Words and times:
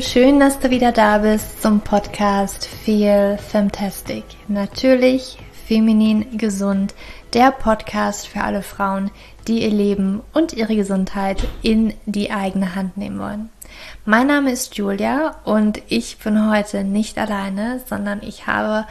Schön, 0.00 0.40
dass 0.40 0.58
du 0.58 0.70
wieder 0.70 0.92
da 0.92 1.18
bist 1.18 1.62
zum 1.62 1.80
Podcast 1.80 2.66
Feel 2.66 3.38
Fantastic. 3.38 4.24
Natürlich 4.46 5.38
feminin 5.66 6.36
gesund, 6.36 6.94
der 7.32 7.50
Podcast 7.50 8.26
für 8.26 8.42
alle 8.42 8.62
Frauen, 8.62 9.10
die 9.46 9.62
ihr 9.62 9.70
Leben 9.70 10.22
und 10.34 10.52
ihre 10.52 10.76
Gesundheit 10.76 11.46
in 11.62 11.94
die 12.04 12.30
eigene 12.30 12.74
Hand 12.74 12.96
nehmen 12.98 13.18
wollen. 13.18 13.48
Mein 14.04 14.26
Name 14.26 14.50
ist 14.50 14.76
Julia 14.76 15.36
und 15.44 15.80
ich 15.88 16.18
bin 16.18 16.50
heute 16.50 16.84
nicht 16.84 17.16
alleine, 17.16 17.80
sondern 17.88 18.22
ich 18.22 18.46
habe 18.46 18.86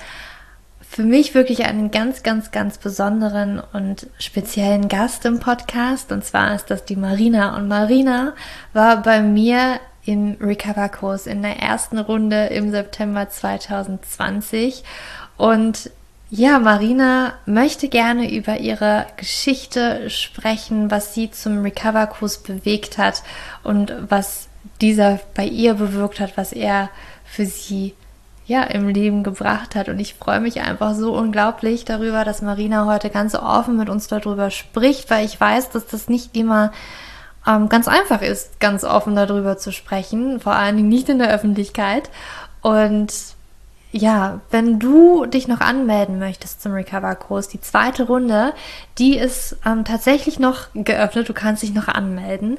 für 0.81 1.03
mich 1.03 1.35
wirklich 1.35 1.65
einen 1.65 1.91
ganz, 1.91 2.23
ganz, 2.23 2.51
ganz 2.51 2.77
besonderen 2.77 3.61
und 3.73 4.07
speziellen 4.17 4.87
Gast 4.87 5.25
im 5.25 5.39
Podcast. 5.39 6.11
Und 6.11 6.23
zwar 6.23 6.55
ist 6.55 6.71
das 6.71 6.85
die 6.85 6.95
Marina. 6.95 7.57
Und 7.57 7.67
Marina 7.67 8.33
war 8.73 9.01
bei 9.01 9.21
mir 9.21 9.79
im 10.05 10.37
Recover-Kurs 10.39 11.27
in 11.27 11.41
der 11.41 11.59
ersten 11.59 11.97
Runde 11.97 12.45
im 12.47 12.71
September 12.71 13.29
2020. 13.29 14.83
Und 15.37 15.91
ja, 16.29 16.59
Marina 16.59 17.33
möchte 17.45 17.87
gerne 17.87 18.33
über 18.33 18.59
ihre 18.59 19.05
Geschichte 19.17 20.09
sprechen, 20.09 20.91
was 20.91 21.13
sie 21.13 21.31
zum 21.31 21.61
Recover-Kurs 21.61 22.39
bewegt 22.39 22.97
hat 22.97 23.23
und 23.63 23.93
was 24.09 24.47
dieser 24.81 25.19
bei 25.33 25.45
ihr 25.45 25.75
bewirkt 25.75 26.19
hat, 26.19 26.37
was 26.37 26.51
er 26.51 26.89
für 27.25 27.45
sie 27.45 27.93
ja 28.47 28.63
im 28.63 28.87
Leben 28.87 29.23
gebracht 29.23 29.75
hat. 29.75 29.89
Und 29.89 29.99
ich 29.99 30.15
freue 30.15 30.39
mich 30.39 30.61
einfach 30.61 30.93
so 30.95 31.15
unglaublich 31.15 31.85
darüber, 31.85 32.23
dass 32.23 32.41
Marina 32.41 32.85
heute 32.85 33.09
ganz 33.09 33.35
offen 33.35 33.77
mit 33.77 33.89
uns 33.89 34.07
darüber 34.07 34.51
spricht, 34.51 35.09
weil 35.09 35.25
ich 35.25 35.39
weiß, 35.39 35.71
dass 35.71 35.87
das 35.87 36.09
nicht 36.09 36.35
immer 36.35 36.71
ähm, 37.47 37.69
ganz 37.69 37.87
einfach 37.87 38.21
ist, 38.21 38.59
ganz 38.59 38.83
offen 38.83 39.15
darüber 39.15 39.57
zu 39.57 39.71
sprechen, 39.71 40.39
vor 40.39 40.53
allen 40.53 40.77
Dingen 40.77 40.89
nicht 40.89 41.09
in 41.09 41.19
der 41.19 41.31
Öffentlichkeit. 41.31 42.09
Und 42.61 43.13
ja, 43.91 44.41
wenn 44.51 44.77
du 44.77 45.25
dich 45.25 45.47
noch 45.47 45.61
anmelden 45.61 46.19
möchtest 46.19 46.61
zum 46.61 46.73
Recover-Kurs, 46.73 47.47
die 47.47 47.61
zweite 47.61 48.03
Runde, 48.07 48.53
die 48.97 49.17
ist 49.17 49.57
ähm, 49.65 49.85
tatsächlich 49.85 50.37
noch 50.37 50.67
geöffnet. 50.73 51.29
Du 51.29 51.33
kannst 51.33 51.63
dich 51.63 51.73
noch 51.73 51.87
anmelden. 51.87 52.57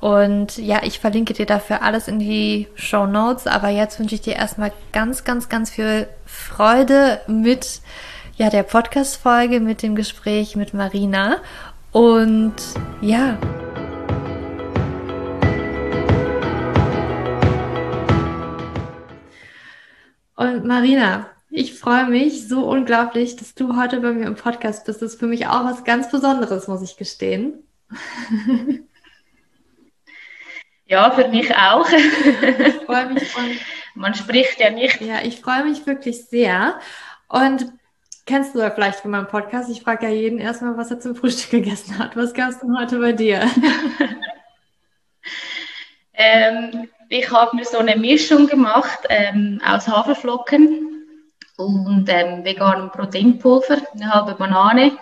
Und 0.00 0.56
ja, 0.56 0.78
ich 0.82 0.98
verlinke 0.98 1.34
dir 1.34 1.44
dafür 1.44 1.82
alles 1.82 2.08
in 2.08 2.18
die 2.18 2.66
Show 2.76 3.06
Notes. 3.06 3.46
Aber 3.46 3.68
jetzt 3.68 4.00
wünsche 4.00 4.14
ich 4.14 4.22
dir 4.22 4.36
erstmal 4.36 4.72
ganz, 4.92 5.24
ganz, 5.24 5.50
ganz 5.50 5.68
viel 5.68 6.08
Freude 6.24 7.20
mit 7.26 7.82
ja, 8.36 8.48
der 8.48 8.62
Podcast-Folge, 8.62 9.60
mit 9.60 9.82
dem 9.82 9.94
Gespräch 9.94 10.56
mit 10.56 10.72
Marina. 10.72 11.36
Und 11.92 12.54
ja, 13.02 13.36
Und 20.40 20.64
Marina, 20.64 21.26
ich 21.50 21.78
freue 21.78 22.06
mich 22.06 22.48
so 22.48 22.64
unglaublich, 22.64 23.36
dass 23.36 23.54
du 23.54 23.76
heute 23.76 24.00
bei 24.00 24.12
mir 24.12 24.26
im 24.26 24.36
Podcast 24.36 24.86
bist. 24.86 25.02
Das 25.02 25.12
ist 25.12 25.20
für 25.20 25.26
mich 25.26 25.46
auch 25.46 25.66
was 25.66 25.84
ganz 25.84 26.10
Besonderes, 26.10 26.66
muss 26.66 26.80
ich 26.82 26.96
gestehen. 26.96 27.62
Ja, 30.86 31.12
für 31.12 31.28
mich 31.28 31.54
auch. 31.54 31.88
Ich 31.88 32.74
freue 32.84 33.10
mich. 33.12 33.32
Man 33.94 34.12
spricht 34.12 34.58
ja 34.58 34.70
nicht. 34.70 35.00
Ja, 35.00 35.22
ich 35.22 35.40
freue 35.40 35.62
mich 35.62 35.86
wirklich 35.86 36.24
sehr. 36.24 36.80
Und 37.28 37.72
kennst 38.26 38.56
du 38.56 38.58
ja 38.58 38.72
vielleicht 38.72 38.98
von 38.98 39.12
meinem 39.12 39.28
Podcast? 39.28 39.70
Ich 39.70 39.82
frage 39.82 40.06
ja 40.06 40.12
jeden 40.12 40.40
erstmal, 40.40 40.76
was 40.76 40.90
er 40.90 40.98
zum 40.98 41.14
Frühstück 41.14 41.50
gegessen 41.50 41.96
hat. 41.96 42.16
Was 42.16 42.34
gab 42.34 42.50
es 42.50 42.58
denn 42.58 42.76
heute 42.76 42.98
bei 42.98 43.12
dir? 43.12 43.48
ähm, 46.14 46.88
ich 47.10 47.30
habe 47.30 47.56
mir 47.56 47.64
so 47.64 47.78
eine 47.78 47.96
Mischung 47.96 48.46
gemacht 48.46 49.00
ähm, 49.08 49.60
aus 49.66 49.88
Haferflocken 49.88 51.06
und 51.56 52.08
ähm, 52.08 52.44
veganem 52.44 52.90
Proteinpulver, 52.90 53.78
eine 53.92 54.14
halbe 54.14 54.34
Banane 54.36 54.92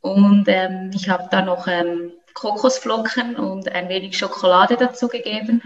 und 0.00 0.46
ähm, 0.48 0.90
ich 0.94 1.08
habe 1.08 1.28
da 1.30 1.42
noch 1.42 1.66
ähm, 1.66 2.12
Kokosflocken 2.32 3.36
und 3.36 3.70
ein 3.70 3.90
wenig 3.90 4.16
Schokolade 4.16 4.76
dazu 4.76 5.08
gegeben. 5.08 5.62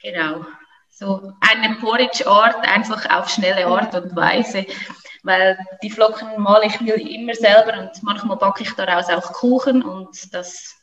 Genau, 0.00 0.46
so 0.88 1.32
eine 1.40 1.74
Porridge-Art, 1.76 2.64
einfach 2.68 3.10
auf 3.10 3.28
schnelle 3.28 3.66
Art 3.66 3.94
und 3.96 4.14
Weise, 4.14 4.66
weil 5.24 5.58
die 5.82 5.90
Flocken 5.90 6.40
male 6.40 6.66
ich 6.66 6.80
mir 6.80 6.94
immer 6.94 7.34
selber 7.34 7.76
und 7.76 8.02
manchmal 8.04 8.36
backe 8.36 8.62
ich 8.62 8.72
daraus 8.74 9.08
auch 9.08 9.32
Kuchen 9.32 9.82
und 9.82 10.32
das 10.32 10.76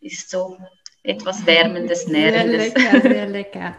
ist 0.00 0.30
so 0.30 0.56
etwas 1.04 1.46
Wärmendes, 1.46 2.08
Nährendes. 2.08 2.72
Sehr 2.72 2.92
lecker, 2.92 3.00
sehr 3.00 3.26
lecker. 3.28 3.76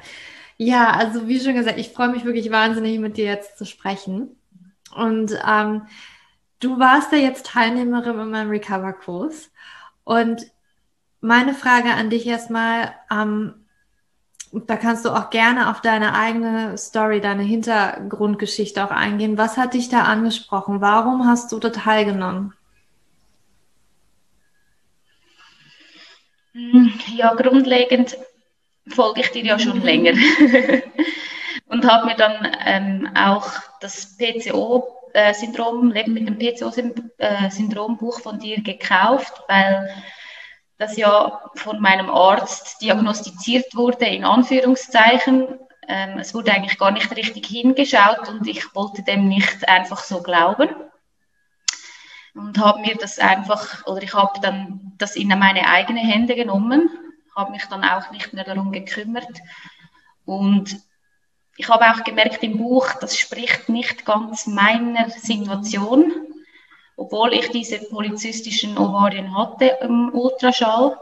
Ja, 0.57 0.91
also 0.91 1.27
wie 1.27 1.39
schon 1.39 1.55
gesagt, 1.55 1.77
ich 1.77 1.89
freue 1.89 2.09
mich 2.09 2.23
wirklich 2.23 2.49
wahnsinnig, 2.49 2.99
mit 2.99 3.17
dir 3.17 3.25
jetzt 3.25 3.57
zu 3.57 3.65
sprechen. 3.65 4.37
Und 4.95 5.37
ähm, 5.45 5.81
du 6.61 6.79
warst 6.79 7.11
ja 7.11 7.17
jetzt 7.17 7.47
Teilnehmerin 7.47 8.19
in 8.19 8.29
meinem 8.29 8.49
Recover-Kurs. 8.49 9.51
Und 10.05 10.45
meine 11.19 11.53
Frage 11.53 11.89
an 11.89 12.09
dich 12.09 12.25
erstmal, 12.25 12.93
ähm, 13.11 13.65
da 14.53 14.77
kannst 14.77 15.03
du 15.03 15.09
auch 15.09 15.31
gerne 15.31 15.69
auf 15.69 15.81
deine 15.81 16.13
eigene 16.13 16.77
Story, 16.77 17.19
deine 17.19 17.43
Hintergrundgeschichte 17.43 18.85
auch 18.85 18.91
eingehen. 18.91 19.37
Was 19.37 19.57
hat 19.57 19.73
dich 19.73 19.89
da 19.89 20.03
angesprochen? 20.03 20.79
Warum 20.79 21.27
hast 21.27 21.51
du 21.51 21.59
da 21.59 21.71
teilgenommen? 21.71 22.53
Ja, 27.15 27.33
grundlegend 27.33 28.17
folge 28.87 29.21
ich 29.21 29.31
dir 29.31 29.43
ja 29.43 29.59
schon 29.59 29.81
länger 29.81 30.13
und 31.67 31.85
habe 31.85 32.05
mir 32.05 32.15
dann 32.15 32.47
ähm, 32.65 33.09
auch 33.15 33.47
das 33.81 34.17
PCO-Syndrom, 34.17 35.91
Leben 35.91 36.13
mit 36.13 36.27
dem 36.27 36.37
PCO-Syndrom-Buch 36.37 38.21
von 38.21 38.39
dir 38.39 38.61
gekauft, 38.61 39.41
weil 39.47 39.89
das 40.77 40.97
ja 40.97 41.41
von 41.55 41.81
meinem 41.81 42.09
Arzt 42.09 42.81
diagnostiziert 42.81 43.75
wurde, 43.75 44.05
in 44.05 44.23
Anführungszeichen. 44.23 45.59
Ähm, 45.87 46.19
es 46.19 46.33
wurde 46.33 46.51
eigentlich 46.51 46.77
gar 46.77 46.91
nicht 46.91 47.15
richtig 47.15 47.47
hingeschaut 47.47 48.29
und 48.29 48.47
ich 48.47 48.73
wollte 48.75 49.03
dem 49.03 49.27
nicht 49.27 49.67
einfach 49.67 49.99
so 49.99 50.21
glauben 50.21 50.69
und 52.35 52.59
habe 52.59 52.81
mir 52.81 52.95
das 52.95 53.17
einfach, 53.17 53.87
oder 53.87 54.03
ich 54.03 54.13
habe 54.13 54.39
dann 54.41 54.93
das 54.97 55.15
in 55.15 55.29
meine 55.29 55.67
eigenen 55.67 56.05
Hände 56.05 56.35
genommen, 56.35 56.89
habe 57.35 57.51
mich 57.51 57.65
dann 57.65 57.83
auch 57.83 58.11
nicht 58.11 58.33
mehr 58.33 58.43
darum 58.43 58.71
gekümmert. 58.71 59.41
Und 60.25 60.77
ich 61.57 61.69
habe 61.69 61.85
auch 61.89 62.03
gemerkt 62.03 62.43
im 62.43 62.57
Buch, 62.57 62.93
das 62.99 63.17
spricht 63.17 63.69
nicht 63.69 64.05
ganz 64.05 64.47
meiner 64.47 65.09
Situation, 65.09 66.11
obwohl 66.97 67.33
ich 67.33 67.49
diese 67.49 67.79
polizistischen 67.79 68.77
Ovarien 68.77 69.37
hatte 69.37 69.77
im 69.81 70.13
Ultraschall. 70.13 70.97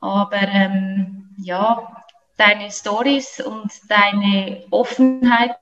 Aber 0.00 0.42
ähm, 0.42 1.34
ja, 1.38 2.04
deine 2.36 2.70
Stories 2.70 3.40
und 3.40 3.70
deine 3.88 4.64
Offenheit 4.70 5.59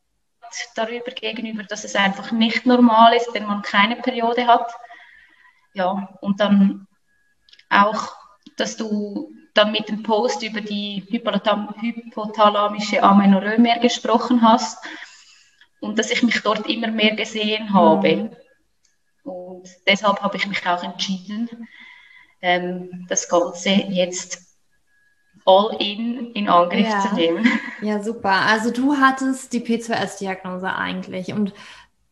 darüber 0.75 1.11
gegenüber, 1.11 1.63
dass 1.63 1.85
es 1.85 1.95
einfach 1.95 2.33
nicht 2.33 2.67
normal 2.67 3.15
ist, 3.15 3.33
wenn 3.35 3.47
man 3.47 3.63
keine 3.63 3.97
Periode 3.97 4.47
hat. 4.47 4.73
Ja, 5.75 6.17
und 6.21 6.41
dann 6.41 6.87
auch, 7.71 8.17
dass 8.57 8.77
du 8.77 9.33
dann 9.55 9.73
mit 9.73 9.89
dem 9.89 10.03
Post 10.03 10.43
über 10.43 10.61
die 10.61 11.05
hypothalamische 11.11 13.03
Amenorrhoe 13.03 13.59
mehr 13.59 13.79
gesprochen 13.79 14.43
hast 14.43 14.79
und 15.81 15.99
dass 15.99 16.11
ich 16.11 16.23
mich 16.23 16.43
dort 16.43 16.67
immer 16.67 16.89
mehr 16.89 17.15
gesehen 17.17 17.73
habe. 17.73 18.17
Mhm. 18.17 18.37
Und 19.25 19.69
deshalb 19.87 20.23
habe 20.23 20.37
ich 20.37 20.47
mich 20.47 20.67
auch 20.67 20.83
entschieden, 20.83 21.69
ähm, 22.41 23.07
das 23.09 23.29
Ganze 23.29 23.71
jetzt 23.71 24.48
all 25.49 25.75
in 25.81 26.33
in 26.33 26.49
Angriff 26.49 26.87
ja. 26.89 27.01
zu 27.01 27.15
nehmen. 27.15 27.47
Ja, 27.81 28.03
super. 28.03 28.33
Also 28.33 28.73
du 28.73 28.97
hattest 28.97 29.53
die 29.53 29.61
P2S-Diagnose 29.61 30.75
eigentlich 30.75 31.33
und 31.33 31.53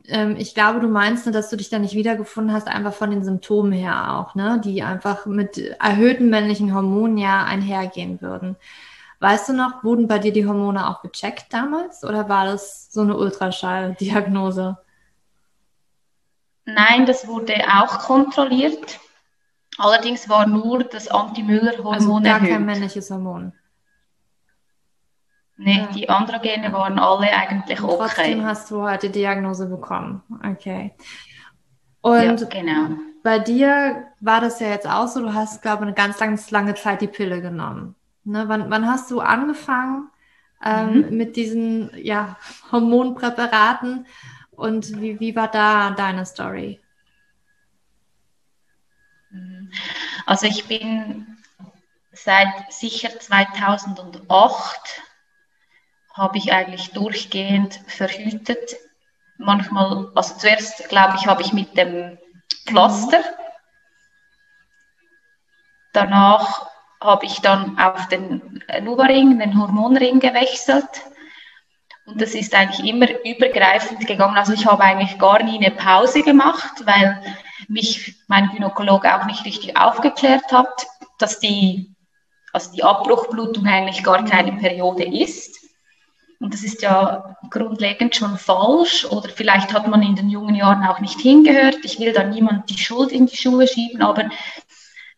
ähm, 0.06 0.36
ich 0.38 0.54
glaube, 0.54 0.78
du 0.78 0.86
meinst, 0.86 1.26
dass 1.34 1.50
du 1.50 1.56
dich 1.56 1.70
da 1.70 1.80
nicht 1.80 1.94
wiedergefunden 1.94 2.54
hast, 2.54 2.68
einfach 2.68 2.94
von 2.94 3.10
den 3.10 3.24
Symptomen 3.24 3.72
her 3.72 4.16
auch, 4.16 4.36
ne? 4.36 4.60
die 4.64 4.84
einfach 4.84 5.26
mit 5.26 5.58
erhöhten 5.58 6.30
männlichen 6.30 6.72
Hormonen 6.72 7.18
ja 7.18 7.42
einhergehen 7.44 8.20
würden. 8.20 8.56
Weißt 9.18 9.48
du 9.48 9.54
noch, 9.54 9.82
wurden 9.82 10.06
bei 10.06 10.20
dir 10.20 10.32
die 10.32 10.46
Hormone 10.46 10.88
auch 10.88 11.02
gecheckt 11.02 11.46
damals 11.50 12.04
oder 12.04 12.28
war 12.28 12.46
das 12.46 12.92
so 12.92 13.00
eine 13.00 13.16
Ultraschalldiagnose? 13.16 14.78
Nein, 16.64 17.06
das 17.06 17.26
wurde 17.26 17.54
auch 17.72 18.00
kontrolliert. 18.00 19.00
Allerdings 19.78 20.28
war 20.28 20.46
nur 20.46 20.84
das 20.84 21.08
Anti-Müller-Hormon 21.08 21.94
also 21.94 22.20
gar 22.20 22.36
erhöht. 22.36 22.50
kein 22.50 22.64
männliches 22.64 23.10
Hormon. 23.10 23.52
Nee, 25.58 25.78
ja. 25.78 25.86
die 25.86 26.08
Androgene 26.08 26.72
waren 26.72 26.98
alle 26.98 27.32
eigentlich 27.32 27.80
Und 27.80 27.90
okay. 27.90 28.08
Trotzdem 28.14 28.44
hast 28.44 28.70
du 28.70 28.82
heute 28.82 29.08
die 29.08 29.20
Diagnose 29.20 29.66
bekommen. 29.66 30.22
Okay. 30.44 30.94
Und 32.02 32.40
ja, 32.40 32.46
genau. 32.48 32.96
bei 33.22 33.38
dir 33.38 34.04
war 34.20 34.40
das 34.40 34.60
ja 34.60 34.68
jetzt 34.68 34.88
auch 34.88 35.08
so, 35.08 35.20
du 35.20 35.34
hast, 35.34 35.62
glaube 35.62 35.78
ich, 35.78 35.82
eine 35.88 35.94
ganz, 35.94 36.18
ganz 36.18 36.50
lange 36.50 36.74
Zeit 36.74 37.00
die 37.00 37.08
Pille 37.08 37.40
genommen. 37.40 37.94
Ne? 38.24 38.44
Wann, 38.48 38.70
wann 38.70 38.86
hast 38.86 39.10
du 39.10 39.20
angefangen 39.20 40.10
ähm, 40.64 41.06
mhm. 41.08 41.16
mit 41.16 41.36
diesen 41.36 41.90
ja, 41.96 42.36
Hormonpräparaten 42.70 44.06
und 44.50 45.00
wie, 45.00 45.20
wie 45.20 45.34
war 45.36 45.48
da 45.48 45.90
deine 45.90 46.26
Story? 46.26 46.80
Also 50.26 50.46
ich 50.46 50.66
bin 50.66 51.38
seit 52.12 52.72
sicher 52.72 53.18
2008 53.18 55.02
habe 56.14 56.38
ich 56.38 56.52
eigentlich 56.52 56.92
durchgehend 56.92 57.74
verhütet. 57.86 58.76
Manchmal, 59.38 60.10
also 60.14 60.36
zuerst 60.36 60.88
glaube 60.88 61.16
ich, 61.18 61.26
habe 61.26 61.42
ich 61.42 61.52
mit 61.52 61.76
dem 61.76 62.18
Pflaster. 62.66 63.22
Danach 65.92 66.70
habe 67.00 67.26
ich 67.26 67.40
dann 67.40 67.78
auf 67.78 68.08
den 68.08 68.62
Nuva-Ring, 68.82 69.38
den 69.38 69.60
Hormonring 69.60 70.20
gewechselt. 70.20 70.88
Und 72.06 72.20
das 72.22 72.34
ist 72.34 72.54
eigentlich 72.54 72.88
immer 72.88 73.08
übergreifend 73.24 74.06
gegangen. 74.06 74.36
Also 74.36 74.52
ich 74.52 74.64
habe 74.64 74.82
eigentlich 74.82 75.18
gar 75.18 75.42
nie 75.42 75.56
eine 75.56 75.74
Pause 75.74 76.22
gemacht, 76.22 76.86
weil 76.86 77.20
mich 77.68 78.14
mein 78.28 78.48
Gynäkologe 78.50 79.14
auch 79.14 79.26
nicht 79.26 79.44
richtig 79.44 79.76
aufgeklärt 79.76 80.52
hat, 80.52 80.86
dass 81.18 81.40
die, 81.40 81.90
also 82.52 82.72
die 82.72 82.84
Abbruchblutung 82.84 83.66
eigentlich 83.66 84.04
gar 84.04 84.24
keine 84.24 84.52
Periode 84.52 85.04
ist. 85.04 85.58
Und 86.38 86.52
das 86.52 86.62
ist 86.62 86.82
ja 86.82 87.36
grundlegend 87.50 88.14
schon 88.14 88.36
falsch 88.36 89.06
oder 89.06 89.30
vielleicht 89.30 89.72
hat 89.72 89.88
man 89.88 90.02
in 90.02 90.16
den 90.16 90.28
jungen 90.28 90.54
Jahren 90.54 90.84
auch 90.84 91.00
nicht 91.00 91.18
hingehört. 91.20 91.78
Ich 91.82 91.98
will 91.98 92.12
da 92.12 92.24
niemand 92.24 92.68
die 92.68 92.78
Schuld 92.78 93.10
in 93.10 93.26
die 93.26 93.36
Schuhe 93.36 93.66
schieben, 93.66 94.02
aber 94.02 94.28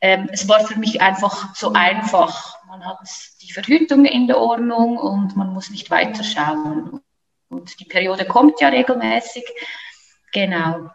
ähm, 0.00 0.28
es 0.32 0.48
war 0.48 0.60
für 0.60 0.78
mich 0.78 1.00
einfach 1.00 1.54
so 1.54 1.72
einfach. 1.72 2.57
Man 2.78 2.86
hat 2.86 2.98
die 3.42 3.52
Verhütung 3.52 4.04
in 4.04 4.26
der 4.26 4.38
Ordnung 4.38 4.98
und 4.98 5.36
man 5.36 5.52
muss 5.52 5.70
nicht 5.70 5.90
weiterschauen. 5.90 7.00
Und 7.48 7.80
die 7.80 7.84
Periode 7.84 8.24
kommt 8.26 8.60
ja 8.60 8.68
regelmäßig. 8.68 9.44
Genau 10.32 10.90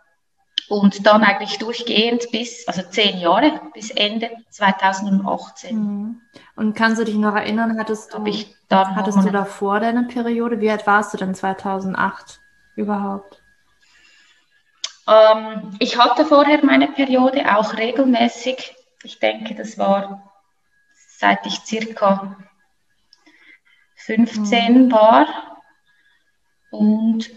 und 0.69 1.06
dann 1.06 1.24
eigentlich 1.24 1.57
durchgehend 1.59 2.31
bis, 2.31 2.68
also 2.68 2.81
zehn 2.83 3.19
Jahre, 3.19 3.62
bis 3.74 3.91
Ende 3.91 4.31
2018. 4.50 5.75
Mhm. 5.75 6.21
Und 6.56 6.75
kannst 6.75 7.00
du 7.00 7.06
dich 7.06 7.15
noch 7.15 7.35
erinnern, 7.35 7.77
hattest 7.80 8.13
du, 8.13 8.25
ich 8.25 8.56
hattest 8.69 9.18
du 9.19 9.29
davor 9.29 9.79
deine 9.79 10.03
Periode? 10.03 10.59
Wie 10.62 10.71
alt 10.71 10.88
warst 10.88 11.13
du 11.13 11.18
denn 11.18 11.36
2008 11.36 12.39
überhaupt? 12.75 13.41
Ähm, 15.07 15.75
ich 15.79 15.97
hatte 15.97 16.25
vorher 16.25 16.63
meine 16.63 16.88
Periode 16.88 17.56
auch 17.56 17.77
regelmäßig. 17.77 18.75
Ich 19.03 19.19
denke, 19.19 19.53
das 19.53 19.77
war 19.77 20.32
seit 21.24 21.46
ich 21.46 21.60
circa 21.66 22.36
15 23.96 24.88
mhm. 24.88 24.92
war. 24.92 25.28
Und 26.70 27.30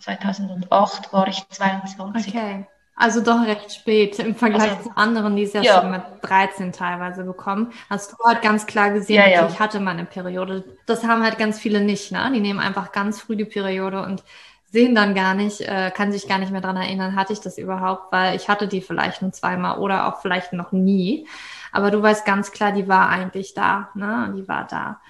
2008 0.00 1.12
war 1.12 1.28
ich 1.28 1.48
22. 1.48 2.34
Okay. 2.34 2.66
Also 2.98 3.22
doch 3.22 3.46
recht 3.46 3.72
spät 3.72 4.18
im 4.18 4.34
Vergleich 4.34 4.70
also, 4.70 4.90
zu 4.90 4.96
anderen, 4.96 5.36
die 5.36 5.42
es 5.42 5.52
ja, 5.52 5.62
ja, 5.62 5.80
schon 5.80 5.90
mit 5.90 6.02
13 6.22 6.72
teilweise 6.72 7.24
bekommen. 7.24 7.72
Hast 7.90 8.12
du 8.12 8.16
halt 8.24 8.42
ganz 8.42 8.66
klar 8.66 8.90
gesehen, 8.90 9.16
ja, 9.16 9.28
ja. 9.28 9.48
ich 9.48 9.58
hatte 9.58 9.80
meine 9.80 10.04
Periode. 10.04 10.64
Das 10.86 11.04
haben 11.04 11.22
halt 11.22 11.38
ganz 11.38 11.58
viele 11.58 11.80
nicht, 11.80 12.12
ne? 12.12 12.30
Die 12.34 12.40
nehmen 12.40 12.58
einfach 12.60 12.92
ganz 12.92 13.20
früh 13.20 13.36
die 13.36 13.44
Periode 13.44 14.02
und 14.02 14.22
sehen 14.70 14.94
dann 14.94 15.14
gar 15.14 15.34
nicht, 15.34 15.60
äh, 15.60 15.90
kann 15.90 16.12
sich 16.12 16.28
gar 16.28 16.38
nicht 16.38 16.52
mehr 16.52 16.60
dran 16.60 16.76
erinnern, 16.76 17.16
hatte 17.16 17.32
ich 17.32 17.40
das 17.40 17.58
überhaupt, 17.58 18.12
weil 18.12 18.36
ich 18.36 18.48
hatte 18.48 18.66
die 18.66 18.80
vielleicht 18.80 19.22
nur 19.22 19.32
zweimal 19.32 19.78
oder 19.78 20.08
auch 20.08 20.20
vielleicht 20.20 20.52
noch 20.52 20.72
nie. 20.72 21.26
Aber 21.76 21.90
du 21.90 22.02
weißt 22.02 22.24
ganz 22.24 22.52
klar, 22.52 22.72
die 22.72 22.88
war 22.88 23.08
eigentlich 23.10 23.54
da, 23.54 23.90
ne? 23.94 24.32
Die 24.34 24.48
war 24.48 24.66
da. 24.66 25.00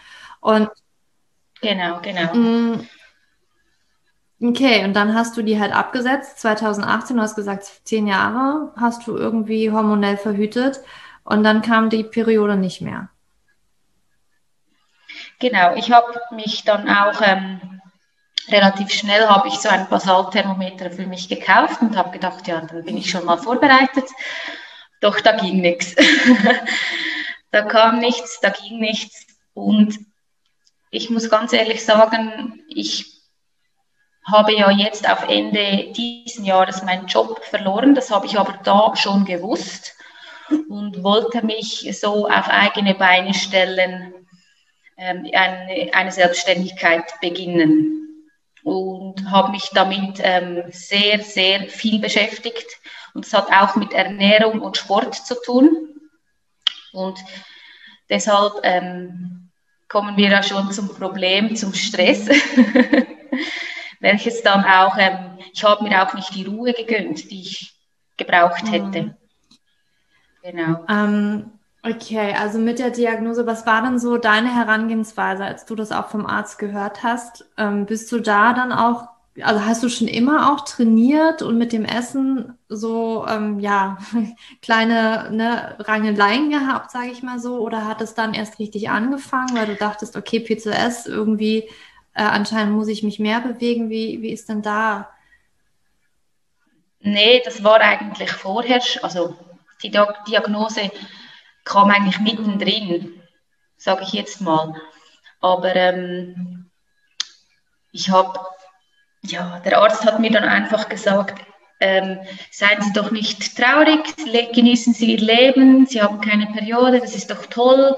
Und 0.40 0.68
genau, 1.60 2.00
genau. 2.00 2.34
Mm, 2.34 2.88
Okay, 4.40 4.84
und 4.84 4.92
dann 4.94 5.14
hast 5.14 5.36
du 5.36 5.42
die 5.42 5.58
halt 5.58 5.72
abgesetzt, 5.74 6.38
2018, 6.40 7.16
du 7.16 7.22
hast 7.22 7.36
gesagt, 7.36 7.64
zehn 7.84 8.06
Jahre 8.06 8.72
hast 8.76 9.06
du 9.06 9.16
irgendwie 9.16 9.70
hormonell 9.70 10.18
verhütet 10.18 10.80
und 11.24 11.42
dann 11.42 11.62
kam 11.62 11.88
die 11.88 12.04
Periode 12.04 12.56
nicht 12.56 12.82
mehr. 12.82 13.08
Genau, 15.38 15.74
ich 15.74 15.90
habe 15.90 16.12
mich 16.32 16.64
dann 16.64 16.88
auch 16.88 17.20
ähm, 17.22 17.80
relativ 18.48 18.90
schnell 18.90 19.26
habe 19.28 19.48
ich 19.48 19.54
so 19.54 19.68
ein 19.68 19.88
Basalthermometer 19.88 20.90
für 20.90 21.06
mich 21.06 21.28
gekauft 21.28 21.80
und 21.82 21.96
habe 21.96 22.10
gedacht, 22.10 22.46
ja, 22.46 22.60
dann 22.60 22.84
bin 22.84 22.96
ich 22.96 23.10
schon 23.10 23.24
mal 23.24 23.38
vorbereitet. 23.38 24.04
Doch 25.00 25.20
da 25.20 25.32
ging 25.37 25.60
nichts. 25.60 25.94
da 27.50 27.62
kam 27.62 27.98
nichts, 27.98 28.40
da 28.40 28.50
ging 28.50 28.78
nichts. 28.78 29.26
Und 29.54 29.98
ich 30.90 31.10
muss 31.10 31.31
ganz 31.31 31.52
ehrlich 31.52 31.84
sagen, 31.84 32.62
ich 32.69 33.16
habe 34.25 34.54
ja 34.54 34.70
jetzt 34.70 35.08
auf 35.08 35.28
Ende 35.28 35.93
diesen 35.93 36.44
Jahres 36.44 36.82
meinen 36.82 37.06
Job 37.06 37.44
verloren. 37.44 37.94
Das 37.94 38.10
habe 38.10 38.26
ich 38.26 38.38
aber 38.38 38.58
da 38.64 38.94
schon 38.96 39.25
gewusst 39.25 39.94
und 40.69 41.02
wollte 41.02 41.44
mich 41.44 41.88
so 41.99 42.28
auf 42.28 42.49
eigene 42.49 42.94
Beine 42.94 43.34
stellen, 43.34 44.14
ähm, 44.96 45.28
eine, 45.32 45.92
eine, 45.92 46.12
Selbstständigkeit 46.12 47.04
beginnen. 47.20 47.92
Und 48.64 49.31
habe 49.31 49.52
mich 49.52 49.70
damit 49.72 50.19
ähm, 50.19 50.64
sehr, 50.70 51.20
sehr 51.20 51.69
viel 51.69 52.00
beschäftigt. 52.00 52.66
Und 53.16 53.26
es 53.26 53.32
hat 53.32 53.50
auch 53.50 53.74
mit 53.76 53.92
Ernährung 53.92 54.60
und 54.60 54.76
Sport 54.76 55.14
zu 55.14 55.34
tun. 55.44 56.00
Und 56.92 57.18
deshalb 58.08 58.52
ähm, 58.62 59.50
kommen 59.88 60.16
wir 60.16 60.28
ja 60.28 60.42
schon 60.42 60.70
zum 60.70 60.88
Problem, 60.88 61.56
zum 61.56 61.74
Stress. 61.74 62.28
welches 64.00 64.42
dann 64.42 64.64
auch, 64.64 64.96
ähm, 64.98 65.38
ich 65.52 65.64
habe 65.64 65.84
mir 65.84 66.02
auch 66.02 66.14
nicht 66.14 66.34
die 66.34 66.44
Ruhe 66.44 66.72
gegönnt, 66.72 67.30
die 67.30 67.40
ich 67.40 67.76
gebraucht 68.16 68.70
hätte. 68.70 69.02
Mhm. 69.02 69.14
Genau. 70.42 70.84
Ähm, 70.88 71.50
okay, 71.82 72.34
also 72.38 72.58
mit 72.58 72.78
der 72.78 72.90
Diagnose, 72.90 73.46
was 73.46 73.66
war 73.66 73.82
denn 73.82 73.98
so 73.98 74.16
deine 74.16 74.54
Herangehensweise, 74.54 75.44
als 75.44 75.66
du 75.66 75.75
das 75.75 75.92
auch 75.92 76.08
vom 76.08 76.26
Arzt 76.26 76.58
gehört 76.58 77.02
hast? 77.02 77.46
Ähm, 77.56 77.87
bist 77.87 78.11
du 78.12 78.20
da 78.20 78.52
dann 78.52 78.73
auch, 78.73 79.08
also 79.43 79.64
hast 79.64 79.83
du 79.83 79.88
schon 79.88 80.09
immer 80.09 80.52
auch 80.52 80.64
trainiert 80.64 81.43
und 81.43 81.59
mit 81.59 81.73
dem 81.73 81.85
Essen 81.85 82.59
so, 82.69 83.26
ähm, 83.28 83.61
ja, 83.61 83.99
kleine 84.62 85.31
ne, 85.31 85.76
Rangeleien 85.81 86.50
gehabt, 86.50 86.90
sage 86.90 87.11
ich 87.11 87.23
mal 87.23 87.38
so, 87.38 87.59
oder 87.59 87.87
hat 87.87 88.00
es 88.00 88.14
dann 88.14 88.35
erst 88.35 88.59
richtig 88.59 88.88
angefangen, 88.90 89.55
weil 89.57 89.66
du 89.66 89.75
dachtest, 89.75 90.16
okay, 90.16 90.40
PCOS 90.40 91.07
irgendwie 91.07 91.69
äh, 92.16 92.23
anscheinend 92.23 92.75
muss 92.75 92.88
ich 92.88 93.02
mich 93.02 93.19
mehr 93.19 93.40
bewegen. 93.40 93.90
Wie, 93.90 94.23
wie 94.23 94.33
ist 94.33 94.49
denn 94.49 94.62
da? 94.62 95.11
Nee, 97.00 97.43
das 97.45 97.62
war 97.62 97.81
eigentlich 97.81 98.33
vorher, 98.33 98.83
also 99.02 99.37
die 99.83 99.90
Diagnose 99.90 100.90
kam 101.64 101.90
eigentlich 101.90 102.19
mittendrin, 102.21 103.21
sage 103.76 104.02
ich 104.05 104.14
jetzt 104.14 104.40
mal. 104.40 104.75
Aber 105.40 105.76
ähm, 105.76 106.71
ich 107.93 108.09
habe, 108.11 108.40
ja, 109.30 109.61
der 109.64 109.78
Arzt 109.78 110.04
hat 110.04 110.21
mir 110.21 110.30
dann 110.30 110.45
einfach 110.45 110.88
gesagt, 110.88 111.40
ähm, 111.80 112.18
seien 112.50 112.80
Sie 112.80 112.92
doch 112.92 113.11
nicht 113.11 113.56
traurig, 113.56 114.00
genießen 114.52 114.95
Sie 114.95 115.12
Ihr 115.12 115.21
Leben, 115.21 115.87
Sie 115.87 116.00
haben 116.00 116.21
keine 116.21 116.47
Periode, 116.47 117.00
das 117.00 117.14
ist 117.14 117.30
doch 117.30 117.47
toll. 117.47 117.97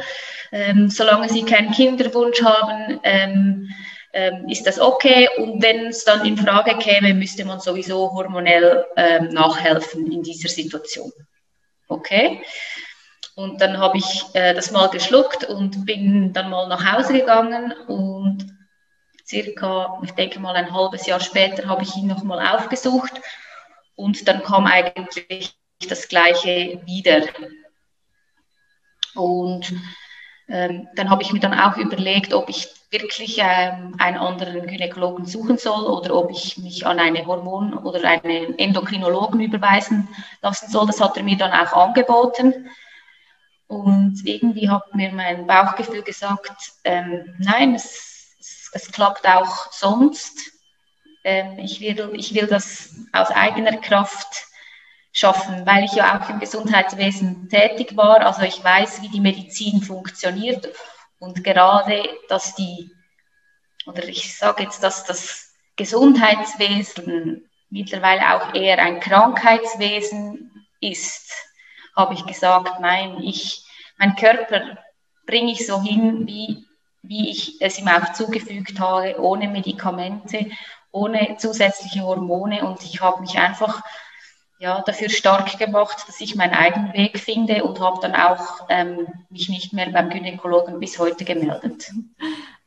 Ähm, 0.51 0.89
solange 0.89 1.29
Sie 1.29 1.43
keinen 1.43 1.71
Kinderwunsch 1.73 2.43
haben, 2.43 3.01
ähm, 3.05 3.69
ähm, 4.13 4.49
ist 4.49 4.67
das 4.67 4.81
okay. 4.81 5.29
Und 5.37 5.63
wenn 5.63 5.87
es 5.87 6.05
dann 6.05 6.25
in 6.27 6.37
Frage 6.37 6.77
käme, 6.79 7.15
müsste 7.15 7.45
man 7.45 7.61
sowieso 7.61 8.13
hormonell 8.13 8.85
ähm, 8.97 9.29
nachhelfen 9.29 10.11
in 10.11 10.23
dieser 10.23 10.49
Situation. 10.49 11.13
Okay? 11.89 12.43
Und 13.37 13.61
dann 13.61 13.79
habe 13.79 13.99
ich 13.99 14.25
äh, 14.33 14.55
das 14.55 14.73
mal 14.73 14.89
geschluckt 14.89 15.45
und 15.45 15.87
bin 15.87 16.33
dann 16.33 16.51
mal 16.51 16.67
nach 16.69 16.93
Hause 16.93 17.13
gegangen 17.13 17.73
und 17.87 18.58
circa, 19.29 20.01
ich 20.03 20.13
denke 20.13 20.41
mal 20.41 20.55
ein 20.55 20.73
halbes 20.73 21.07
Jahr 21.07 21.21
später 21.21 21.69
habe 21.69 21.83
ich 21.83 21.95
ihn 21.97 22.07
nochmal 22.07 22.57
aufgesucht 22.57 23.21
und 23.95 24.27
dann 24.27 24.43
kam 24.43 24.67
eigentlich 24.67 25.55
das 25.89 26.09
Gleiche 26.09 26.81
wieder. 26.87 27.27
Und 29.15 29.73
ähm, 30.49 30.89
dann 30.95 31.11
habe 31.11 31.23
ich 31.23 31.33
mir 31.33 31.41
dann 31.41 31.59
auch 31.59 31.77
überlegt, 31.77 32.33
ob 32.33 32.49
ich 32.49 32.69
wirklich 32.91 33.39
ähm, 33.39 33.95
einen 33.99 34.17
anderen 34.17 34.67
Gynäkologen 34.67 35.27
suchen 35.27 35.59
soll 35.59 35.85
oder 35.85 36.15
ob 36.15 36.31
ich 36.31 36.57
mich 36.57 36.87
an 36.87 36.99
eine 36.99 37.27
Hormon- 37.27 37.75
oder 37.75 38.03
einen 38.09 38.59
Endokrinologen 38.59 39.41
überweisen 39.41 40.09
lassen 40.41 40.71
soll. 40.71 40.87
Das 40.87 41.01
hat 41.01 41.17
er 41.19 41.23
mir 41.23 41.37
dann 41.37 41.53
auch 41.53 41.73
angeboten. 41.75 42.71
Und 43.67 44.23
irgendwie 44.25 44.71
hat 44.71 44.95
mir 44.95 45.13
mein 45.13 45.47
Bauchgefühl 45.47 46.03
gesagt, 46.03 46.73
ähm, 46.85 47.35
nein, 47.39 47.75
es, 47.75 48.18
es, 48.73 48.91
klappt 48.93 49.27
auch 49.27 49.73
sonst. 49.73 50.39
Ähm, 51.25 51.59
ich, 51.59 51.81
will, 51.81 52.11
ich 52.15 52.35
will 52.35 52.47
das 52.47 52.95
aus 53.13 53.31
eigener 53.31 53.77
Kraft 53.79 54.47
schaffen, 55.13 55.67
weil 55.67 55.85
ich 55.85 55.93
ja 55.93 56.21
auch 56.21 56.29
im 56.29 56.39
Gesundheitswesen 56.39 57.49
tätig 57.49 57.97
war. 57.97 58.25
Also 58.25 58.43
ich 58.43 58.63
weiß, 58.63 59.03
wie 59.03 59.09
die 59.09 59.21
Medizin 59.21 59.83
funktioniert 59.83 60.69
und 61.19 61.43
gerade, 61.43 62.09
dass 62.29 62.55
die, 62.55 62.91
oder 63.87 64.05
ich 64.05 64.37
sage 64.37 64.63
jetzt, 64.63 64.83
dass 64.83 65.05
das 65.05 65.55
Gesundheitswesen 65.77 67.49
mittlerweile 67.71 68.35
auch 68.35 68.55
eher 68.55 68.79
ein 68.79 69.01
Krankheitswesen 69.01 70.67
ist, 70.81 71.33
habe 71.97 72.15
ich 72.15 72.25
gesagt, 72.27 72.81
nein, 72.81 73.21
ich, 73.23 73.65
mein 73.99 74.15
Körper 74.15 74.79
bringe 75.27 75.53
ich 75.53 75.67
so 75.67 75.83
hin, 75.83 76.27
wie, 76.27 76.65
wie 77.09 77.31
ich 77.31 77.61
es 77.61 77.79
ihm 77.79 77.89
auch 77.89 78.13
zugefügt 78.13 78.79
habe, 78.79 79.19
ohne 79.21 79.49
Medikamente, 79.49 80.51
ohne 80.93 81.37
zusätzliche 81.39 82.03
Hormone 82.03 82.65
und 82.65 82.83
ich 82.85 83.01
habe 83.01 83.21
mich 83.23 83.39
einfach 83.39 83.83
ja, 84.59 84.83
dafür 84.83 85.09
stark 85.09 85.59
gemacht, 85.59 86.05
dass 86.09 86.21
ich 86.21 86.35
meinen 86.35 86.53
eigenen 86.53 86.93
Weg 86.93 87.19
finde 87.19 87.65
und 87.65 87.81
habe 87.81 88.01
dann 88.03 88.15
auch 88.15 88.67
ähm, 88.69 89.07
mich 89.31 89.49
nicht 89.49 89.73
mehr 89.73 89.91
beim 89.91 90.11
Gynäkologen 90.11 90.81
bis 90.81 90.99
heute 90.99 91.25
gemeldet. 91.25 91.93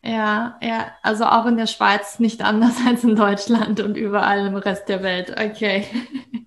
Ja, 0.01 0.57
ja, 0.61 0.91
also 1.03 1.25
auch 1.25 1.45
in 1.45 1.57
der 1.57 1.67
Schweiz 1.67 2.19
nicht 2.19 2.41
anders 2.41 2.75
als 2.87 3.03
in 3.03 3.15
Deutschland 3.15 3.79
und 3.81 3.95
überall 3.95 4.47
im 4.47 4.55
Rest 4.55 4.87
der 4.89 5.03
Welt. 5.03 5.31
Okay. 5.31 5.85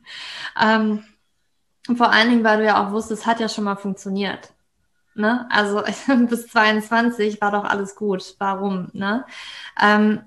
ähm, 0.61 1.05
vor 1.95 2.11
allen 2.11 2.31
Dingen, 2.31 2.45
weil 2.45 2.59
du 2.59 2.65
ja 2.65 2.85
auch 2.85 2.93
wusstest, 2.93 3.23
es 3.23 3.27
hat 3.27 3.41
ja 3.41 3.49
schon 3.49 3.65
mal 3.65 3.77
funktioniert. 3.77 4.54
Ne? 5.15 5.47
Also 5.51 5.83
bis 6.29 6.49
22 6.49 7.41
war 7.41 7.51
doch 7.53 7.65
alles 7.65 7.95
gut. 7.97 8.35
Warum? 8.39 8.89
Ne? 8.93 9.25
Ähm, 9.81 10.23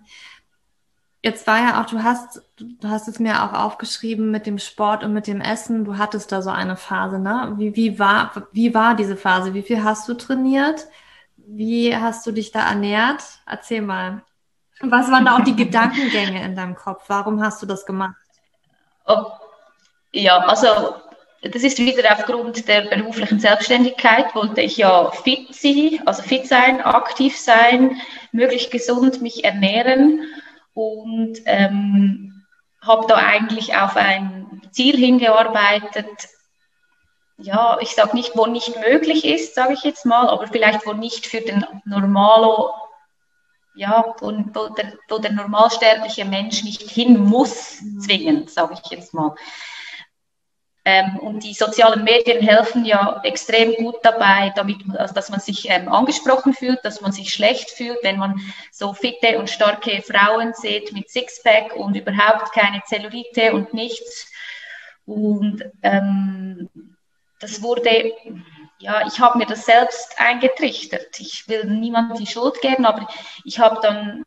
Jetzt 1.23 1.45
war 1.45 1.59
ja 1.59 1.81
auch, 1.81 1.87
du 1.87 2.03
hast, 2.03 2.41
du 2.57 2.87
hast 2.87 3.07
es 3.07 3.19
mir 3.19 3.43
auch 3.43 3.51
aufgeschrieben 3.51 4.31
mit 4.31 4.45
dem 4.45 4.59
Sport 4.59 5.03
und 5.03 5.13
mit 5.13 5.27
dem 5.27 5.41
Essen. 5.41 5.83
Du 5.83 5.97
hattest 5.97 6.31
da 6.31 6.41
so 6.41 6.51
eine 6.51 6.77
Phase, 6.77 7.19
ne? 7.19 7.53
Wie, 7.57 7.75
wie 7.75 7.99
war, 7.99 8.31
wie 8.53 8.73
war 8.73 8.95
diese 8.95 9.17
Phase? 9.17 9.53
Wie 9.53 9.63
viel 9.63 9.83
hast 9.83 10.07
du 10.07 10.13
trainiert? 10.13 10.85
Wie 11.35 11.93
hast 11.95 12.25
du 12.27 12.31
dich 12.31 12.51
da 12.51 12.69
ernährt? 12.69 13.23
Erzähl 13.45 13.81
mal. 13.81 14.21
Was 14.79 15.11
waren 15.11 15.25
da 15.25 15.35
auch 15.35 15.43
die 15.43 15.55
Gedankengänge 15.63 16.41
in 16.45 16.55
deinem 16.55 16.75
Kopf? 16.75 17.03
Warum 17.07 17.41
hast 17.41 17.61
du 17.61 17.65
das 17.65 17.85
gemacht? 17.85 18.15
Oh, 19.05 19.25
ja, 20.13 20.37
also 20.37 20.95
das 21.41 21.63
ist 21.63 21.77
wieder 21.79 22.11
aufgrund 22.11 22.67
der 22.67 22.81
beruflichen 22.81 23.39
Selbstständigkeit, 23.39 24.33
wollte 24.33 24.61
ich 24.61 24.77
ja 24.77 25.11
fit 25.11 25.53
sein, 25.53 26.01
also 26.05 26.23
fit 26.23 26.47
sein, 26.47 26.81
aktiv 26.81 27.37
sein, 27.37 28.01
möglichst 28.31 28.71
gesund 28.71 29.21
mich 29.21 29.43
ernähren 29.43 30.25
und 30.73 31.37
ähm, 31.45 32.43
habe 32.81 33.05
da 33.07 33.15
eigentlich 33.15 33.75
auf 33.75 33.95
ein 33.95 34.61
Ziel 34.71 34.97
hingearbeitet, 34.97 36.07
ja, 37.39 37.77
ich 37.81 37.93
sage 37.93 38.15
nicht, 38.15 38.35
wo 38.35 38.47
nicht 38.47 38.79
möglich 38.79 39.23
ist, 39.23 39.53
sage 39.53 39.73
ich 39.73 39.83
jetzt 39.83 40.05
mal, 40.05 40.27
aber 40.29 40.47
vielleicht 40.47 40.87
wo 40.87 40.93
nicht 40.93 41.27
für 41.27 41.41
den 41.41 41.63
Normalo, 41.85 42.73
ja, 43.75 44.15
wo, 44.19 44.31
wo, 44.53 44.69
der, 44.69 44.93
wo 45.07 45.19
der 45.19 45.33
normalsterbliche 45.33 46.25
Mensch 46.25 46.63
nicht 46.63 46.89
hin 46.89 47.19
muss, 47.19 47.77
zwingend, 47.99 48.49
sage 48.49 48.73
ich 48.73 48.89
jetzt 48.89 49.13
mal. 49.13 49.35
Ähm, 50.89 51.19
und 51.19 51.43
die 51.43 51.53
sozialen 51.53 52.05
Medien 52.05 52.41
helfen 52.41 52.85
ja 52.85 53.19
extrem 53.23 53.73
gut 53.75 53.97
dabei, 54.03 54.53
damit, 54.55 54.77
also 54.97 55.13
dass 55.13 55.29
man 55.29 55.41
sich 55.41 55.69
ähm, 55.69 55.89
angesprochen 55.89 56.53
fühlt, 56.53 56.79
dass 56.85 57.01
man 57.01 57.11
sich 57.11 57.33
schlecht 57.33 57.71
fühlt, 57.71 57.97
wenn 58.03 58.17
man 58.17 58.39
so 58.71 58.93
fitte 58.93 59.37
und 59.37 59.49
starke 59.49 60.01
Frauen 60.01 60.53
sieht 60.53 60.93
mit 60.93 61.09
Sixpack 61.09 61.75
und 61.75 61.97
überhaupt 61.97 62.53
keine 62.53 62.81
Zellulite 62.85 63.51
und 63.51 63.73
nichts. 63.73 64.31
Und 65.05 65.65
ähm, 65.83 66.69
das 67.41 67.61
wurde, 67.61 68.13
ja, 68.79 69.05
ich 69.07 69.19
habe 69.19 69.39
mir 69.39 69.45
das 69.45 69.65
selbst 69.65 70.15
eingetrichtert. 70.17 71.19
Ich 71.19 71.49
will 71.49 71.65
niemandem 71.65 72.17
die 72.17 72.31
Schuld 72.31 72.61
geben, 72.61 72.85
aber 72.85 73.09
ich 73.43 73.59
habe 73.59 73.81
dann 73.81 74.23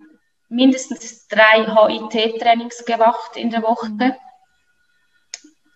mindestens 0.50 1.26
drei 1.26 1.64
HIT-Trainings 1.64 2.84
gemacht 2.84 3.38
in 3.38 3.48
der 3.48 3.62
Woche 3.62 3.88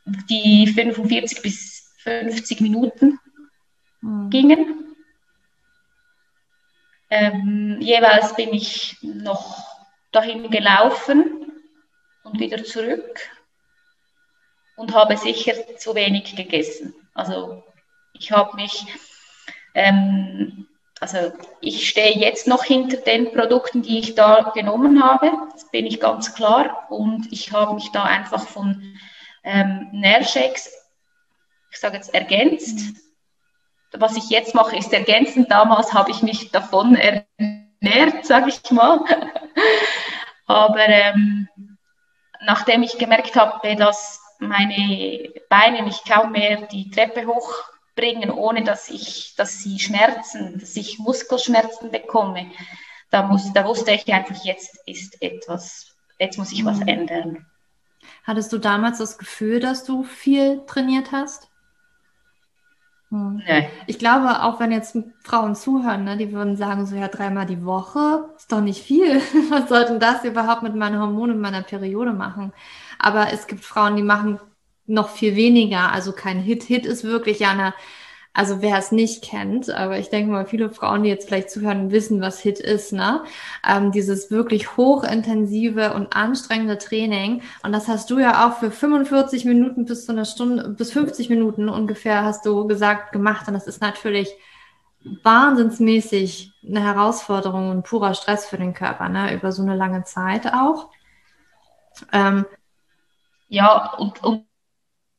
die 0.05 0.67
45 0.67 1.43
bis 1.43 1.95
50 1.99 2.61
Minuten 2.61 3.19
mhm. 4.01 4.31
gingen. 4.31 4.97
Ähm, 7.11 7.79
jeweils 7.81 8.35
bin 8.35 8.53
ich 8.53 8.97
noch 9.03 9.65
dahin 10.13 10.51
gelaufen 10.51 11.53
und 12.23 12.41
wieder 12.41 12.65
zurück 12.65 13.21
und 14.77 14.95
habe 14.95 15.17
sicher 15.17 15.55
zu 15.77 15.95
wenig 15.95 16.35
gegessen. 16.37 16.95
Also 17.15 17.63
ich 18.13 18.33
habe 18.33 18.57
mich, 18.57 18.87
ähm, 19.75 20.67
also 21.01 21.33
ich 21.61 21.89
stehe 21.89 22.19
jetzt 22.19 22.47
noch 22.47 22.65
hinter 22.65 22.97
den 22.99 23.33
Produkten, 23.33 23.83
die 23.83 23.99
ich 23.99 24.15
da 24.15 24.53
genommen 24.55 25.03
habe, 25.03 25.33
das 25.53 25.71
bin 25.71 25.87
ich 25.87 26.01
ganz 26.01 26.35
klar. 26.35 26.87
Und 26.91 27.33
ich 27.33 27.53
habe 27.53 27.75
mich 27.75 27.91
da 27.93 28.05
einfach 28.05 28.47
von 28.47 28.97
ähm, 29.45 29.89
Nährshakes, 29.93 30.73
ich 31.71 31.79
sage 31.79 31.97
jetzt 31.97 32.15
ergänzt. 32.15 32.97
Was 33.93 34.17
ich 34.17 34.29
jetzt 34.31 34.55
mache, 34.55 34.77
ist 34.77 34.93
ergänzend. 34.93 35.51
Damals 35.51 35.93
habe 35.93 36.11
ich 36.11 36.23
mich 36.23 36.51
davon 36.51 36.97
ernährt, 36.97 38.27
sage 38.27 38.49
ich 38.49 38.71
mal. 38.71 39.05
Aber 40.47 40.89
ähm, 40.89 41.49
nachdem 42.45 42.83
ich 42.83 42.99
gemerkt 42.99 43.37
habe, 43.37 43.77
dass 43.77 44.21
meine 44.39 45.33
Beine 45.49 45.83
mich 45.83 46.03
kaum 46.05 46.33
mehr 46.33 46.63
die 46.67 46.91
Treppe 46.91 47.27
hochbringen, 47.27 48.31
ohne 48.31 48.65
dass 48.65 48.89
ich, 48.89 49.35
dass 49.37 49.61
sie 49.63 49.79
schmerzen, 49.79 50.59
dass 50.59 50.77
ich 50.77 50.99
Muskelschmerzen 50.99 51.91
bekomme, 51.91 52.51
da, 53.11 53.23
muss, 53.23 53.53
da 53.53 53.65
wusste 53.65 53.93
ich 53.93 54.13
einfach, 54.13 54.45
jetzt 54.45 54.77
ist 54.87 55.23
etwas, 55.23 55.95
jetzt 56.19 56.37
muss 56.37 56.53
ich 56.53 56.65
was 56.65 56.79
mhm. 56.79 56.89
ändern. 56.89 57.47
Hattest 58.25 58.53
du 58.53 58.59
damals 58.59 58.99
das 58.99 59.19
Gefühl, 59.19 59.61
dass 59.61 59.85
du 59.85 60.03
viel 60.03 60.63
trainiert 60.67 61.13
hast? 61.13 61.51
Hm. 63.11 63.43
Nee. 63.47 63.69
Ich 63.87 63.99
glaube, 63.99 64.43
auch 64.43 64.59
wenn 64.61 64.73
jetzt 64.73 64.97
Frauen 65.23 65.55
zuhören, 65.55 66.05
ne, 66.05 66.17
die 66.17 66.33
würden 66.33 66.57
sagen, 66.57 66.87
so 66.87 66.97
ja, 66.97 67.09
dreimal 67.09 67.47
die 67.47 67.65
Woche 67.65 68.29
ist 68.37 68.51
doch 68.51 68.61
nicht 68.61 68.83
viel. 68.83 69.21
Was 69.51 69.69
sollten 69.69 70.01
das 70.01 70.25
überhaupt 70.25 70.63
mit 70.63 70.75
meinen 70.75 71.01
Hormonen 71.01 71.37
und 71.37 71.43
meiner 71.43 71.63
Periode 71.63 72.13
machen? 72.13 72.53
Aber 72.99 73.33
es 73.33 73.47
gibt 73.47 73.65
Frauen, 73.65 73.97
die 73.97 74.03
machen 74.03 74.41
noch 74.87 75.11
viel 75.11 75.37
weniger. 75.37 75.93
Also 75.93 76.13
kein 76.13 76.41
Hit. 76.41 76.65
Hit 76.65 76.87
ist 76.87 77.05
wirklich 77.05 77.39
ja 77.39 77.51
eine 77.51 77.75
also 78.35 78.61
wer 78.61 78.77
es 78.79 78.91
nicht 78.91 79.23
kennt, 79.23 79.71
aber 79.71 79.99
ich 80.01 80.11
denke 80.11 80.33
mal, 80.33 80.45
viele 80.45 80.69
Frauen, 80.69 81.05
die 81.05 81.09
jetzt 81.09 81.29
vielleicht 81.29 81.51
zuhören, 81.51 81.93
wissen, 81.93 82.21
was 82.21 82.41
HIT 82.41 82.59
ist, 82.59 82.93
ne? 82.93 83.23
Ähm, 83.67 83.93
dieses 83.93 84.33
wirklich 84.33 84.77
hochintensive 84.77 85.95
und 85.95 86.17
anstrengende 86.17 86.77
Training. 86.79 87.43
Und 87.63 87.71
das 87.73 87.87
hast 87.87 88.11
du 88.11 88.19
ja 88.19 88.45
auch 88.47 88.59
für 88.59 88.73
45 88.73 89.45
Minuten 89.45 89.85
bis 89.85 90.05
zu 90.07 90.13
einer 90.13 90.25
Stunde, 90.25 90.69
bis 90.71 90.91
50 90.91 91.31
Minuten 91.31 91.69
ungefähr, 91.69 92.25
hast 92.25 92.45
du 92.45 92.67
gesagt, 92.67 93.13
gemacht. 93.13 93.47
Und 93.47 93.55
das 93.55 93.69
ist 93.69 93.81
natürlich 93.81 94.35
wahnsinnsmäßig 95.23 96.53
eine 96.67 96.83
Herausforderung 96.83 97.71
und 97.71 97.85
purer 97.85 98.15
Stress 98.15 98.47
für 98.47 98.59
den 98.59 98.75
Körper, 98.75 99.09
ne? 99.09 99.33
Über 99.33 99.53
so 99.53 99.63
eine 99.63 99.77
lange 99.77 100.03
Zeit 100.03 100.53
auch. 100.53 100.91
Ähm, 102.13 102.47
ja, 103.49 103.95
und, 103.97 104.25
und 104.25 104.45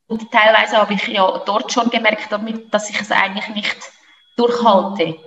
und 0.08 0.32
teilweise 0.32 0.78
habe 0.78 0.94
ich 0.94 1.08
ja 1.08 1.42
dort 1.46 1.72
schon 1.72 1.90
gemerkt, 1.90 2.32
damit, 2.32 2.74
dass 2.74 2.90
ich 2.90 3.00
es 3.00 3.12
eigentlich 3.12 3.48
nicht 3.50 3.92
durchhalte. 4.36 5.18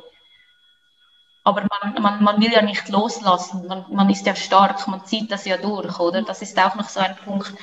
Aber 1.43 1.67
man, 1.83 2.03
man, 2.03 2.23
man 2.23 2.41
will 2.41 2.53
ja 2.53 2.63
nicht 2.63 2.89
loslassen. 2.89 3.67
Man, 3.67 3.87
man 3.91 4.11
ist 4.11 4.27
ja 4.27 4.37
stark, 4.37 4.87
man 4.87 5.05
zieht 5.05 5.33
das 5.33 5.47
ja 5.47 5.57
durch, 5.57 5.99
oder? 5.99 6.23
Das 6.23 6.43
ist 6.43 6.59
auch 6.59 6.75
noch 6.75 6.89
so 6.89 7.01
ein 7.01 7.17
Punkt, 7.25 7.55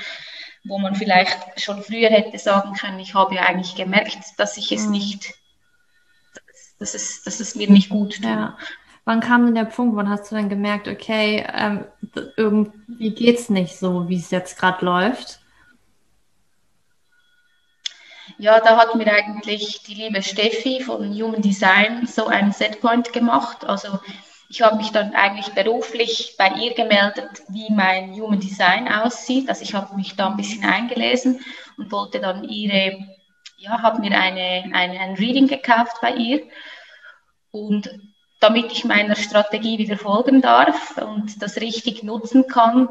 wo 0.66 0.80
man 0.80 0.96
vielleicht 0.96 1.62
schon 1.62 1.84
früher 1.84 2.10
hätte 2.10 2.38
sagen 2.40 2.74
können, 2.74 3.00
ich 3.00 3.14
habe 3.14 3.36
ja 3.36 3.44
eigentlich 3.44 3.76
gemerkt, 3.76 4.18
dass 4.38 4.58
ich 4.58 4.72
es 4.72 4.86
mhm. 4.86 4.92
nicht, 4.92 5.36
dass 6.80 6.96
es, 6.96 7.24
dass 7.24 7.40
es 7.40 7.56
mir 7.56 7.70
nicht 7.70 7.90
gut 7.90 8.16
tut. 8.16 8.26
Ja. 8.26 8.58
Wann 9.06 9.20
kam 9.20 9.46
denn 9.46 9.56
der 9.56 9.66
Punkt, 9.66 9.96
wann 9.96 10.10
hast 10.10 10.32
du 10.32 10.36
dann 10.36 10.50
gemerkt, 10.50 10.88
okay, 10.88 11.46
ähm, 11.54 11.86
irgendwie 12.36 13.12
geht 13.12 13.38
es 13.38 13.50
nicht 13.50 13.78
so, 13.78 14.10
wie 14.10 14.18
es 14.18 14.32
jetzt 14.32 14.58
gerade 14.58 14.84
läuft? 14.84 15.40
Ja, 18.38 18.60
da 18.60 18.78
hat 18.78 18.96
mir 18.96 19.08
eigentlich 19.12 19.84
die 19.84 19.94
liebe 19.94 20.22
Steffi 20.22 20.82
von 20.82 21.14
Human 21.14 21.42
Design 21.42 22.06
so 22.06 22.28
einen 22.28 22.52
Setpoint 22.52 23.14
gemacht. 23.14 23.64
Also 23.64 24.00
ich 24.50 24.62
habe 24.62 24.76
mich 24.76 24.92
dann 24.92 25.16
eigentlich 25.16 25.54
beruflich 25.54 26.36
bei 26.38 26.50
ihr 26.50 26.74
gemeldet, 26.74 27.44
wie 27.48 27.72
mein 27.72 28.12
Human 28.14 28.42
Design 28.42 28.90
aussieht. 28.90 29.48
Also 29.48 29.64
ich 29.64 29.74
habe 29.74 29.96
mich 29.96 30.18
da 30.18 30.30
ein 30.30 30.38
bisschen 30.38 30.66
eingelesen 30.66 31.40
und 31.78 31.92
wollte 31.94 32.20
dann 32.20 32.44
ihre, 32.44 32.98
ja, 33.58 33.82
habe 33.82 34.02
mir 34.02 34.12
eine, 34.12 34.66
eine, 34.74 35.00
ein 35.00 35.14
Reading 35.16 35.48
gekauft 35.48 35.98
bei 36.02 36.12
ihr. 36.16 36.44
Und 37.52 37.90
damit 38.42 38.70
ich 38.74 38.84
meiner 38.84 39.16
Strategie 39.16 39.78
wieder 39.78 39.98
folgen 39.98 40.42
darf 40.42 40.98
und 40.98 41.42
das 41.42 41.62
richtig 41.62 42.04
nutzen 42.04 42.48
kann, 42.48 42.90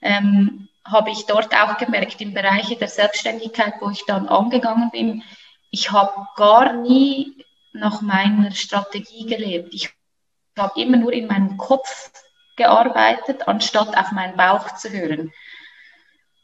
ähm, 0.00 0.69
habe 0.84 1.10
ich 1.10 1.26
dort 1.26 1.54
auch 1.54 1.76
gemerkt, 1.78 2.20
im 2.20 2.34
Bereich 2.34 2.76
der 2.76 2.88
Selbstständigkeit, 2.88 3.74
wo 3.80 3.90
ich 3.90 4.04
dann 4.06 4.28
angegangen 4.28 4.90
bin, 4.90 5.22
ich 5.70 5.92
habe 5.92 6.26
gar 6.36 6.72
nie 6.72 7.44
nach 7.72 8.00
meiner 8.00 8.50
Strategie 8.50 9.26
gelebt. 9.26 9.72
Ich 9.74 9.90
habe 10.58 10.80
immer 10.80 10.96
nur 10.96 11.12
in 11.12 11.26
meinem 11.28 11.56
Kopf 11.56 12.10
gearbeitet, 12.56 13.46
anstatt 13.46 13.96
auf 13.96 14.12
meinen 14.12 14.36
Bauch 14.36 14.74
zu 14.74 14.90
hören. 14.90 15.32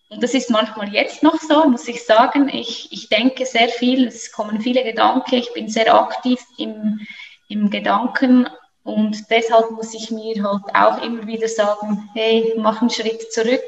Und 0.08 0.22
das 0.22 0.34
ist 0.34 0.50
manchmal 0.50 0.92
jetzt 0.92 1.22
noch 1.24 1.40
so, 1.40 1.68
muss 1.68 1.88
ich 1.88 2.04
sagen. 2.04 2.48
Ich, 2.48 2.92
ich 2.92 3.08
denke 3.08 3.44
sehr 3.44 3.68
viel, 3.68 4.06
es 4.06 4.30
kommen 4.30 4.60
viele 4.60 4.84
Gedanken, 4.84 5.34
ich 5.34 5.52
bin 5.52 5.68
sehr 5.68 5.92
aktiv 5.92 6.40
im, 6.56 7.00
im 7.48 7.70
Gedanken 7.70 8.48
und 8.84 9.28
deshalb 9.30 9.72
muss 9.72 9.94
ich 9.94 10.12
mir 10.12 10.44
halt 10.44 10.62
auch 10.72 11.02
immer 11.02 11.26
wieder 11.26 11.48
sagen, 11.48 12.08
hey, 12.14 12.54
mach 12.56 12.80
einen 12.80 12.90
Schritt 12.90 13.32
zurück. 13.32 13.60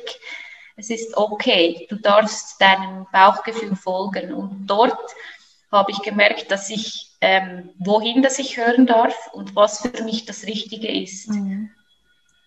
Es 0.79 0.91
ist 0.91 1.17
okay, 1.17 1.87
du 1.91 1.97
darfst 1.97 2.61
deinem 2.61 3.07
Bauchgefühl 3.13 3.75
folgen. 3.75 4.33
Und 4.33 4.69
dort 4.69 4.97
habe 5.73 5.91
ich 5.91 5.99
gemerkt, 6.03 6.53
dass 6.53 6.71
ich, 6.71 7.09
ähm, 7.21 7.71
wohin 7.81 8.23
das 8.23 8.39
ich 8.39 8.57
hören 8.57 8.87
darf 8.87 9.15
und 9.33 9.57
was 9.57 9.81
für 9.81 10.05
mich 10.05 10.25
das 10.25 10.47
Richtige 10.47 10.89
ist. 10.89 11.31
Mhm. 11.31 11.71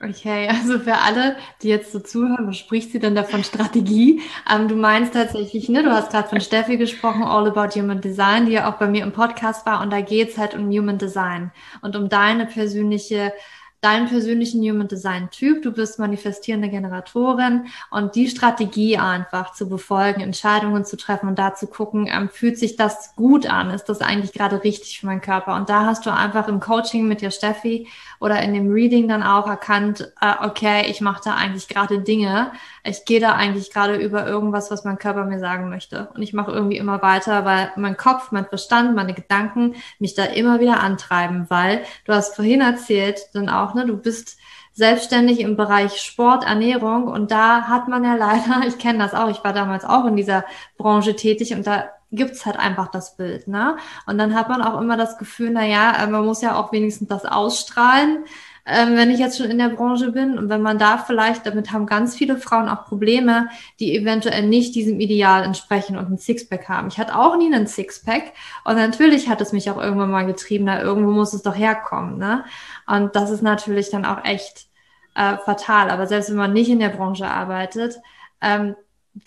Okay, 0.02 0.48
also 0.50 0.80
für 0.80 0.98
alle, 0.98 1.36
die 1.62 1.68
jetzt 1.68 1.92
so 1.92 2.00
zuhören, 2.00 2.48
was 2.48 2.58
spricht 2.58 2.94
sie 2.94 3.00
denn 3.00 3.16
da 3.16 3.24
von 3.24 3.44
Strategie? 3.44 4.22
Ähm, 4.50 4.70
du 4.70 4.76
meinst 4.76 5.14
tatsächlich, 5.14 5.68
ne, 5.68 5.84
du 5.84 5.92
hast 5.92 6.12
gerade 6.12 6.30
von 6.30 6.40
Steffi 6.42 6.78
gesprochen, 6.78 7.24
All 7.24 7.48
About 7.48 7.78
Human 7.78 8.00
Design, 8.00 8.46
die 8.46 8.54
ja 8.54 8.72
auch 8.72 8.78
bei 8.78 8.88
mir 8.88 9.04
im 9.04 9.12
Podcast 9.12 9.66
war 9.66 9.82
und 9.82 9.92
da 9.92 10.00
geht's 10.00 10.38
halt 10.38 10.56
um 10.56 10.72
Human 10.72 10.98
Design 10.98 11.52
und 11.82 11.98
um 11.98 12.08
deine 12.08 12.46
persönliche 12.46 13.34
deinen 13.82 14.08
persönlichen 14.08 14.62
Human 14.62 14.88
Design 14.88 15.30
Typ. 15.32 15.64
Du 15.64 15.72
bist 15.72 15.98
manifestierende 15.98 16.70
Generatorin 16.70 17.66
und 17.90 18.16
die 18.16 18.30
Strategie 18.30 18.98
einfach 18.98 19.54
zu 19.54 19.68
befolgen, 19.68 20.22
Entscheidungen 20.22 20.86
zu 20.86 20.98
treffen 20.98 21.28
und 21.28 21.40
da 21.40 21.56
zu 21.56 21.68
gucken, 21.68 22.08
ähm, 22.08 22.30
fühlt 22.30 22.60
sich 22.60 22.76
das 22.76 23.16
gut 23.16 23.48
an? 23.48 23.72
Ist 23.72 23.86
das 23.86 24.02
eigentlich 24.02 24.34
gerade 24.34 24.64
richtig 24.64 25.00
für 25.00 25.08
meinen 25.08 25.22
Körper? 25.22 25.56
Und 25.56 25.70
da 25.70 25.86
hast 25.86 26.06
du 26.06 26.14
einfach 26.14 26.48
im 26.48 26.60
Coaching 26.60 27.08
mit 27.08 27.22
dir, 27.22 27.32
Steffi, 27.32 27.88
oder 28.22 28.40
in 28.44 28.54
dem 28.54 28.72
Reading 28.72 29.08
dann 29.08 29.24
auch 29.24 29.48
erkannt, 29.48 30.13
äh, 30.22 30.46
okay, 30.46 30.86
ich 30.88 31.01
mache 31.01 31.22
da 31.25 31.34
eigentlich 31.34 31.68
gerade 31.68 32.00
Dinge, 32.00 32.51
ich 32.84 33.04
gehe 33.06 33.20
da 33.20 33.34
eigentlich 33.34 33.72
gerade 33.72 33.96
über 33.96 34.28
irgendwas, 34.28 34.70
was 34.70 34.86
mein 34.86 35.00
Körper 35.00 35.25
mir 35.25 35.40
sagen 35.40 35.70
möchte. 35.70 36.10
Und 36.13 36.22
ich 36.22 36.32
mache 36.32 36.51
irgendwie 36.51 36.78
immer 36.78 37.01
weiter, 37.01 37.46
weil 37.46 37.72
mein 37.78 37.98
Kopf, 37.98 38.32
mein 38.32 38.46
Verstand, 38.46 38.96
meine 38.96 39.16
Gedanken 39.16 39.74
mich 39.98 40.13
da 40.13 40.25
immer 40.25 40.60
wieder 40.60 40.82
antreiben, 40.82 41.48
weil 41.50 41.82
du 42.06 42.13
hast 42.13 42.36
vorhin 42.36 42.62
erzählt, 42.62 43.20
dann 43.34 43.50
auch, 43.50 43.74
ne, 43.74 43.88
du 43.88 43.98
bist 43.98 44.38
selbstständig 44.74 45.40
im 45.40 45.58
Bereich 45.58 46.00
Sport, 46.00 46.46
Ernährung 46.46 47.08
und 47.08 47.32
da 47.32 47.63
hat 47.63 47.88
man 47.88 48.04
ja 48.04 48.13
leider, 48.16 48.68
ich 48.68 48.78
kenne 48.78 49.00
das 49.00 49.16
auch, 49.16 49.30
ich 49.30 49.44
war 49.44 49.54
damals 49.54 49.84
auch 49.84 50.06
in 50.06 50.16
dieser 50.16 50.46
Branche 50.78 51.16
tätig 51.16 51.56
und 51.56 51.66
da 51.66 51.90
gibt's 52.12 52.46
halt 52.46 52.58
einfach 52.58 52.89
das 52.89 53.15
Bild, 53.15 53.48
ne? 53.48 53.77
Und 54.06 54.18
dann 54.18 54.36
hat 54.36 54.50
man 54.50 54.62
auch 54.62 54.80
immer 54.80 54.98
das 54.98 55.18
Gefühl, 55.18 55.51
na 55.51 55.65
ja, 55.65 56.03
äh, 56.03 56.08
man 56.08 56.25
muss 56.25 56.41
ja 56.41 56.56
auch 56.56 56.72
wenigstens 56.72 57.08
das 57.08 57.25
ausstrahlen, 57.25 58.25
ähm, 58.65 58.96
wenn 58.96 59.10
ich 59.10 59.20
jetzt 59.20 59.38
schon 59.38 59.50
in 59.50 59.58
der 59.58 59.70
Branche 59.70 60.12
bin. 60.12 60.38
Und 60.38 60.50
wenn 60.50 60.62
man 60.62 60.77
da 60.77 60.98
vielleicht, 60.98 61.46
damit 61.46 61.72
haben 61.72 61.86
ganz 61.86 62.15
viele 62.15 62.38
Frauen 62.38 62.70
auch 62.70 62.86
Probleme, 62.86 63.50
die 63.80 63.96
eventuell 63.96 64.44
nicht 64.48 64.75
diesem 64.75 65.00
Ideal 65.00 65.44
entsprechen 65.44 65.98
und 65.98 66.12
ein 66.12 66.18
Sixpack 66.18 66.68
haben. 66.70 66.89
Ich 66.89 67.00
hatte 67.00 67.18
auch 67.18 67.38
nie 67.38 67.53
einen 67.53 67.68
Sixpack 67.68 68.34
und 68.65 68.75
natürlich 68.75 69.30
hat 69.30 69.41
es 69.41 69.53
mich 69.53 69.70
auch 69.72 69.77
irgendwann 69.77 70.12
mal 70.12 70.25
getrieben, 70.25 70.65
na, 70.65 70.82
irgendwo 70.82 71.12
muss 71.12 71.34
es 71.34 71.44
doch 71.44 71.56
herkommen, 71.58 72.18
ne? 72.18 72.44
Und 72.88 73.15
das 73.15 73.32
ist 73.32 73.41
natürlich 73.41 73.89
dann 73.89 74.06
auch 74.06 74.24
echt 74.25 74.68
äh, 75.15 75.38
fatal. 75.38 75.89
Aber 75.89 76.08
selbst 76.08 76.30
wenn 76.30 76.38
man 76.38 76.54
nicht 76.54 76.69
in 76.69 76.80
der 76.80 76.89
Branche 76.89 77.28
arbeitet, 77.28 77.97
ähm, 78.41 78.76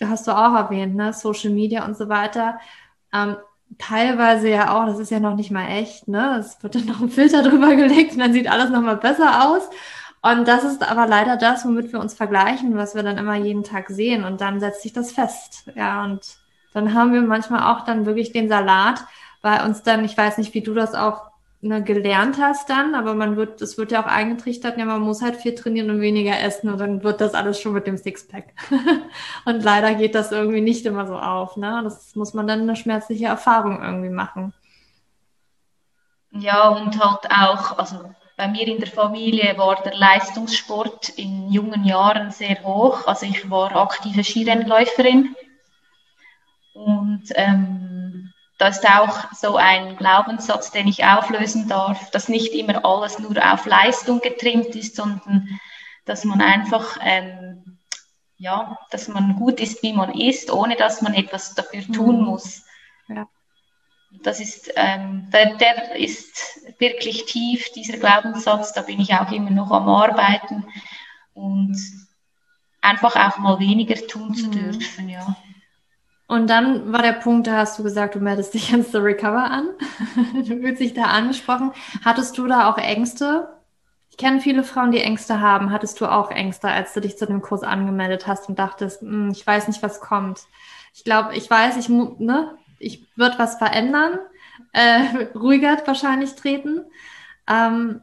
hast 0.03 0.27
du 0.27 0.31
auch 0.31 0.53
erwähnt, 0.53 0.95
ne? 0.95 1.13
Social 1.13 1.51
Media 1.51 1.85
und 1.85 1.97
so 1.97 2.09
weiter. 2.09 2.59
Ähm, 3.13 3.37
teilweise 3.77 4.49
ja 4.49 4.75
auch, 4.75 4.85
das 4.85 4.99
ist 4.99 5.11
ja 5.11 5.19
noch 5.19 5.35
nicht 5.35 5.51
mal 5.51 5.67
echt, 5.67 6.07
ne? 6.07 6.37
Es 6.39 6.61
wird 6.63 6.75
dann 6.75 6.85
noch 6.85 7.01
ein 7.01 7.09
Filter 7.09 7.43
drüber 7.49 7.75
gelegt 7.75 8.13
und 8.13 8.19
dann 8.19 8.33
sieht 8.33 8.49
alles 8.49 8.69
nochmal 8.69 8.97
besser 8.97 9.49
aus. 9.49 9.69
Und 10.21 10.47
das 10.47 10.63
ist 10.63 10.81
aber 10.81 11.05
leider 11.05 11.37
das, 11.37 11.65
womit 11.65 11.93
wir 11.93 11.99
uns 11.99 12.15
vergleichen, 12.15 12.75
was 12.77 12.95
wir 12.95 13.03
dann 13.03 13.19
immer 13.19 13.35
jeden 13.35 13.63
Tag 13.63 13.89
sehen. 13.89 14.23
Und 14.23 14.41
dann 14.41 14.59
setzt 14.59 14.81
sich 14.81 14.91
das 14.91 15.11
fest. 15.11 15.69
Ja, 15.75 16.03
und 16.03 16.37
dann 16.73 16.95
haben 16.95 17.13
wir 17.13 17.21
manchmal 17.21 17.71
auch 17.71 17.85
dann 17.85 18.07
wirklich 18.07 18.31
den 18.31 18.49
Salat, 18.49 19.05
weil 19.43 19.63
uns 19.63 19.83
dann, 19.83 20.03
ich 20.03 20.17
weiß 20.17 20.39
nicht, 20.39 20.53
wie 20.55 20.61
du 20.61 20.73
das 20.73 20.95
auch 20.95 21.29
ne, 21.65 21.83
gelernt 21.83 22.37
hast 22.39 22.69
dann, 22.69 22.95
aber 22.95 23.15
man 23.15 23.35
wird, 23.35 23.61
es 23.61 23.77
wird 23.77 23.91
ja 23.91 24.01
auch 24.01 24.07
eingetrichtert, 24.07 24.77
ja, 24.77 24.85
man 24.85 25.01
muss 25.01 25.21
halt 25.21 25.35
viel 25.35 25.55
trainieren 25.55 25.89
und 25.89 26.01
weniger 26.01 26.39
essen 26.39 26.69
und 26.69 26.79
dann 26.79 27.03
wird 27.03 27.21
das 27.21 27.33
alles 27.33 27.59
schon 27.59 27.73
mit 27.73 27.87
dem 27.87 27.97
Sixpack. 27.97 28.53
und 29.45 29.63
leider 29.63 29.95
geht 29.95 30.15
das 30.15 30.31
irgendwie 30.31 30.61
nicht 30.61 30.85
immer 30.85 31.07
so 31.07 31.17
auf, 31.17 31.57
ne? 31.57 31.81
Das 31.83 32.15
muss 32.15 32.33
man 32.33 32.47
dann 32.47 32.61
eine 32.61 32.75
schmerzliche 32.75 33.25
Erfahrung 33.25 33.81
irgendwie 33.81 34.09
machen. 34.09 34.53
Ja, 36.31 36.69
und 36.69 37.03
halt 37.03 37.31
auch, 37.31 37.77
also 37.77 38.13
bei 38.37 38.47
mir 38.47 38.67
in 38.67 38.79
der 38.79 38.91
Familie 38.91 39.57
war 39.57 39.81
der 39.81 39.95
Leistungssport 39.95 41.09
in 41.09 41.49
jungen 41.49 41.85
Jahren 41.85 42.31
sehr 42.31 42.61
hoch. 42.63 43.07
Also 43.07 43.25
ich 43.25 43.49
war 43.49 43.75
aktive 43.75 44.23
Skirennläuferin 44.23 45.35
und 46.73 47.23
ähm, 47.35 47.84
da 48.57 48.69
ist 48.69 48.87
auch 48.87 49.33
so 49.33 49.57
ein 49.57 49.97
Glaubenssatz, 49.97 50.71
den 50.71 50.87
ich 50.87 51.03
auflösen 51.03 51.67
darf, 51.67 52.09
dass 52.11 52.29
nicht 52.29 52.53
immer 52.53 52.85
alles 52.85 53.19
nur 53.19 53.35
auf 53.51 53.65
Leistung 53.65 54.21
getrimmt 54.21 54.75
ist, 54.75 54.95
sondern 54.95 55.59
dass 56.05 56.23
man 56.23 56.41
einfach, 56.41 56.97
ähm, 57.01 57.79
ja, 58.37 58.77
dass 58.91 59.07
man 59.07 59.35
gut 59.35 59.59
ist, 59.59 59.83
wie 59.83 59.93
man 59.93 60.13
ist, 60.13 60.51
ohne 60.51 60.75
dass 60.75 61.01
man 61.01 61.13
etwas 61.13 61.53
dafür 61.55 61.83
tun 61.91 62.19
mhm. 62.19 62.25
muss. 62.25 62.63
Ja. 63.09 63.27
Das 64.23 64.39
ist, 64.39 64.71
ähm, 64.77 65.29
der, 65.31 65.55
der 65.55 65.95
ist 65.95 66.61
wirklich 66.79 67.25
tief, 67.25 67.71
dieser 67.73 67.97
Glaubenssatz, 67.97 68.71
da 68.71 68.83
bin 68.83 69.01
ich 69.01 69.13
auch 69.13 69.31
immer 69.31 69.51
noch 69.51 69.71
am 69.71 69.89
Arbeiten 69.89 70.65
und 71.33 71.77
einfach 72.81 73.15
auch 73.15 73.37
mal 73.39 73.59
weniger 73.59 73.95
tun 74.07 74.33
zu 74.33 74.47
mhm. 74.47 74.51
dürfen, 74.51 75.09
ja. 75.09 75.35
Und 76.27 76.49
dann 76.49 76.91
war 76.91 77.03
der 77.03 77.13
Punkt, 77.13 77.45
da 77.47 77.57
hast 77.57 77.77
du 77.77 77.83
gesagt, 77.83 78.15
du 78.15 78.19
meldest 78.19 78.53
dich 78.53 78.71
ans 78.71 78.91
The 78.91 78.97
Recover 78.97 79.43
an. 79.43 79.69
du 80.33 80.59
fühlst 80.59 80.81
dich 80.81 80.93
da 80.93 81.03
angesprochen. 81.03 81.71
Hattest 82.03 82.37
du 82.37 82.47
da 82.47 82.69
auch 82.69 82.77
Ängste? 82.77 83.49
Ich 84.09 84.17
kenne 84.17 84.39
viele 84.39 84.63
Frauen, 84.63 84.91
die 84.91 85.01
Ängste 85.01 85.41
haben. 85.41 85.71
Hattest 85.71 85.99
du 86.01 86.07
auch 86.07 86.31
Ängste, 86.31 86.69
als 86.69 86.93
du 86.93 87.01
dich 87.01 87.17
zu 87.17 87.27
dem 87.27 87.41
Kurs 87.41 87.63
angemeldet 87.63 88.27
hast 88.27 88.49
und 88.49 88.57
dachtest, 88.57 89.01
hm, 89.01 89.29
ich 89.31 89.45
weiß 89.45 89.67
nicht, 89.67 89.83
was 89.83 89.99
kommt? 89.99 90.41
Ich 90.93 91.03
glaube, 91.03 91.35
ich 91.35 91.49
weiß, 91.49 91.77
ich, 91.77 91.89
ne, 91.89 92.57
ich 92.79 93.05
wird 93.15 93.37
was 93.37 93.57
verändern, 93.57 94.17
äh, 94.71 95.25
ruhiger 95.35 95.77
wahrscheinlich 95.85 96.35
treten. 96.35 96.85
Ähm, 97.47 98.01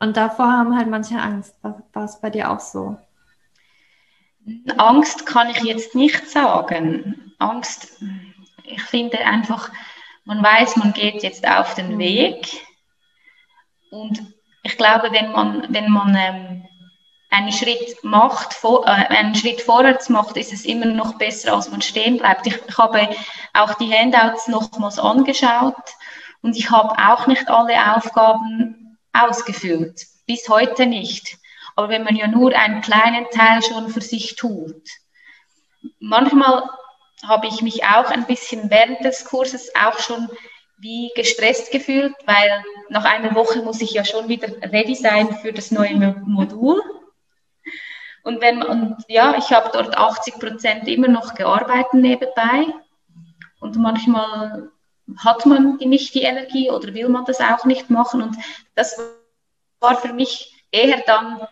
und 0.00 0.16
davor 0.16 0.50
haben 0.50 0.76
halt 0.76 0.88
manche 0.88 1.20
Angst. 1.20 1.54
War 1.62 2.04
es 2.04 2.20
bei 2.20 2.30
dir 2.30 2.50
auch 2.50 2.60
so? 2.60 2.96
Angst 4.78 5.26
kann 5.26 5.50
ich 5.50 5.62
jetzt 5.62 5.94
nicht 5.94 6.28
sagen. 6.28 7.29
Angst, 7.40 8.00
ich 8.64 8.82
finde 8.82 9.18
einfach, 9.18 9.70
man 10.24 10.42
weiß, 10.42 10.76
man 10.76 10.92
geht 10.92 11.22
jetzt 11.22 11.46
auf 11.46 11.74
den 11.74 11.94
mhm. 11.94 11.98
Weg. 11.98 12.66
Und 13.90 14.22
ich 14.62 14.76
glaube, 14.76 15.10
wenn 15.12 15.32
man, 15.32 15.66
wenn 15.70 15.90
man 15.90 16.14
ähm, 16.14 16.66
einen 17.30 17.52
Schritt 17.52 17.96
macht, 18.02 18.52
vor, 18.52 18.86
äh, 18.86 18.90
einen 18.90 19.34
Schritt 19.34 19.60
vorwärts 19.60 20.08
macht, 20.08 20.36
ist 20.36 20.52
es 20.52 20.64
immer 20.64 20.86
noch 20.86 21.18
besser, 21.18 21.54
als 21.54 21.70
man 21.70 21.82
stehen 21.82 22.18
bleibt. 22.18 22.46
Ich, 22.46 22.58
ich 22.68 22.78
habe 22.78 23.08
auch 23.54 23.74
die 23.74 23.92
Handouts 23.92 24.48
nochmals 24.48 24.98
angeschaut 24.98 25.74
und 26.42 26.56
ich 26.56 26.70
habe 26.70 26.94
auch 26.98 27.26
nicht 27.26 27.48
alle 27.48 27.96
Aufgaben 27.96 28.98
ausgefüllt. 29.12 30.06
Bis 30.26 30.48
heute 30.48 30.86
nicht. 30.86 31.38
Aber 31.76 31.88
wenn 31.88 32.04
man 32.04 32.16
ja 32.16 32.26
nur 32.26 32.54
einen 32.56 32.82
kleinen 32.82 33.26
Teil 33.30 33.62
schon 33.62 33.88
für 33.88 34.00
sich 34.00 34.36
tut. 34.36 34.82
Manchmal 35.98 36.68
habe 37.26 37.46
ich 37.46 37.62
mich 37.62 37.84
auch 37.84 38.10
ein 38.10 38.26
bisschen 38.26 38.70
während 38.70 39.04
des 39.04 39.24
Kurses 39.24 39.72
auch 39.74 39.98
schon 39.98 40.28
wie 40.78 41.10
gestresst 41.14 41.70
gefühlt, 41.70 42.14
weil 42.24 42.64
nach 42.88 43.04
einer 43.04 43.34
Woche 43.34 43.62
muss 43.62 43.82
ich 43.82 43.92
ja 43.92 44.04
schon 44.04 44.28
wieder 44.28 44.48
ready 44.72 44.94
sein 44.94 45.36
für 45.36 45.52
das 45.52 45.70
neue 45.70 46.14
Modul. 46.26 46.82
Und 48.22 48.40
wenn 48.40 48.62
und 48.62 48.96
ja, 49.08 49.36
ich 49.36 49.50
habe 49.50 49.70
dort 49.72 49.96
80 49.96 50.38
Prozent 50.38 50.88
immer 50.88 51.08
noch 51.08 51.34
gearbeitet 51.34 51.94
nebenbei. 51.94 52.66
Und 53.60 53.76
manchmal 53.76 54.70
hat 55.18 55.44
man 55.46 55.76
nicht 55.76 56.14
die 56.14 56.22
Energie 56.22 56.70
oder 56.70 56.94
will 56.94 57.08
man 57.08 57.24
das 57.24 57.40
auch 57.40 57.64
nicht 57.64 57.90
machen. 57.90 58.22
Und 58.22 58.36
das 58.74 58.98
war 59.80 59.96
für 59.96 60.12
mich 60.12 60.64
eher 60.70 61.02
dann 61.06 61.46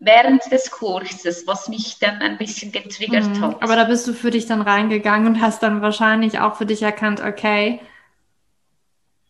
während 0.00 0.50
des 0.50 0.70
Kurses, 0.70 1.46
was 1.46 1.68
mich 1.68 1.98
dann 1.98 2.18
ein 2.20 2.38
bisschen 2.38 2.72
getriggert 2.72 3.26
mhm. 3.26 3.40
hat. 3.40 3.62
Aber 3.62 3.76
da 3.76 3.84
bist 3.84 4.06
du 4.06 4.12
für 4.12 4.30
dich 4.30 4.46
dann 4.46 4.62
reingegangen 4.62 5.26
und 5.26 5.40
hast 5.40 5.62
dann 5.62 5.82
wahrscheinlich 5.82 6.38
auch 6.40 6.56
für 6.56 6.66
dich 6.66 6.82
erkannt, 6.82 7.20
okay, 7.20 7.80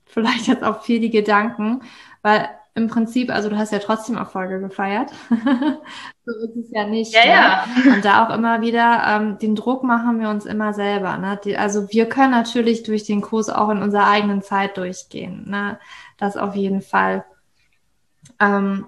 vielleicht 0.06 0.46
jetzt 0.46 0.64
auch 0.64 0.82
viel 0.82 1.00
die 1.00 1.10
Gedanken, 1.10 1.82
weil 2.22 2.48
im 2.74 2.88
Prinzip, 2.88 3.30
also 3.30 3.48
du 3.48 3.58
hast 3.58 3.72
ja 3.72 3.80
trotzdem 3.80 4.16
Erfolge 4.16 4.60
gefeiert. 4.60 5.10
so 6.24 6.32
ist 6.32 6.56
es 6.56 6.70
ja 6.70 6.86
nicht. 6.86 7.12
Ja, 7.12 7.26
ja. 7.26 7.64
Und 7.92 8.04
da 8.04 8.24
auch 8.24 8.34
immer 8.34 8.60
wieder, 8.60 9.02
ähm, 9.06 9.38
den 9.38 9.56
Druck 9.56 9.82
machen 9.82 10.20
wir 10.20 10.28
uns 10.28 10.46
immer 10.46 10.72
selber. 10.72 11.18
Ne? 11.18 11.40
Die, 11.42 11.56
also 11.56 11.90
wir 11.90 12.08
können 12.08 12.30
natürlich 12.30 12.84
durch 12.84 13.04
den 13.04 13.20
Kurs 13.20 13.48
auch 13.48 13.68
in 13.70 13.82
unserer 13.82 14.06
eigenen 14.06 14.42
Zeit 14.42 14.76
durchgehen. 14.76 15.50
Ne? 15.50 15.80
Das 16.18 16.36
auf 16.36 16.54
jeden 16.54 16.80
Fall. 16.80 17.24
Ähm, 18.38 18.86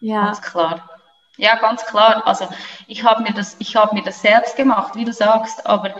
ja. 0.00 0.24
Ganz 0.24 0.42
klar. 0.42 0.90
Ja, 1.36 1.56
ganz 1.56 1.84
klar. 1.84 2.22
Also 2.26 2.48
ich 2.86 3.02
habe 3.04 3.22
mir 3.22 3.32
das, 3.32 3.56
ich 3.58 3.74
habe 3.76 3.94
mir 3.94 4.02
das 4.02 4.20
selbst 4.20 4.56
gemacht, 4.56 4.94
wie 4.94 5.04
du 5.04 5.12
sagst, 5.12 5.66
aber 5.66 5.94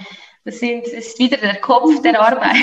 das, 0.44 0.59
sind, 0.61 0.87
das 0.87 0.92
ist 0.92 1.18
wieder 1.18 1.37
der 1.38 1.61
Kopf 1.61 2.01
der 2.03 2.20
Arbeit. 2.20 2.55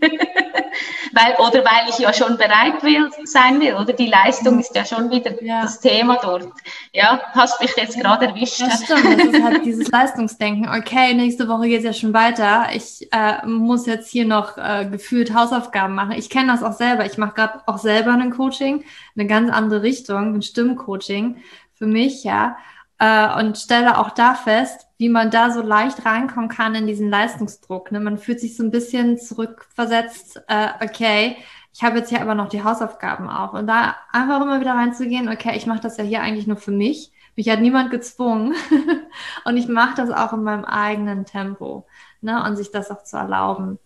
weil, 1.12 1.34
oder 1.38 1.64
weil 1.64 1.88
ich 1.88 1.98
ja 1.98 2.12
schon 2.12 2.36
bereit 2.36 2.82
will, 2.82 3.10
sein 3.24 3.60
will, 3.60 3.74
oder 3.74 3.92
die 3.92 4.06
Leistung 4.06 4.58
ist 4.58 4.74
ja 4.74 4.84
schon 4.84 5.10
wieder 5.10 5.42
ja. 5.42 5.62
das 5.62 5.80
Thema 5.80 6.18
dort. 6.22 6.48
Ja, 6.92 7.20
hast 7.32 7.60
mich 7.60 7.74
jetzt 7.76 7.98
gerade 7.98 8.26
erwischt. 8.26 8.60
Das 8.60 8.84
stimmt, 8.84 9.04
das 9.04 9.26
ist 9.26 9.42
halt 9.42 9.64
dieses 9.64 9.88
Leistungsdenken. 9.88 10.68
Okay, 10.68 11.14
nächste 11.14 11.48
Woche 11.48 11.68
geht 11.68 11.78
es 11.78 11.84
ja 11.84 11.92
schon 11.92 12.14
weiter. 12.14 12.66
Ich 12.74 13.08
äh, 13.12 13.46
muss 13.46 13.86
jetzt 13.86 14.10
hier 14.10 14.26
noch 14.26 14.56
äh, 14.58 14.86
gefühlt 14.90 15.34
Hausaufgaben 15.34 15.94
machen. 15.94 16.12
Ich 16.12 16.30
kenne 16.30 16.52
das 16.52 16.62
auch 16.62 16.72
selber. 16.72 17.06
Ich 17.06 17.18
mache 17.18 17.34
gerade 17.34 17.60
auch 17.66 17.78
selber 17.78 18.12
ein 18.12 18.30
Coaching, 18.30 18.84
eine 19.16 19.26
ganz 19.26 19.50
andere 19.50 19.82
Richtung, 19.82 20.34
ein 20.34 20.42
Stimmcoaching 20.42 21.42
für 21.74 21.86
mich, 21.86 22.24
ja 22.24 22.56
äh, 22.98 23.38
und 23.38 23.58
stelle 23.58 23.98
auch 23.98 24.10
da 24.10 24.34
fest, 24.34 24.86
wie 24.98 25.08
man 25.08 25.30
da 25.30 25.50
so 25.50 25.62
leicht 25.62 26.04
reinkommen 26.04 26.48
kann 26.48 26.74
in 26.74 26.86
diesen 26.86 27.08
Leistungsdruck. 27.08 27.92
Ne? 27.92 28.00
Man 28.00 28.18
fühlt 28.18 28.40
sich 28.40 28.56
so 28.56 28.64
ein 28.64 28.72
bisschen 28.72 29.16
zurückversetzt, 29.16 30.42
äh, 30.48 30.70
okay, 30.82 31.36
ich 31.72 31.84
habe 31.84 31.98
jetzt 31.98 32.08
hier 32.08 32.20
aber 32.20 32.34
noch 32.34 32.48
die 32.48 32.64
Hausaufgaben 32.64 33.28
auch. 33.30 33.52
Und 33.52 33.68
da 33.68 33.96
einfach 34.12 34.40
immer 34.40 34.60
wieder 34.60 34.74
reinzugehen, 34.74 35.28
okay, 35.28 35.56
ich 35.56 35.66
mache 35.66 35.80
das 35.80 35.96
ja 35.96 36.04
hier 36.04 36.20
eigentlich 36.20 36.48
nur 36.48 36.56
für 36.56 36.72
mich. 36.72 37.12
Mich 37.36 37.48
hat 37.48 37.60
niemand 37.60 37.92
gezwungen. 37.92 38.54
und 39.44 39.56
ich 39.56 39.68
mache 39.68 39.94
das 39.94 40.10
auch 40.10 40.32
in 40.32 40.42
meinem 40.42 40.64
eigenen 40.64 41.24
Tempo. 41.24 41.86
Ne? 42.20 42.42
Und 42.42 42.56
sich 42.56 42.72
das 42.72 42.90
auch 42.90 43.04
zu 43.04 43.16
erlauben. 43.16 43.78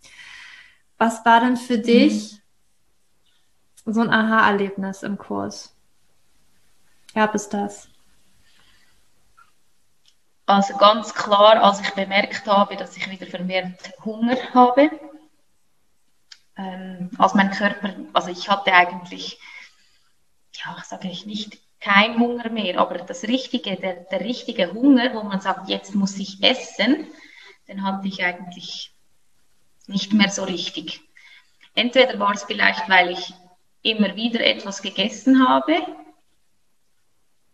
Was 0.96 1.27
war 1.27 1.40
denn 1.40 1.59
für 1.59 1.77
mhm. 1.77 1.83
dich 1.83 2.40
so 3.85 4.01
ein 4.01 4.09
Aha-Erlebnis 4.09 5.03
im 5.03 5.18
Kurs? 5.18 5.77
Gab 7.12 7.35
es 7.35 7.51
das? 7.51 7.91
Also 10.46 10.76
ganz 10.76 11.14
klar, 11.14 11.62
als 11.62 11.81
ich 11.81 11.90
bemerkt 11.90 12.46
habe, 12.46 12.76
dass 12.76 12.96
ich 12.96 13.11
wieder 13.11 13.26
vermehrt 13.26 13.92
Hunger 14.05 14.37
habe, 14.55 14.90
ähm, 16.57 17.11
als 17.18 17.35
mein 17.35 17.50
Körper, 17.50 17.94
also 18.12 18.31
ich 18.31 18.48
hatte 18.48 18.72
eigentlich, 18.72 19.38
ja, 20.55 20.76
sage 20.85 21.09
ich 21.09 21.26
nicht, 21.26 21.59
kein 21.81 22.18
Hunger 22.18 22.48
mehr, 22.50 22.78
aber 22.78 22.98
das 22.98 23.24
richtige, 23.24 23.76
der, 23.76 23.94
der 24.05 24.20
richtige 24.20 24.72
Hunger, 24.72 25.14
wo 25.14 25.22
man 25.22 25.40
sagt, 25.40 25.68
jetzt 25.68 25.94
muss 25.94 26.16
ich 26.18 26.42
essen, 26.42 27.07
den 27.68 27.83
hatte 27.85 28.09
ich 28.09 28.24
eigentlich 28.24 28.92
nicht 29.87 30.12
mehr 30.12 30.28
so 30.28 30.44
richtig. 30.44 31.00
Entweder 31.74 32.18
war 32.18 32.33
es 32.33 32.44
vielleicht, 32.44 32.88
weil 32.88 33.11
ich 33.11 33.33
immer 33.83 34.14
wieder 34.14 34.44
etwas 34.44 34.83
gegessen 34.83 35.48
habe 35.48 35.74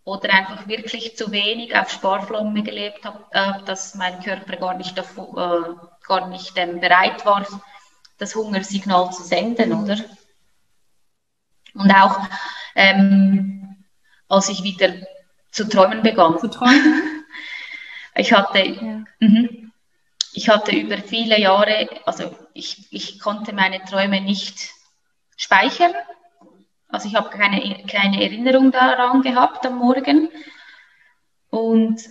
oder 0.09 0.33
einfach 0.33 0.66
wirklich 0.66 1.16
zu 1.16 1.31
wenig 1.31 1.77
auf 1.77 1.90
Sparflamme 1.90 2.62
gelebt 2.62 3.05
habe, 3.05 3.25
äh, 3.33 3.62
dass 3.64 3.94
mein 3.94 4.21
Körper 4.21 4.57
gar 4.57 4.75
nicht, 4.75 4.97
davor, 4.97 5.37
äh, 5.37 6.07
gar 6.07 6.29
nicht 6.29 6.57
ähm, 6.57 6.81
bereit 6.81 7.27
war, 7.27 7.47
das 8.16 8.35
Hungersignal 8.35 9.12
zu 9.12 9.23
senden, 9.23 9.73
oder? 9.73 9.99
Und 11.75 11.92
auch 11.92 12.21
ähm, 12.75 13.85
als 14.29 14.49
ich 14.49 14.62
wieder 14.62 14.94
zu 15.51 15.68
träumen 15.68 16.03
begann. 16.03 16.38
Zu 16.38 16.49
träumen? 16.49 17.25
ich 18.14 18.33
hatte, 18.33 18.61
ja. 18.61 19.05
mh, 19.21 19.49
ich 20.33 20.49
hatte 20.49 20.73
über 20.73 20.99
viele 20.99 21.38
Jahre, 21.38 21.88
also 22.07 22.35
ich, 22.55 22.87
ich 22.90 23.21
konnte 23.21 23.53
meine 23.53 23.85
Träume 23.85 24.23
nicht 24.23 24.71
speichern 25.37 25.92
also 26.88 27.09
ich 27.09 27.14
habe 27.14 27.31
keine, 27.31 27.85
keine 27.87 28.22
Erinnerung 28.22 28.72
daran 28.72 29.22
gehabt 29.22 29.66
am 29.66 29.79
Morgen. 29.79 30.31
Und 31.51 32.03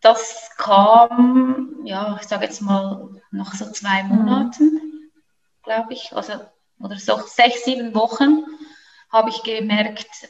das 0.00 0.50
kam, 0.56 1.76
ja, 1.84 2.18
ich 2.20 2.28
sage 2.28 2.44
jetzt 2.44 2.62
mal, 2.62 3.20
nach 3.30 3.54
so 3.54 3.70
zwei 3.70 4.02
mhm. 4.04 4.16
Monaten, 4.16 5.10
glaube 5.62 5.92
ich, 5.92 6.12
also, 6.12 6.34
oder 6.78 6.96
so 6.96 7.18
sechs, 7.26 7.64
sieben 7.64 7.94
Wochen, 7.94 8.44
habe 9.12 9.30
ich 9.30 9.42
gemerkt, 9.42 10.28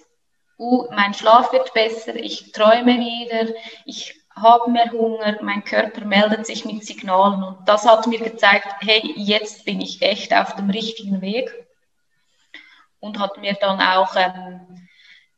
uh, 0.58 0.86
mein 0.90 1.14
Schlaf 1.14 1.52
wird 1.52 1.72
besser, 1.74 2.16
ich 2.16 2.52
träume 2.52 2.98
wieder, 2.98 3.54
ich 3.84 4.20
habe 4.34 4.70
mehr 4.70 4.90
Hunger, 4.90 5.38
mein 5.42 5.64
Körper 5.64 6.04
meldet 6.04 6.46
sich 6.46 6.64
mit 6.64 6.84
Signalen 6.84 7.42
und 7.42 7.68
das 7.68 7.86
hat 7.86 8.06
mir 8.06 8.18
gezeigt, 8.18 8.68
hey, 8.80 9.12
jetzt 9.16 9.64
bin 9.64 9.80
ich 9.80 10.02
echt 10.02 10.34
auf 10.34 10.56
dem 10.56 10.70
richtigen 10.70 11.20
Weg 11.20 11.52
und 13.00 13.18
hat 13.18 13.38
mir 13.38 13.56
dann 13.60 13.80
auch 13.80 14.14
ähm, 14.16 14.60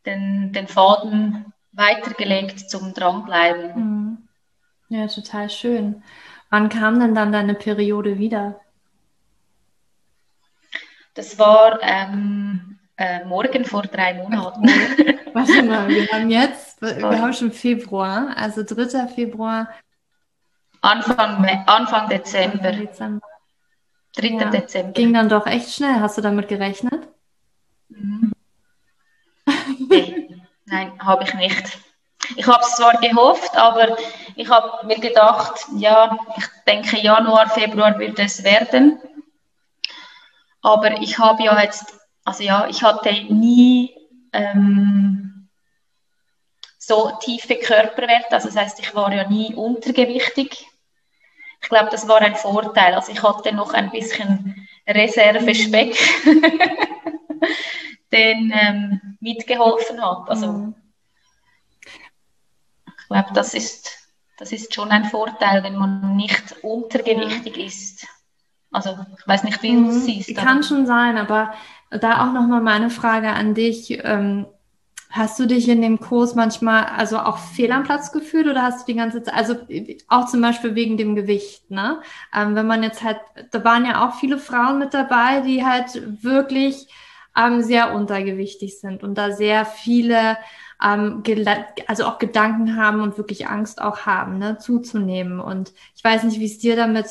den, 0.04 0.52
den 0.52 0.68
Faden 0.68 1.52
weitergelegt 1.72 2.68
zum 2.68 2.92
Dranbleiben. 2.92 3.74
Mhm. 3.74 4.28
Ja, 4.88 5.06
total 5.06 5.48
schön. 5.48 6.02
Wann 6.50 6.68
kam 6.68 7.00
denn 7.00 7.14
dann 7.14 7.32
deine 7.32 7.54
Periode 7.54 8.18
wieder? 8.18 8.60
Das 11.14 11.38
war 11.38 11.78
ähm, 11.82 12.78
äh, 12.96 13.24
morgen 13.24 13.64
vor 13.64 13.82
drei 13.82 14.14
Monaten. 14.14 14.66
Warte 15.32 15.62
mal, 15.62 15.88
wir 15.88 16.06
haben 16.08 16.30
jetzt, 16.30 16.82
wir 16.82 17.20
haben 17.20 17.32
schon 17.32 17.52
Februar, 17.52 18.36
also 18.36 18.62
3. 18.62 19.08
Februar. 19.08 19.70
Anfang, 20.82 21.44
Anfang 21.66 22.08
Dezember. 22.08 22.72
Dezember. 22.72 23.26
3. 24.16 24.26
Ja. 24.26 24.50
Dezember. 24.50 24.92
Ging 24.92 25.14
dann 25.14 25.28
doch 25.28 25.46
echt 25.46 25.72
schnell. 25.72 26.00
Hast 26.00 26.18
du 26.18 26.22
damit 26.22 26.48
gerechnet? 26.48 27.08
Nee, 29.88 30.28
nein, 30.72 30.98
habe 31.04 31.24
ich 31.24 31.34
nicht. 31.34 31.78
Ich 32.36 32.46
habe 32.46 32.62
es 32.62 32.72
zwar 32.72 32.96
gehofft, 32.98 33.54
aber 33.56 33.96
ich 34.36 34.48
habe 34.48 34.86
mir 34.86 34.98
gedacht, 34.98 35.66
ja, 35.76 36.18
ich 36.36 36.44
denke 36.66 36.98
Januar, 36.98 37.48
Februar 37.50 37.98
wird 37.98 38.18
es 38.18 38.42
werden. 38.42 38.98
Aber 40.62 41.00
ich 41.00 41.18
habe 41.18 41.42
ja 41.42 41.60
jetzt, 41.60 41.94
also 42.24 42.42
ja, 42.42 42.66
ich 42.68 42.82
hatte 42.82 43.12
nie 43.28 43.94
ähm, 44.32 45.48
so 46.78 47.12
tiefe 47.20 47.56
Körperwerte, 47.56 48.32
also 48.32 48.48
das 48.48 48.56
heißt, 48.56 48.80
ich 48.80 48.94
war 48.94 49.12
ja 49.12 49.28
nie 49.28 49.54
untergewichtig. 49.54 50.66
Ich 51.60 51.68
glaube, 51.68 51.90
das 51.90 52.08
war 52.08 52.20
ein 52.20 52.34
Vorteil. 52.34 52.94
Also 52.94 53.12
ich 53.12 53.22
hatte 53.22 53.52
noch 53.52 53.72
ein 53.74 53.90
bisschen 53.90 54.68
Reservespeck. 54.88 55.96
den 58.12 58.52
ähm, 58.54 59.16
mitgeholfen 59.20 60.04
hat. 60.04 60.28
Also 60.28 60.52
mhm. 60.52 60.74
ich 62.86 63.08
glaube, 63.08 63.28
das 63.34 63.54
ist, 63.54 64.10
das 64.38 64.52
ist 64.52 64.74
schon 64.74 64.90
ein 64.90 65.04
Vorteil, 65.04 65.62
wenn 65.62 65.76
man 65.76 66.16
nicht 66.16 66.56
untergewichtig 66.62 67.56
ja. 67.56 67.66
ist. 67.66 68.06
Also 68.70 68.96
ich 69.18 69.26
weiß 69.26 69.44
nicht, 69.44 69.62
wie 69.62 69.72
mhm. 69.72 69.84
du 69.84 69.90
es 69.90 70.04
siehst. 70.04 70.36
Kann 70.36 70.62
schon 70.62 70.86
sein, 70.86 71.18
aber 71.18 71.54
da 71.90 72.22
auch 72.22 72.32
nochmal 72.32 72.62
meine 72.62 72.90
Frage 72.90 73.30
an 73.30 73.54
dich. 73.54 74.02
Ähm, 74.04 74.46
Hast 75.12 75.38
du 75.38 75.44
dich 75.44 75.68
in 75.68 75.82
dem 75.82 76.00
Kurs 76.00 76.34
manchmal 76.34 76.86
also 76.86 77.18
auch 77.18 77.36
fehl 77.36 77.70
am 77.70 77.82
Platz 77.82 78.12
gefühlt 78.12 78.46
oder 78.46 78.62
hast 78.62 78.88
du 78.88 78.92
die 78.92 78.98
ganze 78.98 79.22
Zeit, 79.22 79.34
also 79.34 79.56
auch 80.08 80.24
zum 80.26 80.40
Beispiel 80.40 80.74
wegen 80.74 80.96
dem 80.96 81.14
Gewicht, 81.14 81.70
ne? 81.70 82.00
Ähm, 82.34 82.54
wenn 82.54 82.66
man 82.66 82.82
jetzt 82.82 83.02
halt, 83.02 83.18
da 83.50 83.62
waren 83.62 83.84
ja 83.84 84.08
auch 84.08 84.14
viele 84.14 84.38
Frauen 84.38 84.78
mit 84.78 84.94
dabei, 84.94 85.42
die 85.42 85.66
halt 85.66 86.22
wirklich 86.22 86.88
ähm, 87.36 87.62
sehr 87.62 87.94
untergewichtig 87.94 88.80
sind 88.80 89.02
und 89.02 89.16
da 89.16 89.32
sehr 89.32 89.64
viele 89.64 90.36
ähm, 90.82 91.22
also 91.86 92.04
auch 92.04 92.18
Gedanken 92.18 92.76
haben 92.76 93.00
und 93.00 93.16
wirklich 93.16 93.46
Angst 93.48 93.80
auch 93.80 94.00
haben, 94.00 94.38
ne, 94.38 94.58
zuzunehmen. 94.58 95.40
Und 95.40 95.72
ich 95.94 96.02
weiß 96.02 96.24
nicht, 96.24 96.40
wie 96.40 96.46
es 96.46 96.58
dir 96.58 96.76
damit 96.76 97.06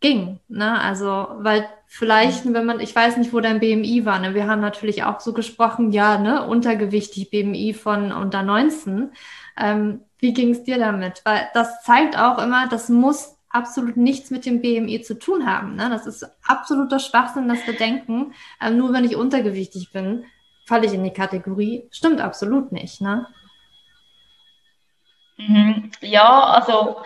ging, 0.00 0.40
ne? 0.48 0.80
Also, 0.80 1.28
weil 1.38 1.68
vielleicht, 1.86 2.52
wenn 2.52 2.66
man, 2.66 2.80
ich 2.80 2.94
weiß 2.94 3.16
nicht, 3.16 3.32
wo 3.32 3.40
dein 3.40 3.60
BMI 3.60 4.04
war, 4.04 4.18
ne? 4.18 4.34
Wir 4.34 4.46
haben 4.46 4.60
natürlich 4.60 5.04
auch 5.04 5.20
so 5.20 5.32
gesprochen, 5.32 5.92
ja, 5.92 6.18
ne, 6.18 6.46
untergewichtig 6.46 7.30
BMI 7.30 7.74
von 7.74 8.12
unter 8.12 8.42
19. 8.42 9.10
Ähm, 9.58 10.00
wie 10.18 10.32
ging 10.32 10.50
es 10.50 10.64
dir 10.64 10.78
damit? 10.78 11.22
Weil 11.24 11.48
das 11.54 11.82
zeigt 11.82 12.18
auch 12.18 12.38
immer, 12.38 12.68
das 12.68 12.88
muss 12.88 13.35
absolut 13.56 13.96
nichts 13.96 14.30
mit 14.30 14.46
dem 14.46 14.60
BMI 14.60 15.02
zu 15.02 15.18
tun 15.18 15.46
haben. 15.46 15.76
Ne? 15.76 15.88
Das 15.90 16.06
ist 16.06 16.24
absoluter 16.44 16.98
Schwachsinn, 16.98 17.48
dass 17.48 17.66
wir 17.66 17.74
denken, 17.74 18.34
äh, 18.60 18.70
nur 18.70 18.92
wenn 18.92 19.04
ich 19.04 19.16
untergewichtig 19.16 19.92
bin, 19.92 20.24
falle 20.66 20.86
ich 20.86 20.92
in 20.92 21.04
die 21.04 21.12
Kategorie. 21.12 21.88
Stimmt 21.90 22.20
absolut 22.20 22.72
nicht. 22.72 23.00
Ne? 23.00 23.26
Mhm. 25.38 25.90
Ja, 26.00 26.44
also 26.44 26.96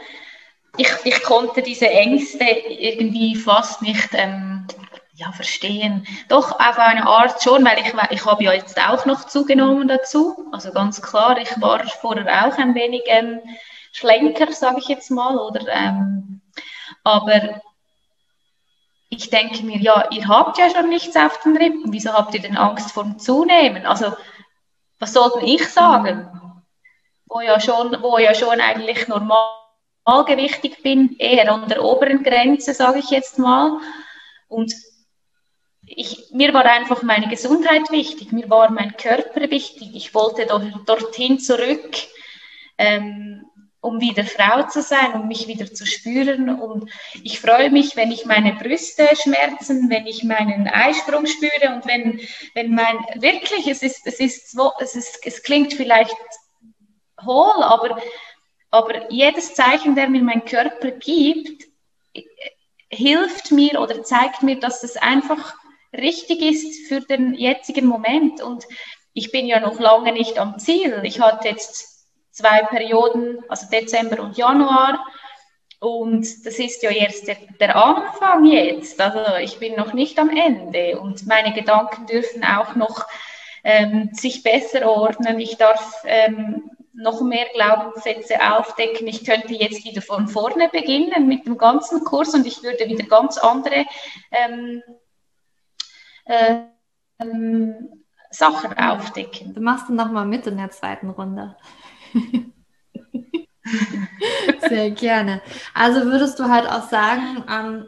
ich, 0.77 0.89
ich 1.05 1.23
konnte 1.23 1.63
diese 1.63 1.89
Ängste 1.89 2.45
irgendwie 2.45 3.35
fast 3.35 3.83
nicht 3.83 4.09
ähm, 4.13 4.67
ja, 5.15 5.31
verstehen. 5.33 6.07
Doch 6.29 6.53
auf 6.53 6.79
eine 6.79 7.07
Art 7.07 7.43
schon, 7.43 7.65
weil 7.65 7.79
ich, 7.79 7.93
ich 8.11 8.25
habe 8.25 8.45
ja 8.45 8.53
jetzt 8.53 8.79
auch 8.81 9.05
noch 9.07 9.27
zugenommen 9.27 9.89
dazu. 9.89 10.49
Also 10.53 10.73
ganz 10.73 11.03
klar, 11.03 11.39
ich 11.39 11.61
war 11.61 11.85
vorher 12.01 12.47
auch 12.47 12.57
ein 12.57 12.75
wenig 12.75 13.03
ähm, 13.07 13.41
schlenker, 13.93 14.51
sage 14.53 14.79
ich 14.79 14.89
jetzt 14.89 15.11
mal. 15.11 15.37
Oder, 15.37 15.69
ähm, 15.69 16.40
aber 17.05 17.61
ich 19.11 19.29
denke 19.29 19.65
mir, 19.65 19.79
ja, 19.79 20.09
ihr 20.11 20.29
habt 20.29 20.57
ja 20.59 20.71
schon 20.71 20.89
nichts 20.89 21.17
auf 21.17 21.41
den 21.41 21.57
Rippen, 21.57 21.93
wieso 21.93 22.13
habt 22.13 22.35
ihr 22.35 22.41
denn 22.41 22.57
Angst 22.57 22.93
vor 22.93 23.03
dem 23.03 23.19
Zunehmen? 23.19 23.85
Also, 23.85 24.15
was 25.01 25.13
sollten 25.13 25.45
ich 25.45 25.67
sagen? 25.69 26.29
Wo 27.27 27.41
ja 27.41 27.61
schon, 27.61 27.97
wo 28.03 28.19
ja 28.19 28.35
schon 28.35 28.61
eigentlich 28.61 29.09
normalgewichtig 29.09 30.83
bin, 30.83 31.17
eher 31.19 31.53
an 31.53 31.69
der 31.69 31.83
oberen 31.85 32.23
Grenze, 32.23 32.73
sage 32.73 33.01
ich 33.01 33.11
jetzt 33.11 33.39
mal. 33.39 33.81
Und 34.49 34.73
ich, 35.87 36.31
mir 36.33 36.55
war 36.55 36.65
einfach 36.65 37.03
meine 37.03 37.29
Gesundheit 37.29 37.91
wichtig, 37.91 38.31
mir 38.31 38.49
war 38.49 38.71
mein 38.71 38.97
Körper 38.97 39.51
wichtig. 39.51 39.91
Ich 39.95 40.15
wollte 40.15 40.47
dort, 40.47 40.65
dorthin 40.87 41.41
zurück. 41.41 41.97
Ähm, 42.79 43.45
um 43.81 44.01
wieder 44.01 44.25
Frau 44.25 44.65
zu 44.65 44.83
sein, 44.83 45.15
um 45.15 45.29
mich 45.29 45.47
wieder 45.47 45.73
zu 45.73 45.87
spüren. 45.87 46.61
Und 46.61 46.91
ich 47.23 47.41
freue 47.41 47.71
mich, 47.71 47.97
wenn 47.97 48.13
ich 48.13 48.27
meine 48.27 48.53
Brüste 48.55 49.09
schmerzen, 49.17 49.89
wenn 49.89 50.07
ich 50.07 50.23
meinen 50.23 50.69
Eisprung 50.69 51.27
spüre 51.27 51.75
und 51.75 51.87
wenn, 51.87 52.21
wenn 52.55 52.75
mein, 52.75 52.99
wirklich, 53.17 53.67
es 53.67 53.83
ist, 53.83 54.07
es 54.07 54.21
ist, 54.21 54.57
es 54.81 54.97
ist, 54.97 55.21
es 55.25 55.43
klingt 55.43 55.73
vielleicht 55.73 56.17
hohl, 57.25 57.63
aber, 57.63 58.01
aber 58.71 59.11
jedes 59.11 59.55
Zeichen, 59.55 59.95
der 59.95 60.09
mir 60.09 60.23
mein 60.23 60.45
Körper 60.45 60.91
gibt, 60.91 61.65
hilft 62.91 63.53
mir 63.53 63.81
oder 63.81 64.03
zeigt 64.03 64.43
mir, 64.43 64.59
dass 64.59 64.83
es 64.83 64.97
einfach 64.97 65.55
richtig 65.93 66.43
ist 66.43 66.89
für 66.89 67.01
den 67.01 67.35
jetzigen 67.35 67.87
Moment. 67.87 68.43
Und 68.43 68.67
ich 69.13 69.33
bin 69.33 69.47
ja 69.47 69.61
noch 69.61 69.81
lange 69.81 70.13
nicht 70.13 70.39
am 70.39 70.59
Ziel. 70.59 71.01
Ich 71.05 71.21
hatte 71.21 71.49
jetzt 71.49 72.00
zwei 72.31 72.63
Perioden, 72.63 73.39
also 73.49 73.67
Dezember 73.71 74.23
und 74.23 74.37
Januar. 74.37 75.05
Und 75.81 76.27
das 76.45 76.59
ist 76.59 76.83
ja 76.83 76.91
erst 76.91 77.27
der, 77.27 77.37
der, 77.59 77.75
Anfang 77.75 78.45
jetzt. 78.45 79.01
Also 79.01 79.37
ich 79.37 79.59
bin 79.59 79.77
noch 79.77 79.95
nicht 79.95 80.19
am 80.19 80.29
Ende 80.29 81.01
und 81.01 81.27
meine 81.27 81.55
Gedanken 81.55 82.07
dürfen 82.07 82.45
auch 82.45 82.75
noch 82.75 83.07
ähm, 83.65 84.11
sich 84.13 84.43
besser 84.43 84.87
ordnen. 84.87 85.41
Ich 85.41 85.57
darf 85.57 86.03
ähm, 86.05 86.71
noch 86.93 87.23
mehr 87.23 87.47
Glaubenssätze 87.55 88.37
aufdecken. 88.41 89.07
Ich 89.07 89.25
könnte 89.25 89.55
jetzt 89.55 89.85
wieder 89.85 90.03
von 90.03 90.29
vorne 90.29 90.69
beginnen 90.69 91.27
mit 91.27 91.47
dem 91.47 91.57
ganzen 91.57 92.05
Kurs 92.05 92.35
und 92.35 92.47
ich 92.47 92.63
würde 92.63 92.87
wieder 92.87 93.05
ganz 93.05 93.39
andere 93.39 93.87
ähm, 94.31 94.83
äh, 96.27 96.65
Sachen 98.31 98.79
aufdecken. 98.79 99.55
Du 99.55 99.61
machst 99.61 99.89
dann 99.89 99.97
nochmal 99.97 100.27
mit 100.27 100.47
in 100.47 100.57
der 100.59 100.71
zweiten 100.71 101.11
Runde. 101.11 101.57
Sehr 104.69 104.91
gerne. 104.91 105.41
Also 105.75 106.07
würdest 106.07 106.39
du 106.39 106.45
halt 106.45 106.69
auch 106.69 106.89
sagen, 106.89 107.45
ähm, 107.49 107.87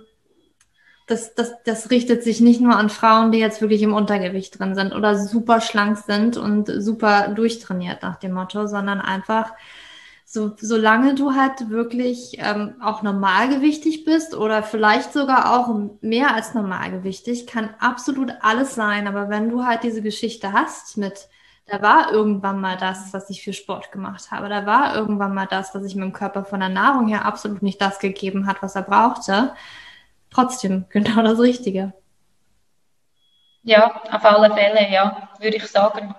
das, 1.06 1.34
das, 1.34 1.52
das 1.64 1.90
richtet 1.90 2.22
sich 2.22 2.40
nicht 2.40 2.60
nur 2.60 2.76
an 2.76 2.88
Frauen, 2.88 3.32
die 3.32 3.38
jetzt 3.38 3.60
wirklich 3.60 3.82
im 3.82 3.94
Untergewicht 3.94 4.58
drin 4.58 4.74
sind 4.74 4.94
oder 4.94 5.18
super 5.18 5.60
schlank 5.60 5.98
sind 5.98 6.36
und 6.36 6.70
super 6.78 7.28
durchtrainiert 7.28 8.02
nach 8.02 8.16
dem 8.16 8.32
Motto, 8.32 8.66
sondern 8.66 9.00
einfach, 9.00 9.52
so, 10.24 10.52
solange 10.58 11.14
du 11.14 11.34
halt 11.34 11.68
wirklich 11.68 12.36
ähm, 12.38 12.76
auch 12.80 13.02
normalgewichtig 13.02 14.04
bist 14.04 14.34
oder 14.34 14.62
vielleicht 14.62 15.12
sogar 15.12 15.52
auch 15.52 15.68
mehr 16.00 16.34
als 16.34 16.54
normalgewichtig, 16.54 17.46
kann 17.46 17.74
absolut 17.80 18.32
alles 18.40 18.74
sein. 18.74 19.06
Aber 19.06 19.28
wenn 19.28 19.50
du 19.50 19.66
halt 19.66 19.82
diese 19.82 20.00
Geschichte 20.00 20.54
hast 20.54 20.96
mit 20.96 21.28
da 21.72 21.80
war 21.80 22.12
irgendwann 22.12 22.60
mal 22.60 22.76
das, 22.76 23.14
was 23.14 23.30
ich 23.30 23.42
für 23.42 23.54
Sport 23.54 23.92
gemacht 23.92 24.30
habe. 24.30 24.50
Da 24.50 24.66
war 24.66 24.94
irgendwann 24.94 25.32
mal 25.32 25.46
das, 25.46 25.74
was 25.74 25.86
ich 25.86 25.96
meinem 25.96 26.12
Körper 26.12 26.44
von 26.44 26.60
der 26.60 26.68
Nahrung 26.68 27.08
her 27.08 27.24
absolut 27.24 27.62
nicht 27.62 27.80
das 27.80 27.98
gegeben 27.98 28.46
hat, 28.46 28.62
was 28.62 28.76
er 28.76 28.82
brauchte. 28.82 29.54
Trotzdem 30.30 30.84
genau 30.90 31.22
das 31.22 31.38
Richtige. 31.38 31.94
Ja, 33.62 34.02
auf 34.10 34.22
alle 34.22 34.52
Fälle, 34.52 34.90
ja, 34.92 35.30
würde 35.40 35.56
ich 35.56 35.66
sagen. 35.66 36.14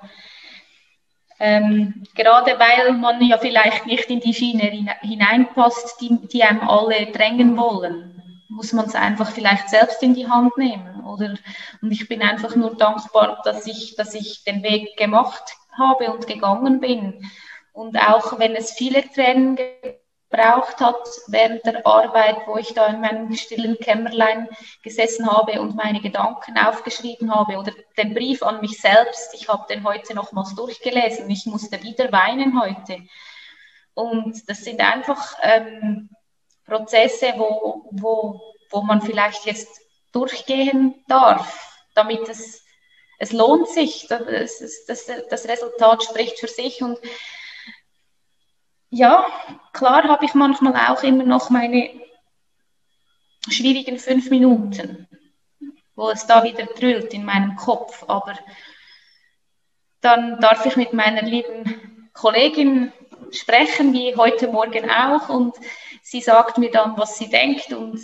Ähm, 1.39 2.03
gerade 2.15 2.57
weil 2.57 2.93
man 2.93 3.21
ja 3.21 3.37
vielleicht 3.37 3.85
nicht 3.85 4.09
in 4.09 4.21
die 4.21 4.33
Schiene 4.33 4.95
hineinpasst, 5.01 6.01
die, 6.01 6.27
die 6.29 6.41
einem 6.41 6.67
alle 6.67 7.11
drängen 7.11 7.55
wollen 7.57 8.13
muss 8.53 8.71
man 8.71 8.85
es 8.85 8.95
einfach 8.95 9.31
vielleicht 9.31 9.69
selbst 9.69 10.01
in 10.03 10.13
die 10.13 10.27
Hand 10.27 10.57
nehmen. 10.57 10.92
Oder, 11.05 11.35
und 11.81 11.91
ich 11.91 12.07
bin 12.07 12.21
einfach 12.21 12.55
nur 12.55 12.75
dankbar, 12.75 13.41
dass 13.43 13.67
ich, 13.67 13.95
dass 13.95 14.13
ich 14.13 14.43
den 14.43 14.63
Weg 14.63 14.97
gemacht 14.97 15.55
habe 15.77 16.11
und 16.11 16.27
gegangen 16.27 16.79
bin. 16.79 17.29
Und 17.71 17.97
auch 17.97 18.39
wenn 18.39 18.55
es 18.55 18.71
viele 18.71 19.03
Tränen 19.09 19.57
gebraucht 20.33 20.79
hat 20.79 21.07
während 21.27 21.65
der 21.65 21.85
Arbeit, 21.85 22.47
wo 22.47 22.57
ich 22.57 22.73
da 22.73 22.87
in 22.87 23.01
meinem 23.01 23.33
stillen 23.35 23.77
Kämmerlein 23.77 24.49
gesessen 24.81 25.31
habe 25.31 25.61
und 25.61 25.75
meine 25.75 26.01
Gedanken 26.01 26.57
aufgeschrieben 26.57 27.33
habe 27.33 27.57
oder 27.57 27.71
den 27.97 28.13
Brief 28.13 28.41
an 28.41 28.59
mich 28.61 28.81
selbst, 28.81 29.33
ich 29.33 29.47
habe 29.47 29.71
den 29.71 29.83
heute 29.83 30.15
nochmals 30.15 30.55
durchgelesen, 30.55 31.29
ich 31.29 31.45
musste 31.45 31.81
wieder 31.83 32.11
weinen 32.11 32.59
heute. 32.59 32.97
Und 33.93 34.49
das 34.49 34.63
sind 34.63 34.79
einfach 34.79 35.37
ähm, 35.43 36.09
Prozesse, 36.65 37.33
wo, 37.37 37.87
wo, 37.91 38.41
wo 38.71 38.81
man 38.81 39.01
vielleicht 39.01 39.45
jetzt 39.45 39.82
durchgehen 40.13 41.03
darf, 41.07 41.77
damit 41.95 42.29
es, 42.29 42.63
es 43.19 43.33
lohnt 43.33 43.67
sich, 43.67 44.07
das, 44.07 44.85
das, 44.87 45.11
das 45.29 45.47
Resultat 45.47 46.03
spricht 46.03 46.39
für 46.39 46.47
sich. 46.47 46.81
Und 46.81 46.97
ja, 48.89 49.25
klar 49.73 50.03
habe 50.03 50.25
ich 50.25 50.33
manchmal 50.33 50.75
auch 50.87 51.03
immer 51.03 51.25
noch 51.25 51.49
meine 51.49 51.89
schwierigen 53.49 53.99
fünf 53.99 54.29
Minuten, 54.29 55.07
wo 55.95 56.09
es 56.09 56.25
da 56.25 56.43
wieder 56.43 56.65
drüllt 56.65 57.13
in 57.13 57.25
meinem 57.25 57.55
Kopf, 57.55 58.05
aber 58.07 58.37
dann 60.01 60.39
darf 60.39 60.65
ich 60.65 60.75
mit 60.75 60.93
meiner 60.93 61.21
lieben 61.21 62.09
Kollegin 62.13 62.91
sprechen, 63.31 63.93
wie 63.93 64.15
heute 64.15 64.47
Morgen 64.47 64.89
auch, 64.89 65.29
und 65.29 65.55
sie 66.01 66.21
sagt 66.21 66.57
mir 66.57 66.71
dann, 66.71 66.97
was 66.97 67.17
sie 67.17 67.29
denkt. 67.29 67.73
Und, 67.73 67.99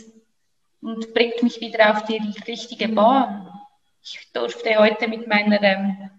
und 0.82 1.14
bringt 1.14 1.44
mich 1.44 1.60
wieder 1.62 1.92
auf 1.92 2.04
die 2.06 2.22
richtige 2.48 2.88
Bahn. 2.88 3.50
Ich 4.02 4.32
durfte 4.34 4.78
heute 4.78 5.08
mit 5.08 5.28
meiner 5.28 5.62
ähm, 5.62 6.10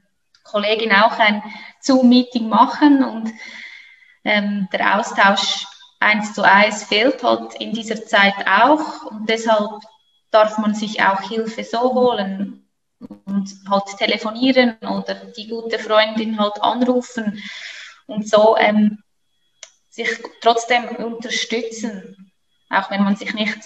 Kollegin 0.45 0.93
auch 0.93 1.19
ein 1.19 1.43
Zoom-Meeting 1.81 2.49
machen 2.49 3.05
und 3.05 3.33
ähm, 4.25 4.69
der 4.73 4.99
Austausch 4.99 5.67
eins 5.99 6.35
zu 6.35 6.43
eins 6.43 6.85
fehlt 6.85 7.23
halt 7.23 7.55
in 7.55 7.73
dieser 7.73 8.05
Zeit 8.05 8.35
auch 8.47 9.05
und 9.11 9.29
deshalb 9.29 9.83
darf 10.31 10.59
man 10.59 10.75
sich 10.75 11.03
auch 11.03 11.23
Hilfe 11.23 11.65
so 11.65 11.95
holen 11.95 12.69
und 12.99 13.55
halt 13.69 13.97
telefonieren 13.99 14.77
oder 14.81 15.15
die 15.15 15.49
gute 15.49 15.79
Freundin 15.79 16.39
halt 16.39 16.63
anrufen 16.63 17.43
und 18.07 18.29
so 18.29 18.57
ähm, 18.59 19.03
sich 19.89 20.09
trotzdem 20.41 20.85
unterstützen, 20.97 22.33
auch 22.69 22.91
wenn 22.91 23.03
man 23.03 23.17
sich 23.17 23.35
nicht 23.35 23.59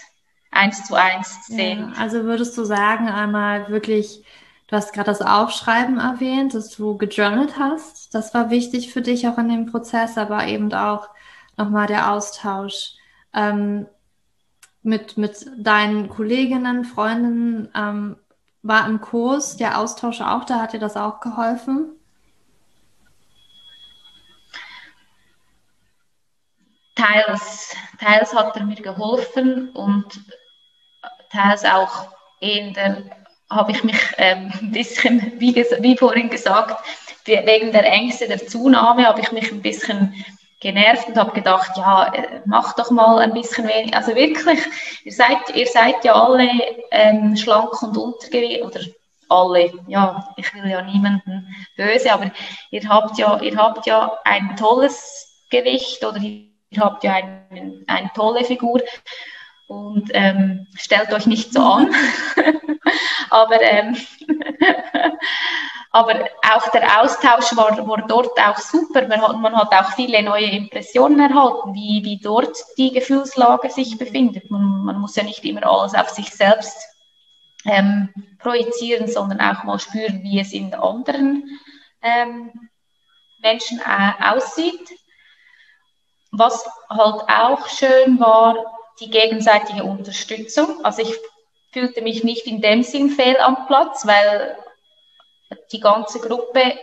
eins 0.54 0.84
zu 0.84 0.94
eins 0.94 1.46
sieht. 1.46 1.78
Ja, 1.78 1.92
also 1.98 2.24
würdest 2.24 2.56
du 2.56 2.64
sagen, 2.64 3.08
einmal 3.08 3.68
wirklich, 3.68 4.24
du 4.68 4.76
hast 4.76 4.92
gerade 4.92 5.06
das 5.06 5.20
Aufschreiben 5.20 5.98
erwähnt, 5.98 6.54
dass 6.54 6.70
du 6.70 6.96
gejournalt 6.96 7.58
hast. 7.58 8.14
Das 8.14 8.34
war 8.34 8.50
wichtig 8.50 8.92
für 8.92 9.02
dich 9.02 9.28
auch 9.28 9.38
in 9.38 9.48
dem 9.48 9.66
Prozess, 9.66 10.16
aber 10.16 10.46
eben 10.46 10.72
auch 10.72 11.08
nochmal 11.56 11.86
der 11.86 12.12
Austausch 12.12 12.94
ähm, 13.32 13.86
mit, 14.82 15.18
mit 15.18 15.46
deinen 15.56 16.08
Kolleginnen, 16.08 16.84
Freundinnen. 16.84 17.68
Ähm, 17.74 18.16
war 18.62 18.88
im 18.88 19.00
Kurs 19.00 19.58
der 19.58 19.78
Austausch 19.78 20.22
auch 20.22 20.44
da? 20.44 20.60
Hat 20.60 20.72
dir 20.72 20.80
das 20.80 20.96
auch 20.96 21.20
geholfen? 21.20 21.90
teils, 26.94 27.74
teils 27.98 28.34
hat 28.34 28.56
er 28.56 28.64
mir 28.64 28.76
geholfen 28.76 29.70
und 29.70 30.06
teils 31.34 31.64
auch 31.64 32.08
eher 32.40 33.02
habe 33.50 33.72
ich 33.72 33.84
mich 33.84 34.00
ähm, 34.18 34.52
ein 34.60 34.72
bisschen, 34.72 35.32
wie, 35.38 35.54
wie 35.54 35.96
vorhin 35.96 36.30
gesagt, 36.30 36.82
wegen 37.26 37.72
der 37.72 37.90
Ängste 37.90 38.28
der 38.28 38.46
Zunahme 38.46 39.06
habe 39.06 39.20
ich 39.20 39.32
mich 39.32 39.50
ein 39.50 39.62
bisschen 39.62 40.14
genervt 40.60 41.08
und 41.08 41.16
habe 41.16 41.32
gedacht, 41.32 41.76
ja, 41.76 42.12
äh, 42.14 42.40
mach 42.46 42.74
doch 42.74 42.90
mal 42.90 43.18
ein 43.18 43.34
bisschen 43.34 43.68
weniger. 43.68 43.98
Also 43.98 44.14
wirklich, 44.14 44.60
ihr 45.04 45.12
seid, 45.12 45.54
ihr 45.54 45.66
seid 45.66 46.04
ja 46.04 46.14
alle 46.14 46.48
ähm, 46.90 47.36
schlank 47.36 47.82
und 47.82 47.96
untergewichtig 47.96 48.62
oder 48.62 48.80
alle, 49.28 49.72
ja, 49.88 50.32
ich 50.36 50.52
will 50.54 50.68
ja 50.68 50.82
niemanden 50.82 51.54
böse, 51.76 52.12
aber 52.12 52.30
ihr 52.70 52.88
habt 52.88 53.18
ja, 53.18 53.40
ihr 53.40 53.56
habt 53.56 53.86
ja 53.86 54.18
ein 54.24 54.56
tolles 54.56 55.46
Gewicht 55.50 56.04
oder 56.04 56.18
ihr 56.18 56.48
habt 56.80 57.04
ja 57.04 57.14
ein, 57.14 57.84
eine 57.86 58.10
tolle 58.14 58.44
Figur 58.44 58.80
und 59.66 60.10
ähm, 60.12 60.66
stellt 60.74 61.12
euch 61.12 61.26
nicht 61.26 61.52
so 61.52 61.60
an. 61.60 61.94
aber, 63.30 63.60
ähm, 63.60 63.96
aber 65.90 66.28
auch 66.52 66.68
der 66.70 67.00
Austausch 67.00 67.56
war, 67.56 67.86
war 67.86 68.06
dort 68.06 68.38
auch 68.38 68.58
super. 68.58 69.06
Man 69.08 69.22
hat, 69.22 69.36
man 69.38 69.56
hat 69.56 69.72
auch 69.72 69.92
viele 69.94 70.22
neue 70.22 70.50
Impressionen 70.50 71.20
erhalten, 71.20 71.74
wie, 71.74 72.02
wie 72.04 72.20
dort 72.20 72.56
die 72.76 72.92
Gefühlslage 72.92 73.70
sich 73.70 73.96
befindet. 73.98 74.50
Man, 74.50 74.84
man 74.84 75.00
muss 75.00 75.16
ja 75.16 75.22
nicht 75.22 75.44
immer 75.44 75.66
alles 75.66 75.94
auf 75.94 76.10
sich 76.10 76.30
selbst 76.30 76.76
ähm, 77.64 78.10
projizieren, 78.38 79.08
sondern 79.08 79.40
auch 79.40 79.64
mal 79.64 79.78
spüren, 79.78 80.22
wie 80.22 80.38
es 80.38 80.52
in 80.52 80.74
anderen 80.74 81.58
ähm, 82.02 82.52
Menschen 83.40 83.80
äh, 83.80 84.22
aussieht. 84.22 84.90
Was 86.30 86.68
halt 86.90 87.22
auch 87.28 87.68
schön 87.68 88.18
war, 88.18 88.56
die 89.00 89.10
gegenseitige 89.10 89.84
Unterstützung. 89.84 90.84
Also 90.84 91.02
ich 91.02 91.14
fühlte 91.72 92.02
mich 92.02 92.24
nicht 92.24 92.46
in 92.46 92.60
dem 92.60 92.82
Sinn 92.82 93.10
fehl 93.10 93.36
am 93.38 93.66
Platz, 93.66 94.06
weil 94.06 94.56
die 95.72 95.80
ganze 95.80 96.20
Gruppe 96.20 96.78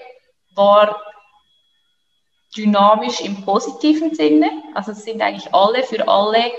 war 0.55 1.01
dynamisch 2.55 3.21
im 3.21 3.45
positiven 3.45 4.13
Sinne. 4.13 4.51
Also 4.73 4.91
es 4.91 5.03
sind 5.03 5.21
eigentlich 5.21 5.53
alle 5.53 5.83
für 5.83 6.07
alle 6.07 6.51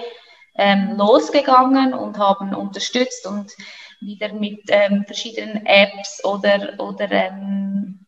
ähm, 0.56 0.96
losgegangen 0.96 1.94
und 1.94 2.18
haben 2.18 2.54
unterstützt 2.54 3.26
und 3.26 3.52
wieder 4.00 4.32
mit 4.32 4.62
ähm, 4.68 5.04
verschiedenen 5.04 5.66
Apps 5.66 6.24
oder, 6.24 6.74
oder 6.78 7.10
ähm, 7.10 8.06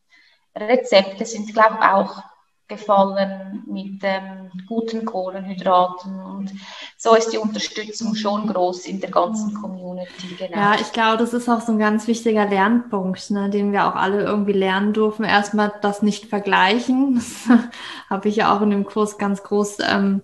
Rezepte 0.56 1.24
sind, 1.24 1.52
glaube 1.52 1.78
ich, 1.80 1.86
auch 1.86 2.22
gefallen 2.68 3.62
mit 3.66 4.00
ähm, 4.02 4.50
guten 4.66 5.04
Kohlenhydraten 5.04 6.20
und 6.20 6.52
so 6.96 7.14
ist 7.14 7.30
die 7.30 7.38
Unterstützung 7.38 8.14
schon 8.14 8.46
groß 8.46 8.86
in 8.86 9.00
der 9.00 9.10
ganzen. 9.10 9.54
Community. 9.54 10.34
Genau. 10.38 10.56
Ja, 10.56 10.74
ich 10.80 10.92
glaube, 10.92 11.18
das 11.18 11.32
ist 11.32 11.48
auch 11.48 11.60
so 11.60 11.72
ein 11.72 11.78
ganz 11.78 12.06
wichtiger 12.06 12.46
Lernpunkt, 12.46 13.30
ne, 13.30 13.50
den 13.50 13.72
wir 13.72 13.86
auch 13.86 13.94
alle 13.94 14.22
irgendwie 14.22 14.52
lernen 14.52 14.92
dürfen. 14.92 15.24
Erstmal 15.24 15.72
das 15.82 16.02
nicht 16.02 16.26
vergleichen. 16.26 17.22
Das 17.44 17.58
habe 18.10 18.28
ich 18.28 18.36
ja 18.36 18.54
auch 18.54 18.60
in 18.62 18.70
dem 18.70 18.84
Kurs 18.84 19.18
ganz 19.18 19.42
groß. 19.42 19.78
Ähm, 19.88 20.22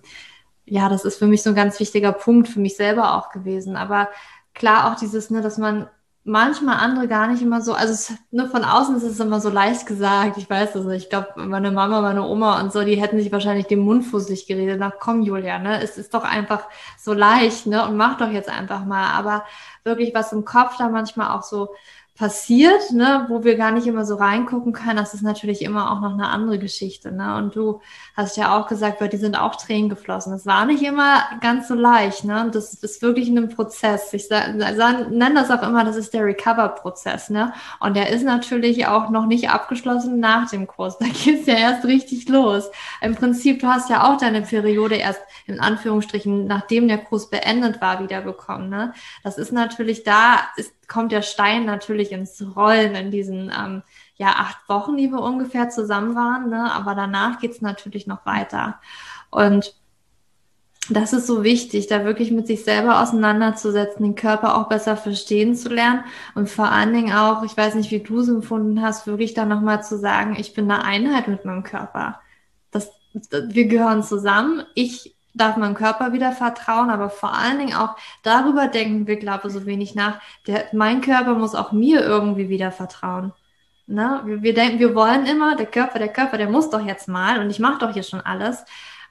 ja, 0.65 0.89
das 0.89 1.03
ist 1.03 1.17
für 1.17 1.27
mich 1.27 1.43
so 1.43 1.49
ein 1.49 1.55
ganz 1.55 1.79
wichtiger 1.79 2.11
Punkt 2.11 2.47
für 2.47 2.59
mich 2.59 2.75
selber 2.75 3.15
auch 3.15 3.29
gewesen. 3.31 3.75
Aber 3.75 4.09
klar 4.53 4.91
auch 4.91 4.99
dieses, 4.99 5.29
ne, 5.29 5.41
dass 5.41 5.57
man 5.57 5.89
manchmal 6.23 6.77
andere 6.77 7.07
gar 7.07 7.27
nicht 7.27 7.41
immer 7.41 7.61
so, 7.61 7.73
also 7.73 7.93
es, 7.93 8.13
nur 8.31 8.47
von 8.47 8.63
außen 8.63 8.95
ist 8.95 9.03
es 9.03 9.19
immer 9.19 9.39
so 9.41 9.49
leicht 9.49 9.87
gesagt. 9.87 10.37
Ich 10.37 10.49
weiß 10.49 10.73
das, 10.73 10.85
ich 10.87 11.09
glaube, 11.09 11.29
meine 11.35 11.71
Mama, 11.71 12.01
meine 12.01 12.23
Oma 12.23 12.61
und 12.61 12.71
so, 12.71 12.83
die 12.83 13.01
hätten 13.01 13.19
sich 13.19 13.31
wahrscheinlich 13.31 13.67
den 13.67 13.79
Mund 13.79 14.05
fusselig 14.05 14.45
geredet. 14.45 14.77
Na 14.79 14.91
komm, 14.91 15.23
Julia, 15.23 15.57
ne, 15.59 15.81
es 15.81 15.97
ist 15.97 16.13
doch 16.13 16.23
einfach 16.23 16.67
so 16.99 17.13
leicht, 17.13 17.65
ne, 17.65 17.87
und 17.87 17.97
mach 17.97 18.17
doch 18.17 18.29
jetzt 18.29 18.49
einfach 18.49 18.85
mal. 18.85 19.13
Aber 19.13 19.45
wirklich, 19.83 20.13
was 20.13 20.31
im 20.31 20.45
Kopf 20.45 20.77
da 20.77 20.89
manchmal 20.89 21.35
auch 21.35 21.43
so 21.43 21.73
passiert, 22.21 22.91
ne, 22.91 23.25
wo 23.29 23.43
wir 23.43 23.57
gar 23.57 23.71
nicht 23.71 23.87
immer 23.87 24.05
so 24.05 24.13
reingucken 24.13 24.73
können, 24.73 24.97
das 24.97 25.15
ist 25.15 25.23
natürlich 25.23 25.63
immer 25.63 25.91
auch 25.91 26.01
noch 26.01 26.13
eine 26.13 26.27
andere 26.27 26.59
Geschichte. 26.59 27.11
Ne? 27.11 27.35
Und 27.35 27.55
du 27.55 27.81
hast 28.15 28.37
ja 28.37 28.55
auch 28.55 28.67
gesagt, 28.67 29.01
weil 29.01 29.09
die 29.09 29.17
sind 29.17 29.35
auch 29.35 29.55
Tränen 29.55 29.89
geflossen. 29.89 30.31
Das 30.31 30.45
war 30.45 30.67
nicht 30.67 30.83
immer 30.83 31.23
ganz 31.41 31.67
so 31.67 31.73
leicht. 31.73 32.23
Ne? 32.23 32.51
Das 32.53 32.75
ist 32.75 33.01
wirklich 33.01 33.27
ein 33.29 33.49
Prozess. 33.49 34.13
Ich 34.13 34.29
nenne 34.29 35.33
das 35.33 35.49
auch 35.49 35.67
immer, 35.67 35.83
das 35.83 35.95
ist 35.95 36.13
der 36.13 36.23
Recover-Prozess. 36.23 37.31
Ne? 37.31 37.53
Und 37.79 37.95
der 37.95 38.09
ist 38.09 38.23
natürlich 38.23 38.85
auch 38.85 39.09
noch 39.09 39.25
nicht 39.25 39.49
abgeschlossen 39.49 40.19
nach 40.19 40.47
dem 40.47 40.67
Kurs. 40.67 40.99
Da 41.01 41.07
geht's 41.07 41.47
ja 41.47 41.55
erst 41.55 41.85
richtig 41.85 42.29
los. 42.29 42.69
Im 43.01 43.15
Prinzip, 43.15 43.61
du 43.61 43.67
hast 43.67 43.89
ja 43.89 44.07
auch 44.07 44.17
deine 44.17 44.43
Periode 44.43 44.93
erst 44.93 45.21
in 45.47 45.59
Anführungsstrichen, 45.59 46.45
nachdem 46.45 46.87
der 46.87 46.99
Kurs 46.99 47.31
beendet 47.31 47.81
war, 47.81 47.99
wiederbekommen. 47.99 48.69
Ne? 48.69 48.93
Das 49.23 49.39
ist 49.39 49.51
natürlich 49.51 50.03
da, 50.03 50.41
ist 50.55 50.71
kommt 50.91 51.11
der 51.11 51.21
Stein 51.21 51.65
natürlich 51.65 52.11
ins 52.11 52.43
Rollen 52.55 52.95
in 52.95 53.11
diesen 53.11 53.51
ähm, 53.57 53.81
ja, 54.17 54.27
acht 54.27 54.67
Wochen, 54.67 54.97
die 54.97 55.09
wir 55.09 55.21
ungefähr 55.21 55.69
zusammen 55.69 56.15
waren. 56.15 56.49
Ne? 56.49 56.71
Aber 56.71 56.95
danach 56.95 57.39
geht 57.39 57.51
es 57.51 57.61
natürlich 57.61 58.07
noch 58.07 58.25
weiter. 58.25 58.79
Und 59.29 59.73
das 60.89 61.13
ist 61.13 61.27
so 61.27 61.43
wichtig, 61.43 61.87
da 61.87 62.03
wirklich 62.03 62.31
mit 62.31 62.47
sich 62.47 62.63
selber 62.63 63.01
auseinanderzusetzen, 63.01 64.03
den 64.03 64.15
Körper 64.15 64.57
auch 64.57 64.67
besser 64.67 64.97
verstehen 64.97 65.55
zu 65.55 65.69
lernen 65.69 66.03
und 66.35 66.49
vor 66.49 66.69
allen 66.69 66.91
Dingen 66.91 67.13
auch, 67.13 67.43
ich 67.43 67.55
weiß 67.55 67.75
nicht, 67.75 67.91
wie 67.91 67.99
du 67.99 68.19
es 68.19 68.27
empfunden 68.27 68.81
hast, 68.81 69.07
wirklich 69.07 69.33
dann 69.33 69.47
nochmal 69.47 69.83
zu 69.83 69.97
sagen, 69.97 70.35
ich 70.37 70.53
bin 70.53 70.69
eine 70.69 70.83
Einheit 70.83 71.27
mit 71.27 71.45
meinem 71.45 71.63
Körper. 71.63 72.19
Das, 72.71 72.91
wir 73.13 73.67
gehören 73.67 74.03
zusammen. 74.03 74.63
Ich 74.73 75.15
darf 75.33 75.57
meinem 75.57 75.75
Körper 75.75 76.13
wieder 76.13 76.31
vertrauen, 76.31 76.89
aber 76.89 77.09
vor 77.09 77.33
allen 77.33 77.59
Dingen 77.59 77.75
auch 77.75 77.95
darüber 78.23 78.67
denken 78.67 79.07
wir, 79.07 79.17
glaube 79.17 79.47
ich, 79.47 79.53
so 79.53 79.65
wenig 79.65 79.95
nach. 79.95 80.19
Der, 80.47 80.65
mein 80.73 81.01
Körper 81.01 81.35
muss 81.35 81.55
auch 81.55 81.71
mir 81.71 82.01
irgendwie 82.01 82.49
wieder 82.49 82.71
vertrauen. 82.71 83.33
Ne? 83.87 84.21
Wir, 84.25 84.41
wir 84.41 84.53
denken, 84.53 84.79
wir 84.79 84.95
wollen 84.95 85.25
immer, 85.25 85.55
der 85.55 85.65
Körper, 85.65 85.99
der 85.99 86.09
Körper, 86.09 86.37
der 86.37 86.49
muss 86.49 86.69
doch 86.69 86.85
jetzt 86.85 87.07
mal 87.07 87.39
und 87.39 87.49
ich 87.49 87.59
mache 87.59 87.79
doch 87.79 87.93
hier 87.93 88.03
schon 88.03 88.21
alles. 88.21 88.63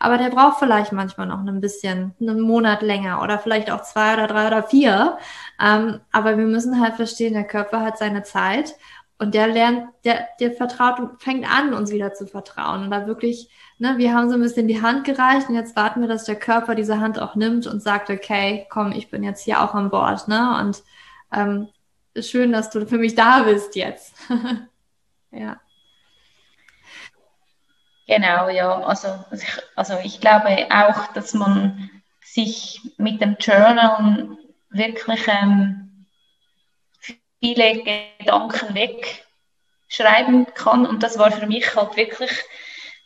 Aber 0.02 0.16
der 0.16 0.30
braucht 0.30 0.58
vielleicht 0.58 0.92
manchmal 0.92 1.26
noch 1.26 1.40
ein 1.40 1.60
bisschen, 1.60 2.14
einen 2.20 2.40
Monat 2.40 2.80
länger 2.80 3.22
oder 3.22 3.38
vielleicht 3.38 3.70
auch 3.70 3.82
zwei 3.82 4.14
oder 4.14 4.26
drei 4.26 4.46
oder 4.46 4.62
vier. 4.62 5.18
Ähm, 5.62 6.00
aber 6.10 6.38
wir 6.38 6.46
müssen 6.46 6.80
halt 6.80 6.94
verstehen, 6.94 7.34
der 7.34 7.44
Körper 7.44 7.82
hat 7.82 7.98
seine 7.98 8.22
Zeit 8.22 8.74
und 9.20 9.34
der 9.34 9.46
lernt, 9.46 9.88
der, 10.04 10.26
der 10.40 10.52
vertraut 10.52 10.98
und 10.98 11.22
fängt 11.22 11.48
an, 11.48 11.72
uns 11.74 11.92
wieder 11.92 12.12
zu 12.14 12.26
vertrauen 12.26 12.82
und 12.82 12.90
da 12.90 13.06
wirklich 13.06 13.50
ne, 13.80 13.96
wir 13.96 14.14
haben 14.14 14.28
so 14.28 14.36
ein 14.36 14.42
bisschen 14.42 14.68
die 14.68 14.80
Hand 14.80 15.04
gereicht 15.04 15.48
und 15.48 15.56
jetzt 15.56 15.74
warten 15.74 16.02
wir, 16.02 16.08
dass 16.08 16.24
der 16.24 16.36
Körper 16.36 16.74
diese 16.74 17.00
Hand 17.00 17.18
auch 17.18 17.34
nimmt 17.34 17.66
und 17.66 17.82
sagt, 17.82 18.10
okay, 18.10 18.66
komm, 18.70 18.92
ich 18.92 19.10
bin 19.10 19.24
jetzt 19.24 19.42
hier 19.42 19.60
auch 19.62 19.74
an 19.74 19.90
Bord, 19.90 20.28
ne? 20.28 20.58
Und 20.60 20.82
ähm, 21.32 21.68
schön, 22.20 22.52
dass 22.52 22.70
du 22.70 22.86
für 22.86 22.98
mich 22.98 23.14
da 23.14 23.42
bist 23.42 23.74
jetzt. 23.74 24.14
ja. 25.32 25.58
Genau, 28.06 28.48
ja. 28.48 28.80
Also, 28.82 29.08
ich, 29.32 29.46
also 29.76 29.94
ich 30.04 30.20
glaube 30.20 30.68
auch, 30.70 31.12
dass 31.14 31.32
man 31.32 31.90
sich 32.22 32.80
mit 32.98 33.20
dem 33.20 33.36
Journal 33.40 34.36
wirklich 34.70 35.26
ähm, 35.26 35.89
viele 37.40 37.82
Gedanken 37.82 38.74
wegschreiben 38.74 40.46
kann. 40.54 40.86
Und 40.86 41.02
das 41.02 41.18
war 41.18 41.32
für 41.32 41.46
mich 41.46 41.74
halt 41.74 41.96
wirklich 41.96 42.30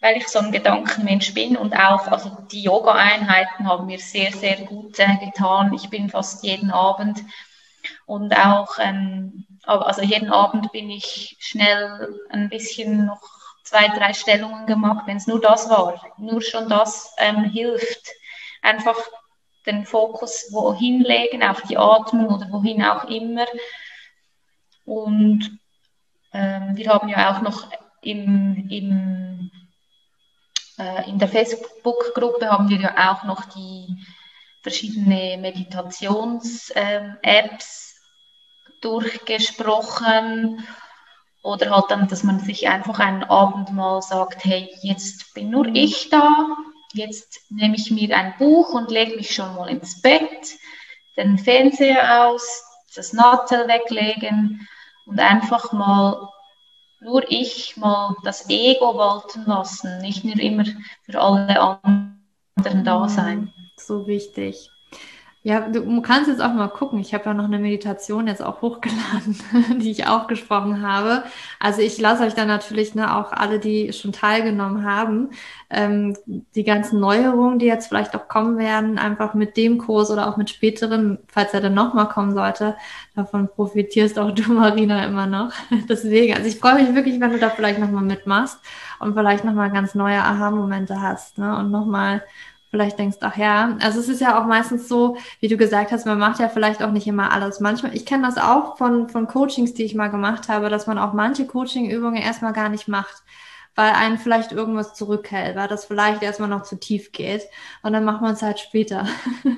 weil 0.05 0.18
ich 0.18 0.29
so 0.29 0.38
ein 0.38 0.53
Gedankenmensch 0.53 1.33
bin 1.33 1.57
und 1.57 1.75
auch, 1.75 2.07
also 2.09 2.37
die 2.53 2.62
Yoga-Einheiten 2.62 3.66
haben 3.66 3.87
mir 3.87 3.99
sehr, 3.99 4.33
sehr 4.33 4.57
gut 4.57 4.99
äh, 4.99 5.16
getan. 5.16 5.73
Ich 5.73 5.88
bin 5.88 6.11
fast 6.11 6.44
jeden 6.44 6.70
Abend 6.70 7.25
und 8.05 8.37
auch, 8.37 8.79
ähm, 8.79 9.47
also 9.64 10.03
jeden 10.03 10.31
Abend 10.31 10.70
bin 10.73 10.90
ich 10.90 11.38
schnell 11.40 12.20
ein 12.29 12.51
bisschen 12.51 13.07
noch 13.07 13.23
zwei, 13.62 13.88
drei 13.88 14.12
Stellungen 14.12 14.66
gemacht, 14.66 15.07
wenn 15.07 15.16
es 15.16 15.27
nur 15.27 15.40
das 15.40 15.70
war. 15.70 15.99
Nur 16.18 16.42
schon 16.42 16.68
das 16.68 17.14
ähm, 17.16 17.44
hilft. 17.44 18.11
Einfach 18.61 18.99
den 19.64 19.87
Fokus 19.87 20.49
wohin 20.53 21.01
legen, 21.01 21.42
auf 21.42 21.62
die 21.62 21.79
Atmung 21.79 22.27
oder 22.27 22.49
wohin 22.51 22.85
auch 22.85 23.05
immer. 23.05 23.47
Und 24.85 25.59
ähm, 26.33 26.77
wir 26.77 26.90
haben 26.90 27.09
ja 27.09 27.35
auch 27.35 27.42
noch 27.42 27.68
im, 28.03 28.68
im 28.70 29.51
äh, 30.79 31.09
in 31.09 31.18
der 31.18 31.29
Facebook-Gruppe 31.29 32.51
haben 32.51 32.68
wir 32.68 32.79
ja 32.79 33.12
auch 33.12 33.25
noch 33.25 33.47
die 33.47 33.97
verschiedenen 34.62 35.40
Meditations-Apps 35.40 38.01
durchgesprochen. 38.81 40.64
Oder 41.42 41.70
halt 41.70 41.90
dann, 41.90 42.07
dass 42.09 42.25
man 42.25 42.40
sich 42.40 42.68
einfach 42.68 42.99
einen 42.99 43.25
Abend 43.25 43.73
mal 43.73 44.01
sagt, 44.01 44.44
hey, 44.44 44.70
jetzt 44.83 45.35
bin 45.35 45.51
nur 45.51 45.66
ich 45.66 46.09
da, 46.09 46.47
jetzt 46.94 47.42
nehme 47.51 47.77
ich 47.77 47.90
mir 47.90 48.16
ein 48.16 48.33
Buch 48.38 48.73
und 48.73 48.90
lege 48.90 49.16
mich 49.16 49.35
schon 49.35 49.55
mal 49.55 49.68
ins 49.68 50.01
Bett, 50.01 50.57
den 51.18 51.37
Fernseher 51.37 52.28
aus, 52.28 52.64
das 52.95 53.12
Nattel 53.12 53.68
weglegen 53.68 54.66
und 55.07 55.20
einfach 55.20 55.72
mal 55.72 56.28
nur 57.00 57.30
ich 57.30 57.76
mal 57.76 58.16
das 58.24 58.48
Ego 58.48 58.96
walten 58.96 59.44
lassen, 59.46 59.98
nicht 59.98 60.24
nur 60.24 60.38
immer 60.38 60.64
für 61.02 61.20
alle 61.20 61.61
anderen 61.61 62.84
da 62.84 63.09
sein. 63.09 63.52
So 63.76 64.07
wichtig. 64.07 64.70
Ja, 65.47 65.61
du 65.68 66.01
kannst 66.01 66.30
jetzt 66.30 66.40
auch 66.40 66.55
mal 66.55 66.68
gucken. 66.68 66.99
Ich 67.01 67.12
habe 67.12 67.26
ja 67.26 67.34
noch 67.34 67.45
eine 67.45 67.59
Meditation 67.59 68.28
jetzt 68.28 68.42
auch 68.42 68.62
hochgeladen, 68.62 69.38
die 69.78 69.90
ich 69.90 70.07
auch 70.07 70.26
gesprochen 70.26 70.80
habe. 70.80 71.22
Also 71.61 71.82
ich 71.82 72.01
lasse 72.01 72.22
euch 72.24 72.32
dann 72.32 72.49
natürlich 72.49 72.95
ne, 72.95 73.14
auch 73.14 73.30
alle, 73.30 73.59
die 73.59 73.92
schon 73.92 74.12
teilgenommen 74.12 74.86
haben, 74.86 75.32
ähm, 75.68 76.16
die 76.26 76.64
ganzen 76.64 76.99
Neuerungen, 76.99 77.59
die 77.59 77.66
jetzt 77.66 77.88
vielleicht 77.88 78.16
auch 78.16 78.26
kommen 78.26 78.57
werden, 78.57 78.97
einfach 78.97 79.34
mit 79.34 79.59
dem 79.59 79.76
Kurs 79.76 80.11
oder 80.11 80.30
auch 80.30 80.38
mit 80.38 80.49
späteren, 80.49 81.18
falls 81.28 81.53
er 81.53 81.61
dann 81.61 81.74
nochmal 81.74 82.09
kommen 82.09 82.32
sollte, 82.32 82.74
davon 83.14 83.49
profitierst 83.49 84.18
auch 84.18 84.30
du, 84.34 84.51
Marina, 84.51 85.05
immer 85.05 85.26
noch. 85.26 85.53
Deswegen, 85.90 86.32
also 86.34 86.49
ich 86.49 86.59
freue 86.59 86.76
mich 86.76 86.95
wirklich, 86.95 87.20
wenn 87.20 87.32
du 87.32 87.38
da 87.38 87.51
vielleicht 87.51 87.80
nochmal 87.80 88.03
mitmachst 88.03 88.61
und 88.99 89.12
vielleicht 89.12 89.45
nochmal 89.45 89.70
ganz 89.70 89.95
neue 89.95 90.22
Aha-Momente 90.22 91.03
hast 91.03 91.36
ne? 91.36 91.55
und 91.59 91.70
nochmal 91.70 92.22
vielleicht 92.75 92.99
denkst, 92.99 93.18
ach 93.20 93.37
ja, 93.37 93.77
also 93.81 94.01
es 94.01 94.09
ist 94.09 94.20
ja 94.20 94.37
auch 94.37 94.47
meistens 94.47 94.89
so, 94.89 95.16
wie 95.39 95.47
du 95.47 95.57
gesagt 95.57 95.93
hast, 95.93 96.07
man 96.07 96.18
macht 96.18 96.41
ja 96.41 96.49
vielleicht 96.49 96.83
auch 96.83 96.91
nicht 96.91 97.07
immer 97.07 97.31
alles. 97.31 97.61
Manchmal, 97.61 97.95
ich 97.95 98.05
kenne 98.05 98.27
das 98.27 98.37
auch 98.37 98.77
von, 98.77 99.09
von 99.09 99.29
Coachings, 99.29 99.75
die 99.75 99.85
ich 99.85 99.95
mal 99.95 100.09
gemacht 100.09 100.49
habe, 100.49 100.70
dass 100.70 100.89
man 100.89 100.99
auch 100.99 101.12
manche 101.12 101.47
Coaching-Übungen 101.47 102.20
erstmal 102.20 102.53
gar 102.53 102.68
nicht 102.70 102.89
macht, 102.89 103.22
weil 103.77 103.93
einen 103.93 104.18
vielleicht 104.18 104.51
irgendwas 104.51 104.93
zurückhält, 104.95 105.55
weil 105.55 105.68
das 105.68 105.85
vielleicht 105.85 106.25
erstmal 106.25 106.49
noch 106.49 106.64
zu 106.64 106.75
tief 106.81 107.12
geht 107.12 107.43
und 107.85 107.93
dann 107.93 108.05
macht 108.05 108.22
man 108.22 108.33
es 108.33 108.43
halt 108.43 108.59
später. 108.59 109.07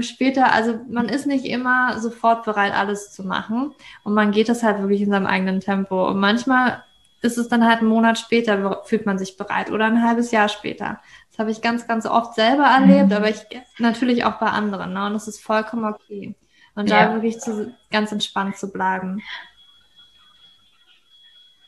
Später, 0.00 0.52
also 0.52 0.80
man 0.90 1.08
ist 1.08 1.24
nicht 1.26 1.44
immer 1.44 2.00
sofort 2.00 2.44
bereit, 2.44 2.74
alles 2.74 3.12
zu 3.12 3.22
machen 3.22 3.72
und 4.02 4.12
man 4.12 4.32
geht 4.32 4.48
das 4.48 4.64
halt 4.64 4.80
wirklich 4.80 5.02
in 5.02 5.10
seinem 5.10 5.26
eigenen 5.26 5.60
Tempo 5.60 6.08
und 6.08 6.18
manchmal 6.18 6.82
ist 7.22 7.38
es 7.38 7.48
dann 7.48 7.66
halt 7.66 7.80
einen 7.80 7.88
Monat 7.88 8.18
später, 8.18 8.82
fühlt 8.84 9.06
man 9.06 9.18
sich 9.18 9.36
bereit 9.36 9.70
oder 9.70 9.86
ein 9.86 10.02
halbes 10.02 10.30
Jahr 10.30 10.48
später. 10.48 11.00
Das 11.36 11.42
habe 11.42 11.50
ich 11.50 11.60
ganz, 11.60 11.86
ganz 11.86 12.06
oft 12.06 12.34
selber 12.34 12.64
erlebt, 12.64 13.10
mhm. 13.10 13.12
aber 13.12 13.28
ich 13.28 13.42
natürlich 13.76 14.24
auch 14.24 14.38
bei 14.38 14.46
anderen. 14.46 14.94
Ne? 14.94 15.04
Und 15.04 15.12
das 15.12 15.28
ist 15.28 15.42
vollkommen 15.42 15.84
okay. 15.84 16.34
Und 16.74 16.88
ja. 16.88 17.06
da 17.06 17.12
wirklich 17.12 17.38
zu, 17.40 17.74
ganz 17.90 18.10
entspannt 18.10 18.56
zu 18.56 18.72
bleiben. 18.72 19.22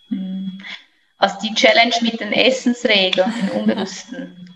Mhm. 0.08 0.62
Also 1.18 1.36
die 1.42 1.52
Challenge 1.52 1.94
mit 2.00 2.18
den 2.20 2.32
Essensregeln, 2.32 3.30
den 3.42 3.50
Unbewussten, 3.50 4.54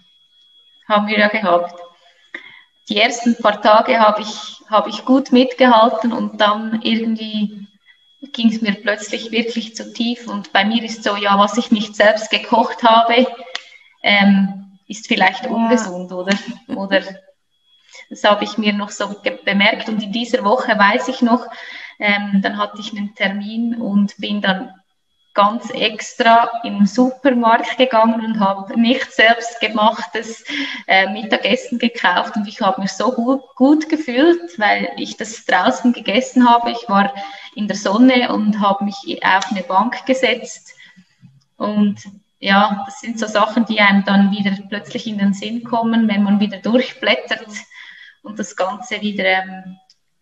haben 0.89 1.07
wir 1.09 1.19
ja 1.19 1.29
gehabt. 1.29 1.79
Die 2.89 2.99
ersten 2.99 3.37
paar 3.37 3.61
Tage 3.61 4.01
habe 4.01 4.23
ich, 4.23 4.63
habe 4.71 4.89
ich 4.89 5.05
gut 5.05 5.31
mitgehalten 5.31 6.15
und 6.15 6.41
dann 6.41 6.81
irgendwie 6.81 7.69
ging 8.33 8.51
es 8.51 8.63
mir 8.63 8.73
plötzlich 8.73 9.31
wirklich 9.31 9.77
zu 9.77 9.93
tief. 9.93 10.27
Und 10.27 10.55
bei 10.55 10.65
mir 10.65 10.83
ist 10.83 11.05
so, 11.05 11.17
ja, 11.17 11.39
was 11.39 11.59
ich 11.59 11.71
nicht 11.71 11.97
selbst 11.97 12.31
gekocht 12.31 12.83
habe, 12.83 13.27
ähm, 14.03 14.62
ist 14.93 15.09
vielleicht 15.09 15.47
ungesund, 15.47 16.13
oder? 16.13 16.37
Oder 16.69 17.03
das 18.11 18.25
habe 18.25 18.45
ich 18.45 18.59
mir 18.59 18.73
noch 18.73 18.91
so 18.91 19.15
bemerkt. 19.45 19.89
Und 19.89 20.03
in 20.03 20.13
dieser 20.13 20.45
Woche 20.45 20.79
weiß 20.79 21.09
ich 21.09 21.23
noch, 21.23 21.47
ähm, 21.99 22.41
dann 22.43 22.59
hatte 22.59 22.81
ich 22.81 22.93
einen 22.93 23.15
Termin 23.15 23.81
und 23.81 24.17
bin 24.19 24.41
dann 24.41 24.75
ganz 25.35 25.71
extra 25.71 26.51
im 26.63 26.85
Supermarkt 26.85 27.79
gegangen 27.79 28.23
und 28.23 28.39
habe 28.39 28.79
nicht 28.79 29.11
selbst 29.13 29.61
gemachtes 29.61 30.45
äh, 30.87 31.11
Mittagessen 31.11 31.79
gekauft 31.79 32.37
und 32.37 32.47
ich 32.47 32.61
habe 32.61 32.83
mich 32.83 32.93
so 32.93 33.13
gut, 33.13 33.41
gut 33.57 33.89
gefühlt, 33.89 34.59
weil 34.59 34.91
ich 34.99 35.17
das 35.17 35.47
draußen 35.47 35.95
gegessen 35.95 36.47
habe. 36.47 36.73
Ich 36.73 36.87
war 36.87 37.15
in 37.55 37.67
der 37.67 37.79
Sonne 37.79 38.31
und 38.31 38.61
habe 38.61 38.85
mich 38.85 39.25
auf 39.25 39.51
eine 39.51 39.63
Bank 39.63 40.05
gesetzt 40.05 40.75
und 41.57 41.97
ja, 42.43 42.83
das 42.85 43.01
sind 43.01 43.21
so 43.21 43.27
Sachen, 43.27 43.67
die 43.67 43.81
einem 43.81 44.05
dann 44.05 44.33
wieder 44.33 44.51
plötzlich 44.69 45.07
in 45.07 45.17
den 45.17 45.33
Sinn 45.33 45.63
kommen, 45.63 46.09
wenn 46.09 46.25
man 46.25 46.41
wieder 46.41 46.59
durchblättert 46.59 47.47
und 48.23 48.37
das 48.37 48.57
Ganze 48.57 49.01
wieder 49.01 49.25
ähm, 49.25 49.79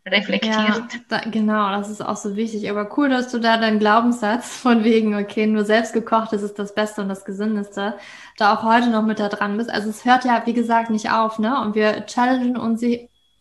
reflektiert. 0.06 0.54
Ja, 0.54 0.88
da, 1.08 1.20
genau, 1.20 1.70
das 1.70 1.88
ist 1.88 2.02
auch 2.02 2.18
so 2.18 2.36
wichtig. 2.36 2.68
Aber 2.68 2.94
cool, 2.98 3.08
dass 3.08 3.32
du 3.32 3.38
da 3.38 3.56
deinen 3.56 3.78
Glaubenssatz 3.78 4.54
von 4.58 4.84
wegen, 4.84 5.14
okay, 5.14 5.46
nur 5.46 5.64
selbst 5.64 5.94
gekocht 5.94 6.34
ist 6.34 6.58
das 6.58 6.74
Beste 6.74 7.00
und 7.00 7.08
das 7.08 7.24
Gesündeste, 7.24 7.96
da 8.36 8.54
auch 8.54 8.64
heute 8.64 8.90
noch 8.90 9.02
mit 9.02 9.18
da 9.18 9.30
dran 9.30 9.56
bist. 9.56 9.70
Also 9.70 9.88
es 9.88 10.04
hört 10.04 10.26
ja, 10.26 10.42
wie 10.44 10.52
gesagt, 10.52 10.90
nicht 10.90 11.10
auf, 11.10 11.38
ne? 11.38 11.58
Und 11.62 11.74
wir 11.74 12.04
challengen 12.04 12.58
uns 12.58 12.84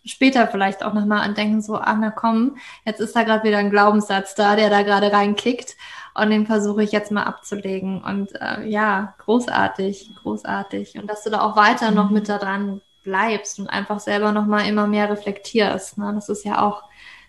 später 0.06 0.48
vielleicht 0.48 0.86
auch 0.86 0.94
nochmal 0.94 1.28
und 1.28 1.38
denken 1.38 1.62
so, 1.62 1.76
ah, 1.76 1.98
na 2.00 2.12
komm, 2.12 2.56
jetzt 2.86 3.02
ist 3.02 3.14
da 3.14 3.24
gerade 3.24 3.44
wieder 3.44 3.58
ein 3.58 3.72
Glaubenssatz 3.72 4.36
da, 4.36 4.56
der 4.56 4.70
da 4.70 4.84
gerade 4.84 5.12
reinkickt 5.12 5.76
und 6.16 6.30
den 6.30 6.46
versuche 6.46 6.84
ich 6.84 6.92
jetzt 6.92 7.12
mal 7.12 7.24
abzulegen. 7.24 8.04
Und 8.04 8.34
äh, 8.40 8.68
ja, 8.68 9.14
großartig, 9.20 10.12
großartig. 10.22 10.98
Und 10.98 11.10
dass 11.10 11.24
du 11.24 11.30
da 11.30 11.42
auch 11.42 11.56
weiter 11.56 11.92
noch 11.92 12.10
mit 12.10 12.30
da 12.30 12.38
dran 12.38 12.82
bleibst 13.04 13.60
und 13.60 13.68
einfach 13.68 14.00
selber 14.00 14.32
nochmal 14.32 14.68
immer 14.68 14.88
mehr 14.88 15.10
reflektierst. 15.10 15.98
Ne? 15.98 16.12
Das 16.14 16.30
ist 16.30 16.46
ja 16.46 16.62
auch 16.62 16.84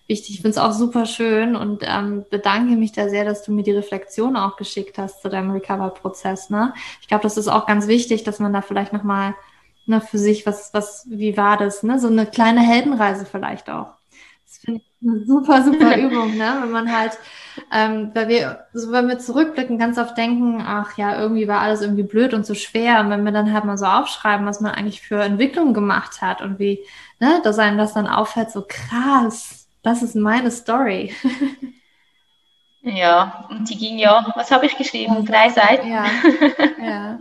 wichtig. 0.08 0.34
Ich 0.34 0.42
finde 0.42 0.50
es 0.50 0.58
auch 0.58 0.72
super 0.72 1.06
schön 1.06 1.56
und 1.56 1.82
ähm, 1.86 2.24
bedanke 2.30 2.76
mich 2.76 2.92
da 2.92 3.08
sehr, 3.08 3.24
dass 3.24 3.44
du 3.44 3.52
mir 3.52 3.62
die 3.62 3.72
Reflexion 3.72 4.36
auch 4.36 4.56
geschickt 4.56 4.98
hast 4.98 5.22
zu 5.22 5.28
deinem 5.28 5.52
Recover-Prozess. 5.52 6.50
Ne? 6.50 6.74
Ich 7.00 7.08
glaube, 7.08 7.22
das 7.22 7.36
ist 7.36 7.48
auch 7.48 7.66
ganz 7.66 7.86
wichtig, 7.86 8.24
dass 8.24 8.40
man 8.40 8.52
da 8.52 8.60
vielleicht 8.60 8.92
nochmal 8.92 9.34
ne, 9.86 10.00
für 10.00 10.18
sich, 10.18 10.46
was, 10.46 10.74
was, 10.74 11.06
wie 11.08 11.36
war 11.36 11.56
das, 11.56 11.82
ne? 11.82 11.98
So 11.98 12.08
eine 12.08 12.26
kleine 12.26 12.60
Heldenreise 12.60 13.26
vielleicht 13.26 13.70
auch. 13.70 13.88
Finde 14.64 14.80
ich 14.80 15.08
eine 15.08 15.24
super, 15.24 15.62
super 15.64 15.96
Übung, 15.98 16.36
ne? 16.36 16.58
Wenn 16.62 16.70
man 16.70 16.96
halt, 16.96 17.18
ähm, 17.72 18.10
weil 18.14 18.28
wir, 18.28 18.66
so 18.72 18.92
wenn 18.92 19.08
wir 19.08 19.18
zurückblicken, 19.18 19.78
ganz 19.78 19.98
oft 19.98 20.16
denken, 20.16 20.62
ach 20.64 20.96
ja, 20.98 21.20
irgendwie 21.20 21.48
war 21.48 21.60
alles 21.60 21.82
irgendwie 21.82 22.02
blöd 22.02 22.34
und 22.34 22.44
so 22.46 22.54
schwer. 22.54 23.00
Und 23.00 23.10
wenn 23.10 23.24
wir 23.24 23.32
dann 23.32 23.52
halt 23.52 23.64
mal 23.64 23.78
so 23.78 23.86
aufschreiben, 23.86 24.46
was 24.46 24.60
man 24.60 24.72
eigentlich 24.72 25.00
für 25.02 25.22
Entwicklungen 25.22 25.74
gemacht 25.74 26.20
hat 26.22 26.42
und 26.42 26.58
wie, 26.58 26.80
ne, 27.20 27.40
dass 27.44 27.58
einem 27.58 27.78
das 27.78 27.94
dann 27.94 28.06
auffällt, 28.06 28.50
so 28.50 28.64
krass, 28.68 29.68
das 29.82 30.02
ist 30.02 30.14
meine 30.16 30.50
Story. 30.50 31.14
Ja, 32.82 33.46
und 33.50 33.68
die 33.68 33.76
ging 33.76 33.98
ja, 33.98 34.32
was 34.34 34.50
habe 34.50 34.66
ich 34.66 34.76
geschrieben? 34.76 35.24
Drei 35.26 35.50
Seiten. 35.50 35.90
Ja, 35.90 36.06
ja, 36.82 37.20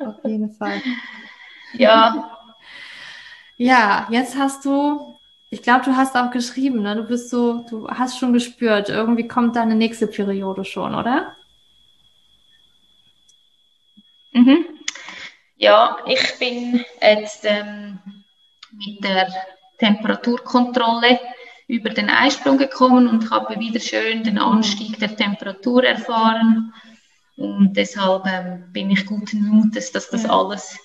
auf 0.00 0.24
jeden 0.24 0.50
Fall. 0.54 0.80
Ja. 1.72 2.30
Ja, 3.56 4.06
jetzt 4.10 4.36
hast 4.36 4.64
du, 4.64 5.13
ich 5.50 5.62
glaube, 5.62 5.84
du 5.84 5.96
hast 5.96 6.16
auch 6.16 6.30
geschrieben, 6.30 6.82
ne? 6.82 6.96
Du 6.96 7.04
bist 7.04 7.30
so, 7.30 7.64
du 7.68 7.88
hast 7.88 8.18
schon 8.18 8.32
gespürt, 8.32 8.88
irgendwie 8.88 9.28
kommt 9.28 9.56
deine 9.56 9.74
nächste 9.74 10.06
Periode 10.06 10.64
schon, 10.64 10.94
oder? 10.94 11.36
Mhm. 14.32 14.66
Ja, 15.56 15.96
ich 16.06 16.38
bin 16.38 16.84
jetzt 17.00 17.44
ähm, 17.44 18.00
mit 18.72 19.04
der 19.04 19.32
Temperaturkontrolle 19.78 21.20
über 21.68 21.90
den 21.90 22.10
Eisprung 22.10 22.58
gekommen 22.58 23.08
und 23.08 23.30
habe 23.30 23.58
wieder 23.58 23.80
schön 23.80 24.24
den 24.24 24.38
Anstieg 24.38 24.98
der 24.98 25.16
Temperatur 25.16 25.84
erfahren. 25.84 26.74
Und 27.36 27.74
deshalb 27.76 28.26
ähm, 28.26 28.72
bin 28.72 28.90
ich 28.90 29.06
guten 29.06 29.46
Mutes, 29.46 29.92
dass 29.92 30.10
das 30.10 30.26
alles 30.26 30.78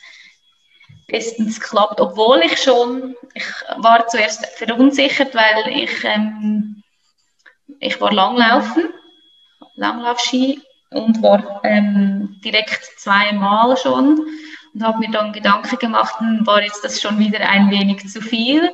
bestens 1.09 1.59
klappt, 1.59 1.99
obwohl 1.99 2.39
ich 2.39 2.57
schon, 2.61 3.15
ich 3.33 3.45
war 3.77 4.07
zuerst 4.07 4.45
verunsichert, 4.45 5.35
weil 5.35 5.67
ich, 5.83 6.03
ähm, 6.03 6.83
ich 7.79 7.99
war 7.99 8.13
Langlaufen, 8.13 8.89
Langlaufski 9.75 10.61
und 10.91 11.21
war 11.21 11.61
ähm, 11.63 12.39
direkt 12.43 12.83
zweimal 12.97 13.77
schon 13.77 14.25
und 14.73 14.83
habe 14.83 14.99
mir 14.99 15.11
dann 15.11 15.33
Gedanken 15.33 15.77
gemacht, 15.77 16.19
hm, 16.19 16.45
war 16.45 16.61
jetzt 16.61 16.83
das 16.83 17.01
schon 17.01 17.19
wieder 17.19 17.39
ein 17.41 17.69
wenig 17.71 18.07
zu 18.07 18.21
viel, 18.21 18.69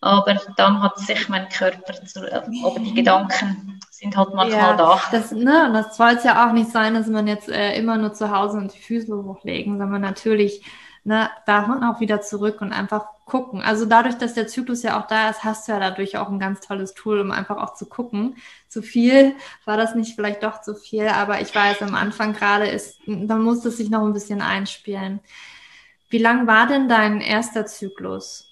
aber 0.00 0.40
dann 0.56 0.82
hat 0.82 0.98
sich 0.98 1.28
mein 1.28 1.48
Körper, 1.48 1.94
zu, 2.04 2.20
aber 2.32 2.80
die 2.80 2.94
Gedanken 2.94 3.80
sind 3.90 4.16
halt 4.16 4.34
manchmal 4.34 4.70
ja, 4.70 4.76
da. 4.76 5.00
Das, 5.12 5.30
ne, 5.30 5.70
das 5.72 5.96
soll 5.96 6.10
es 6.10 6.24
ja 6.24 6.46
auch 6.48 6.52
nicht 6.52 6.70
sein, 6.70 6.94
dass 6.94 7.06
man 7.06 7.28
jetzt 7.28 7.48
äh, 7.48 7.76
immer 7.78 7.96
nur 7.96 8.12
zu 8.12 8.36
Hause 8.36 8.58
und 8.58 8.74
die 8.74 8.80
Füße 8.80 9.14
hochlegen, 9.14 9.78
sondern 9.78 10.00
natürlich 10.00 10.64
ne, 11.04 11.30
man 11.46 11.84
auch 11.84 12.00
wieder 12.00 12.20
zurück 12.20 12.60
und 12.60 12.72
einfach 12.72 13.06
gucken. 13.24 13.62
Also 13.62 13.86
dadurch, 13.86 14.16
dass 14.16 14.34
der 14.34 14.46
Zyklus 14.46 14.82
ja 14.82 15.00
auch 15.00 15.06
da 15.06 15.30
ist, 15.30 15.44
hast 15.44 15.66
du 15.66 15.72
ja 15.72 15.78
dadurch 15.78 16.16
auch 16.16 16.28
ein 16.28 16.38
ganz 16.38 16.60
tolles 16.60 16.94
Tool, 16.94 17.20
um 17.20 17.30
einfach 17.30 17.56
auch 17.56 17.74
zu 17.74 17.86
gucken. 17.86 18.36
Zu 18.68 18.82
viel 18.82 19.34
war 19.64 19.76
das 19.76 19.94
nicht 19.94 20.14
vielleicht 20.14 20.42
doch 20.42 20.60
zu 20.60 20.74
viel, 20.74 21.08
aber 21.08 21.40
ich 21.40 21.54
weiß, 21.54 21.82
am 21.82 21.94
Anfang 21.94 22.32
gerade 22.32 22.66
ist, 22.66 23.00
da 23.06 23.36
muss 23.36 23.64
es 23.64 23.78
sich 23.78 23.90
noch 23.90 24.04
ein 24.04 24.12
bisschen 24.12 24.42
einspielen. 24.42 25.20
Wie 26.10 26.18
lang 26.18 26.46
war 26.46 26.66
denn 26.66 26.88
dein 26.88 27.20
erster 27.20 27.66
Zyklus? 27.66 28.50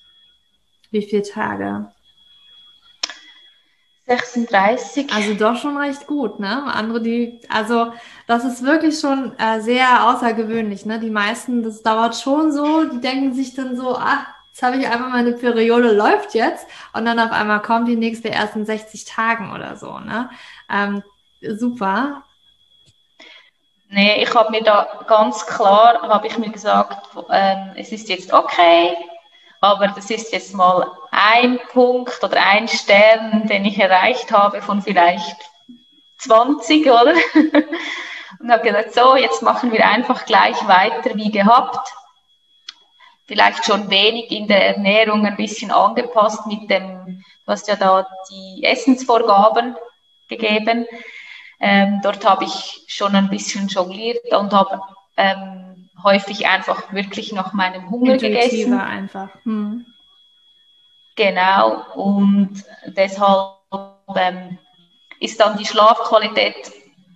Wie 0.90 1.02
viele 1.02 1.22
Tage? 1.22 1.92
36. 4.10 5.12
Also 5.12 5.34
doch 5.34 5.56
schon 5.56 5.76
recht 5.76 6.08
gut, 6.08 6.40
ne? 6.40 6.64
Andere, 6.64 7.00
die, 7.00 7.40
also 7.48 7.92
das 8.26 8.44
ist 8.44 8.64
wirklich 8.64 8.98
schon 8.98 9.38
äh, 9.38 9.60
sehr 9.60 10.08
außergewöhnlich, 10.08 10.84
ne? 10.84 10.98
Die 10.98 11.10
meisten, 11.10 11.62
das 11.62 11.84
dauert 11.84 12.16
schon 12.16 12.50
so, 12.50 12.86
die 12.86 13.00
denken 13.00 13.32
sich 13.34 13.54
dann 13.54 13.76
so, 13.76 13.96
ach, 13.96 14.26
jetzt 14.48 14.62
habe 14.64 14.78
ich 14.78 14.88
einmal 14.88 15.10
meine 15.10 15.32
Periode, 15.32 15.92
läuft 15.92 16.34
jetzt 16.34 16.66
und 16.92 17.04
dann 17.04 17.20
auf 17.20 17.30
einmal 17.30 17.62
kommt 17.62 17.86
die 17.86 17.94
nächste 17.94 18.28
erst 18.28 18.56
in 18.56 18.66
60 18.66 19.04
Tagen 19.04 19.52
oder 19.54 19.76
so, 19.76 20.00
ne? 20.00 20.28
Ähm, 20.68 21.04
super. 21.40 22.24
Nee, 23.90 24.24
ich 24.24 24.34
habe 24.34 24.50
mir 24.50 24.62
da 24.64 25.04
ganz 25.06 25.46
klar, 25.46 26.02
habe 26.02 26.26
ich 26.26 26.36
mir 26.36 26.50
gesagt, 26.50 27.16
ähm, 27.30 27.72
es 27.76 27.92
ist 27.92 28.08
jetzt 28.08 28.32
okay, 28.32 28.96
aber 29.60 29.88
das 29.88 30.10
ist 30.10 30.32
jetzt 30.32 30.54
mal 30.54 30.90
ein 31.10 31.58
Punkt 31.72 32.22
oder 32.24 32.42
ein 32.42 32.66
Stern, 32.66 33.46
den 33.46 33.64
ich 33.64 33.78
erreicht 33.78 34.32
habe 34.32 34.62
von 34.62 34.80
vielleicht 34.80 35.36
20, 36.18 36.86
oder? 36.86 37.14
Und 38.40 38.50
habe 38.50 38.62
gesagt, 38.62 38.94
so, 38.94 39.16
jetzt 39.16 39.42
machen 39.42 39.70
wir 39.70 39.86
einfach 39.86 40.24
gleich 40.24 40.56
weiter 40.66 41.14
wie 41.14 41.30
gehabt. 41.30 41.92
Vielleicht 43.26 43.64
schon 43.64 43.90
wenig 43.90 44.30
in 44.30 44.48
der 44.48 44.76
Ernährung 44.76 45.26
ein 45.26 45.36
bisschen 45.36 45.70
angepasst 45.70 46.46
mit 46.46 46.70
dem, 46.70 47.22
du 47.44 47.52
hast 47.52 47.68
ja 47.68 47.76
da 47.76 48.06
die 48.30 48.64
Essensvorgaben 48.64 49.76
gegeben. 50.28 50.86
Ähm, 51.60 52.00
dort 52.02 52.24
habe 52.24 52.44
ich 52.44 52.84
schon 52.88 53.14
ein 53.14 53.28
bisschen 53.28 53.68
jongliert 53.68 54.32
und 54.32 54.52
habe 54.54 54.80
ähm, 55.18 55.69
häufig 56.04 56.46
einfach 56.46 56.92
wirklich 56.92 57.32
nach 57.32 57.52
meinem 57.52 57.90
Hunger 57.90 58.16
gegessen. 58.16 58.74
einfach. 58.74 59.28
Hm. 59.44 59.86
Genau, 61.16 61.84
und 61.94 62.64
deshalb 62.86 63.56
ähm, 64.16 64.58
ist 65.20 65.38
dann 65.40 65.56
die 65.58 65.66
Schlafqualität 65.66 66.72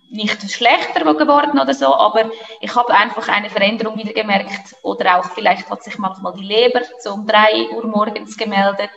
nicht 0.09 0.51
schlechter 0.51 1.13
geworden 1.13 1.59
oder 1.59 1.73
so, 1.73 1.93
aber 1.93 2.29
ich 2.61 2.75
habe 2.75 2.93
einfach 2.93 3.27
eine 3.27 3.49
Veränderung 3.49 3.97
wieder 3.97 4.13
gemerkt 4.13 4.75
oder 4.83 5.19
auch 5.19 5.25
vielleicht 5.31 5.69
hat 5.69 5.83
sich 5.83 5.97
manchmal 5.97 6.33
die 6.33 6.43
Leber 6.43 6.81
so 6.99 7.13
um 7.13 7.25
drei 7.25 7.69
Uhr 7.71 7.85
morgens 7.87 8.37
gemeldet 8.37 8.91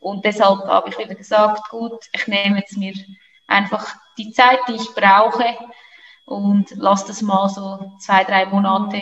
und 0.00 0.24
deshalb 0.24 0.66
habe 0.66 0.90
ich 0.90 0.98
wieder 0.98 1.14
gesagt, 1.14 1.68
gut, 1.70 2.00
ich 2.12 2.26
nehme 2.26 2.58
jetzt 2.58 2.76
mir 2.76 2.94
einfach 3.46 3.94
die 4.18 4.32
Zeit, 4.32 4.58
die 4.68 4.74
ich 4.74 4.94
brauche 4.94 5.44
und 6.24 6.70
lasse 6.76 7.06
das 7.08 7.22
mal 7.22 7.48
so 7.48 7.92
zwei, 7.98 8.24
drei 8.24 8.46
Monate 8.46 9.00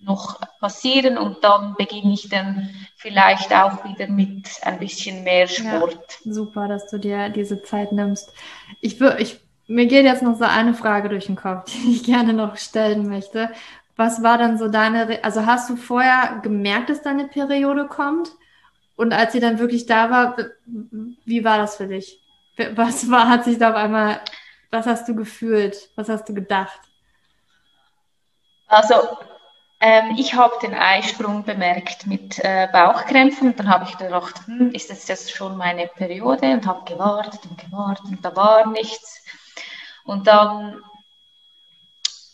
noch 0.00 0.40
passieren 0.60 1.18
und 1.18 1.42
dann 1.42 1.74
beginne 1.76 2.14
ich 2.14 2.28
dann 2.28 2.70
vielleicht 2.96 3.52
auch 3.52 3.84
wieder 3.84 4.08
mit 4.08 4.48
ein 4.62 4.78
bisschen 4.78 5.24
mehr 5.24 5.48
Sport. 5.48 6.20
Ja, 6.24 6.32
super, 6.32 6.68
dass 6.68 6.88
du 6.88 6.98
dir 6.98 7.28
diese 7.30 7.62
Zeit 7.62 7.92
nimmst. 7.92 8.32
Ich, 8.80 9.00
ich, 9.00 9.40
mir 9.66 9.86
geht 9.86 10.04
jetzt 10.04 10.22
noch 10.22 10.36
so 10.36 10.44
eine 10.44 10.74
Frage 10.74 11.08
durch 11.08 11.26
den 11.26 11.36
Kopf, 11.36 11.64
die 11.72 11.92
ich 11.92 12.04
gerne 12.04 12.32
noch 12.32 12.56
stellen 12.56 13.08
möchte. 13.08 13.50
Was 13.96 14.22
war 14.22 14.38
dann 14.38 14.58
so 14.58 14.68
deine, 14.68 15.24
also 15.24 15.46
hast 15.46 15.68
du 15.68 15.76
vorher 15.76 16.38
gemerkt, 16.42 16.90
dass 16.90 17.02
deine 17.02 17.26
Periode 17.26 17.86
kommt? 17.86 18.30
Und 18.94 19.12
als 19.12 19.32
sie 19.32 19.40
dann 19.40 19.58
wirklich 19.58 19.86
da 19.86 20.10
war, 20.10 20.36
wie 21.24 21.44
war 21.44 21.58
das 21.58 21.76
für 21.76 21.86
dich? 21.86 22.20
Was 22.74 23.10
war, 23.10 23.28
hat 23.28 23.44
sich 23.44 23.58
da 23.58 23.70
auf 23.70 23.76
einmal, 23.76 24.20
was 24.70 24.86
hast 24.86 25.08
du 25.08 25.14
gefühlt? 25.14 25.90
Was 25.96 26.08
hast 26.08 26.28
du 26.28 26.34
gedacht? 26.34 26.80
Also 28.66 28.94
ähm, 29.80 30.16
ich 30.18 30.34
habe 30.34 30.54
den 30.60 30.74
Eisprung 30.74 31.44
bemerkt 31.44 32.06
mit 32.06 32.38
äh, 32.40 32.68
Bauchkrämpfen. 32.72 33.54
Dann 33.56 33.68
habe 33.68 33.84
ich 33.84 33.96
gedacht, 33.96 34.46
hm, 34.46 34.72
ist 34.72 34.90
das 34.90 35.06
jetzt 35.08 35.30
schon 35.30 35.56
meine 35.56 35.86
Periode? 35.86 36.52
Und 36.52 36.66
habe 36.66 36.84
gewartet 36.84 37.40
und 37.48 37.58
gewartet 37.58 38.06
und 38.06 38.24
da 38.24 38.34
war 38.34 38.66
nichts. 38.66 39.24
Und 40.04 40.26
dann, 40.26 40.82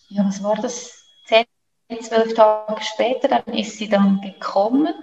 ja, 0.08 0.24
was 0.24 0.42
war 0.42 0.56
das? 0.56 1.04
Zehn, 1.26 1.44
zwölf 2.00 2.34
Tage 2.34 2.82
später, 2.82 3.28
dann 3.28 3.54
ist 3.54 3.78
sie 3.78 3.88
dann 3.88 4.20
gekommen. 4.20 4.94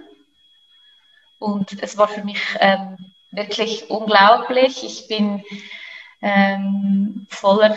Und 1.38 1.82
es 1.82 1.96
war 1.96 2.08
für 2.08 2.24
mich 2.24 2.40
ähm, 2.60 2.96
wirklich 3.30 3.90
unglaublich. 3.90 4.84
Ich 4.84 5.08
bin 5.08 5.44
ähm, 6.22 7.26
voller 7.28 7.76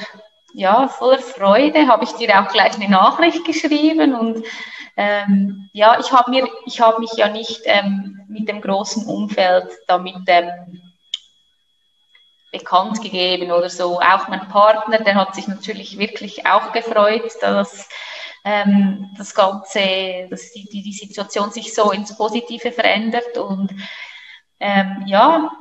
ja, 0.56 0.88
voller 0.88 1.20
Freude 1.20 1.88
habe 1.88 2.06
ich 2.06 2.12
dir 2.14 2.40
auch 2.40 2.48
gleich 2.52 2.76
eine 2.76 2.90
Nachricht 2.90 3.44
geschrieben 3.46 4.16
und 4.16 4.46
ähm, 4.98 5.70
ja, 5.74 6.00
ich 6.00 6.14
habe 6.14 6.32
mir, 6.32 6.48
ich 6.66 6.80
habe 6.80 7.02
mich 7.02 7.12
ja 7.18 7.28
nicht 7.28 7.62
ähm, 7.66 8.22
mit 8.30 8.48
dem 8.48 8.62
großen 8.62 9.06
Umfeld 9.06 9.68
damit 9.88 10.16
ähm, 10.28 10.82
bekannt 12.54 13.02
gegeben 13.02 13.52
oder 13.52 13.70
so. 13.70 14.00
Auch 14.00 14.30
mein 14.30 14.48
Partner, 14.48 15.00
der 15.00 15.16
hat 15.16 15.36
sich 15.36 15.48
natürlich 15.48 15.98
wirklich 15.98 16.46
auch 16.46 16.72
gefreut, 16.72 17.34
dass 17.42 17.90
ähm, 18.46 19.10
das 19.18 19.36
Ganze, 19.36 20.28
dass 20.30 20.54
die, 20.54 20.70
die, 20.70 20.94
Situation 20.94 21.52
sich 21.52 21.74
so 21.74 21.92
ins 21.92 22.16
Positive 22.16 22.72
verändert 22.72 23.38
und 23.38 23.74
ähm, 24.62 25.04
ja, 25.06 25.52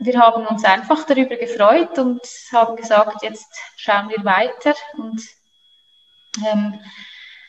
wir 0.00 0.18
haben 0.18 0.46
uns 0.46 0.64
einfach 0.64 1.04
darüber 1.04 1.36
gefreut 1.36 1.98
und 1.98 2.20
haben 2.52 2.76
gesagt, 2.76 3.22
jetzt 3.22 3.54
schauen 3.76 4.08
wir 4.08 4.24
weiter. 4.24 4.74
Und 4.96 5.20
ähm, 6.44 6.80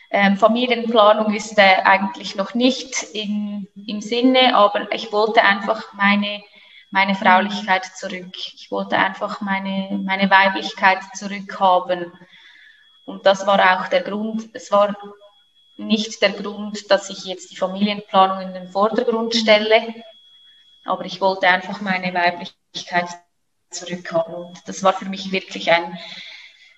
ähm, 0.09 0.35
Familienplanung 0.35 1.33
ist 1.33 1.57
äh, 1.57 1.77
eigentlich 1.85 2.35
noch 2.35 2.53
nicht 2.53 3.03
in, 3.13 3.67
im 3.87 4.01
Sinne, 4.01 4.53
aber 4.53 4.91
ich 4.93 5.13
wollte 5.13 5.41
einfach 5.43 5.93
meine, 5.93 6.43
meine 6.89 7.15
Fraulichkeit 7.15 7.85
zurück. 7.85 8.35
Ich 8.35 8.69
wollte 8.69 8.97
einfach 8.97 9.39
meine, 9.39 9.97
meine 10.03 10.29
Weiblichkeit 10.29 10.99
zurückhaben. 11.13 12.11
Und 13.05 13.25
das 13.25 13.47
war 13.47 13.79
auch 13.79 13.87
der 13.87 14.01
Grund. 14.01 14.49
Es 14.51 14.73
war 14.73 14.93
nicht 15.77 16.21
der 16.21 16.31
Grund, 16.31 16.91
dass 16.91 17.09
ich 17.09 17.23
jetzt 17.23 17.49
die 17.49 17.55
Familienplanung 17.55 18.41
in 18.41 18.53
den 18.53 18.67
Vordergrund 18.67 19.35
stelle, 19.35 20.03
aber 20.85 21.05
ich 21.05 21.21
wollte 21.21 21.47
einfach 21.47 21.81
meine 21.81 22.13
Weiblichkeit 22.13 23.09
zurückhaben. 23.69 24.33
Und 24.33 24.67
das 24.67 24.83
war 24.83 24.93
für 24.93 25.05
mich 25.05 25.31
wirklich 25.31 25.71
ein, 25.71 25.97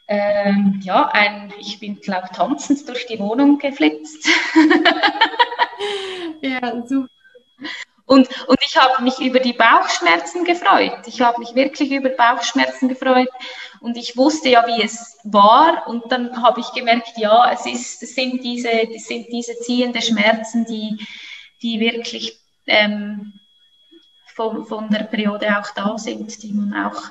ähm, 0.08 0.82
ja, 0.84 1.08
ein, 1.08 1.54
ich 1.60 1.80
bin, 1.80 2.00
glaube 2.00 2.30
tanzend 2.34 2.88
durch 2.88 3.06
die 3.08 3.20
Wohnung 3.20 3.58
geflitzt. 3.58 4.28
ja, 6.42 6.86
super. 6.86 7.08
Und, 8.06 8.28
und 8.48 8.60
ich 8.68 8.78
habe 8.78 9.02
mich 9.02 9.20
über 9.20 9.40
die 9.40 9.54
Bauchschmerzen 9.54 10.44
gefreut. 10.44 11.08
Ich 11.08 11.22
habe 11.22 11.40
mich 11.40 11.56
wirklich 11.56 11.90
über 11.92 12.10
Bauchschmerzen 12.10 12.90
gefreut. 12.90 13.30
Und 13.80 13.98
ich 13.98 14.18
wusste 14.18 14.50
ja, 14.50 14.68
wie 14.68 14.84
es 14.84 15.20
war. 15.24 15.88
Und 15.88 16.12
dann 16.12 16.44
habe 16.44 16.60
ich 16.60 16.72
gemerkt, 16.74 17.18
ja, 17.18 17.52
es, 17.52 17.66
ist, 17.66 18.04
es 18.04 18.14
sind, 18.14 18.44
diese, 18.44 18.70
es 18.70 19.08
sind 19.08 19.28
diese 19.32 19.58
ziehende 19.58 20.02
Schmerzen, 20.02 20.66
die, 20.66 20.98
die 21.62 21.80
wirklich 21.80 22.40
ähm, 22.68 23.40
von, 24.34 24.66
von 24.66 24.90
der 24.90 25.04
Periode 25.04 25.58
auch 25.58 25.70
da 25.76 25.98
sind, 25.98 26.42
die 26.44 26.54
man 26.54 26.74
auch 26.86 27.02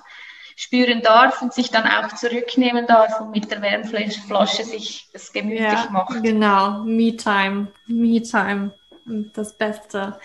spüren 0.57 1.03
darf 1.03 1.43
und 1.43 1.53
sich 1.53 1.70
dann 1.70 1.87
auch 1.87 2.14
zurücknehmen 2.14 2.87
darf 2.87 3.20
und 3.20 3.31
mit 3.31 3.51
der 3.51 3.62
Wärmflasche 3.62 4.64
sich 4.64 5.09
das 5.12 5.33
gemütlich 5.33 5.62
ja, 5.62 5.89
macht. 5.91 6.23
Genau, 6.23 6.85
Me-Time, 6.85 7.68
Me-Time, 7.87 8.75
das 9.35 9.57
Beste. 9.57 10.18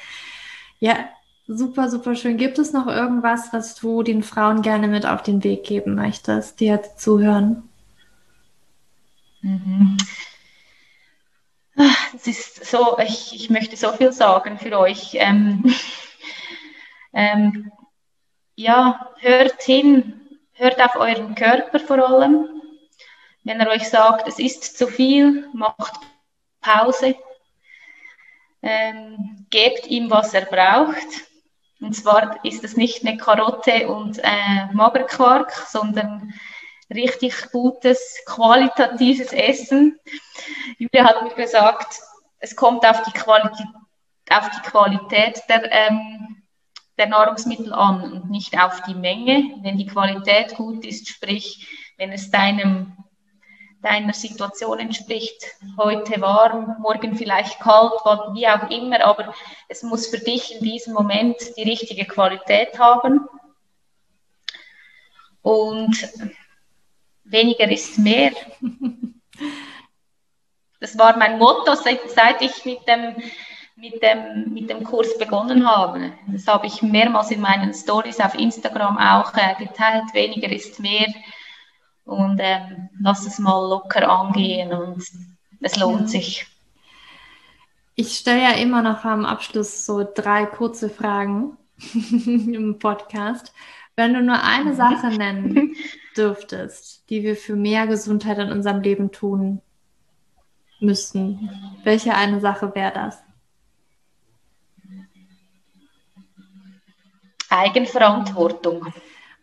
Ja, 0.79 1.09
super, 1.47 1.89
super 1.89 2.15
schön. 2.15 2.37
Gibt 2.37 2.59
es 2.59 2.73
noch 2.73 2.87
irgendwas, 2.87 3.53
was 3.53 3.75
du 3.75 4.03
den 4.03 4.21
Frauen 4.21 4.61
gerne 4.61 4.87
mit 4.87 5.05
auf 5.05 5.23
den 5.23 5.43
Weg 5.43 5.63
geben 5.63 5.95
möchtest, 5.95 6.59
die 6.59 6.65
jetzt 6.65 6.99
zuhören? 6.99 7.67
Mhm. 9.41 9.97
Ah, 11.77 11.95
es 12.15 12.27
ist 12.27 12.65
so, 12.65 12.97
ich, 12.99 13.33
ich 13.35 13.49
möchte 13.49 13.77
so 13.77 13.91
viel 13.91 14.11
sagen 14.11 14.57
für 14.57 14.77
euch. 14.79 15.11
Ähm, 15.13 15.63
ähm, 17.17 17.71
ja, 18.55 19.09
hört 19.17 19.63
hin, 19.63 20.21
hört 20.53 20.79
auf 20.79 20.95
euren 20.95 21.33
Körper 21.33 21.79
vor 21.79 21.97
allem. 21.97 22.61
Wenn 23.43 23.59
er 23.59 23.69
euch 23.69 23.89
sagt, 23.89 24.27
es 24.27 24.37
ist 24.37 24.77
zu 24.77 24.87
viel, 24.87 25.49
macht 25.51 25.95
Pause. 26.61 27.15
Ähm, 28.61 29.47
gebt 29.49 29.87
ihm, 29.87 30.11
was 30.11 30.35
er 30.35 30.45
braucht. 30.45 31.07
Und 31.79 31.95
zwar 31.95 32.43
ist 32.45 32.63
es 32.63 32.77
nicht 32.77 33.03
eine 33.03 33.17
Karotte 33.17 33.87
und 33.87 34.19
äh, 34.19 34.65
Magerquark, 34.73 35.51
sondern 35.51 36.33
richtig 36.93 37.51
gutes, 37.51 38.21
qualitatives 38.27 39.33
Essen. 39.33 39.99
Julia 40.77 41.05
hat 41.05 41.23
mir 41.23 41.33
gesagt, 41.33 41.99
es 42.39 42.55
kommt 42.55 42.85
auf 42.85 43.01
die 43.03 43.11
Qualität, 43.11 43.67
auf 44.29 44.49
die 44.51 44.69
Qualität 44.69 45.41
der 45.49 45.71
ähm, 45.71 46.26
der 46.97 47.07
Nahrungsmittel 47.07 47.73
an 47.73 48.11
und 48.11 48.29
nicht 48.29 48.59
auf 48.59 48.81
die 48.83 48.95
Menge. 48.95 49.55
Wenn 49.61 49.77
die 49.77 49.85
Qualität 49.85 50.55
gut 50.55 50.85
ist, 50.85 51.07
sprich, 51.07 51.93
wenn 51.97 52.11
es 52.11 52.31
deinem, 52.31 52.97
deiner 53.81 54.13
Situation 54.13 54.79
entspricht, 54.79 55.43
heute 55.77 56.19
warm, 56.21 56.77
morgen 56.79 57.15
vielleicht 57.15 57.59
kalt, 57.59 57.93
wie 58.33 58.47
auch 58.47 58.69
immer, 58.69 59.03
aber 59.05 59.33
es 59.69 59.83
muss 59.83 60.07
für 60.07 60.19
dich 60.19 60.55
in 60.55 60.63
diesem 60.63 60.93
Moment 60.93 61.35
die 61.55 61.63
richtige 61.63 62.05
Qualität 62.05 62.79
haben. 62.79 63.27
Und 65.41 66.09
weniger 67.23 67.69
ist 67.69 67.97
mehr. 67.99 68.31
Das 70.79 70.95
war 70.95 71.17
mein 71.17 71.39
Motto, 71.39 71.73
seit, 71.73 72.07
seit 72.11 72.39
ich 72.43 72.63
mit 72.63 72.87
dem 72.87 73.15
mit 73.77 74.01
dem, 74.01 74.53
mit 74.53 74.69
dem 74.69 74.83
Kurs 74.83 75.17
begonnen 75.17 75.67
habe. 75.67 76.11
Das 76.27 76.47
habe 76.47 76.65
ich 76.65 76.81
mehrmals 76.81 77.31
in 77.31 77.41
meinen 77.41 77.73
Stories 77.73 78.19
auf 78.19 78.33
Instagram 78.33 78.97
auch 78.97 79.33
äh, 79.35 79.55
geteilt. 79.63 80.13
Weniger 80.13 80.51
ist 80.51 80.79
mehr. 80.79 81.07
Und 82.03 82.39
ähm, 82.41 82.89
lass 82.99 83.27
es 83.27 83.37
mal 83.37 83.69
locker 83.69 84.09
angehen 84.09 84.73
und 84.73 85.03
es 85.61 85.77
lohnt 85.77 86.09
sich. 86.09 86.47
Ich 87.95 88.17
stelle 88.17 88.41
ja 88.41 88.51
immer 88.51 88.81
noch 88.81 89.03
am 89.05 89.25
Abschluss 89.25 89.85
so 89.85 90.07
drei 90.15 90.45
kurze 90.45 90.89
Fragen 90.89 91.57
im 91.93 92.79
Podcast. 92.79 93.53
Wenn 93.95 94.13
du 94.13 94.21
nur 94.21 94.41
eine 94.41 94.75
Sache 94.75 95.07
nennen 95.07 95.75
dürftest, 96.17 97.09
die 97.09 97.23
wir 97.23 97.35
für 97.35 97.55
mehr 97.55 97.87
Gesundheit 97.87 98.37
in 98.37 98.51
unserem 98.51 98.81
Leben 98.81 99.11
tun 99.11 99.61
müssten, 100.79 101.49
welche 101.83 102.15
eine 102.15 102.39
Sache 102.39 102.73
wäre 102.73 102.93
das? 102.93 103.26
Eigenverantwortung. 107.49 108.93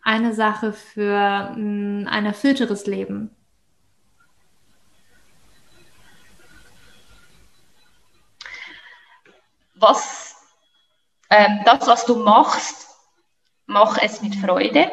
Eine 0.03 0.35
Sache 0.35 0.73
für 0.73 1.53
mm, 1.57 2.07
ein 2.09 2.27
erfüllteres 2.27 2.87
Leben. 2.87 3.35
Was, 9.75 10.37
ähm, 11.31 11.61
das, 11.65 11.87
was 11.87 12.07
du 12.07 12.17
machst, 12.17 12.89
mach 13.67 13.99
es 13.99 14.23
mit 14.23 14.37
Freude. 14.37 14.91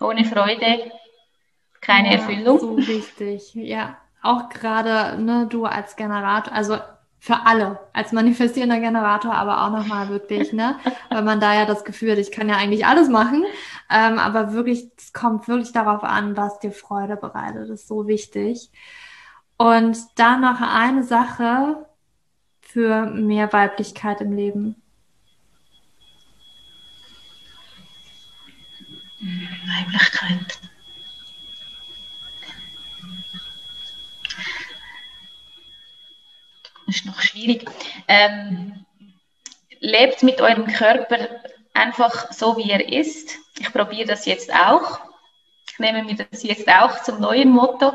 Ohne 0.00 0.24
Freude 0.24 0.90
keine 1.80 2.08
ja, 2.08 2.14
Erfüllung. 2.14 2.58
So 2.58 2.76
wichtig, 2.76 3.54
ja. 3.54 3.96
Auch 4.22 4.48
gerade 4.48 5.20
ne, 5.22 5.46
du 5.48 5.64
als 5.64 5.96
Generator, 5.96 6.52
also 6.52 6.78
für 7.20 7.46
alle, 7.46 7.80
als 7.92 8.12
manifestierender 8.12 8.78
Generator, 8.78 9.34
aber 9.34 9.64
auch 9.64 9.70
nochmal 9.70 10.08
wirklich, 10.08 10.52
ne? 10.52 10.76
Weil 11.10 11.22
man 11.22 11.40
da 11.40 11.54
ja 11.54 11.66
das 11.66 11.84
Gefühl 11.84 12.12
hat, 12.12 12.18
ich 12.18 12.30
kann 12.30 12.48
ja 12.48 12.56
eigentlich 12.56 12.86
alles 12.86 13.08
machen. 13.08 13.44
Ähm, 13.90 14.18
aber 14.18 14.52
wirklich, 14.52 14.90
es 14.96 15.12
kommt 15.12 15.48
wirklich 15.48 15.72
darauf 15.72 16.04
an, 16.04 16.36
was 16.36 16.60
dir 16.60 16.72
Freude 16.72 17.16
bereitet. 17.16 17.62
Das 17.62 17.80
ist 17.80 17.88
so 17.88 18.06
wichtig. 18.06 18.70
Und 19.56 19.98
dann 20.16 20.42
noch 20.42 20.60
eine 20.60 21.02
Sache 21.02 21.86
für 22.60 23.06
mehr 23.06 23.52
Weiblichkeit 23.52 24.20
im 24.20 24.32
Leben. 24.32 24.76
Weiblichkeit. 29.20 30.57
Ist 36.88 37.06
noch 37.06 37.20
schwierig. 37.20 37.68
Ähm, 38.08 38.84
lebt 39.80 40.22
mit 40.22 40.40
eurem 40.40 40.66
Körper 40.66 41.28
einfach 41.74 42.32
so, 42.32 42.56
wie 42.56 42.70
er 42.70 42.88
ist. 42.92 43.36
Ich 43.58 43.72
probiere 43.72 44.08
das 44.08 44.26
jetzt 44.26 44.52
auch. 44.52 45.00
Ich 45.70 45.78
nehme 45.78 46.02
mir 46.02 46.16
das 46.16 46.42
jetzt 46.42 46.68
auch 46.68 47.02
zum 47.02 47.20
neuen 47.20 47.50
Motto. 47.50 47.92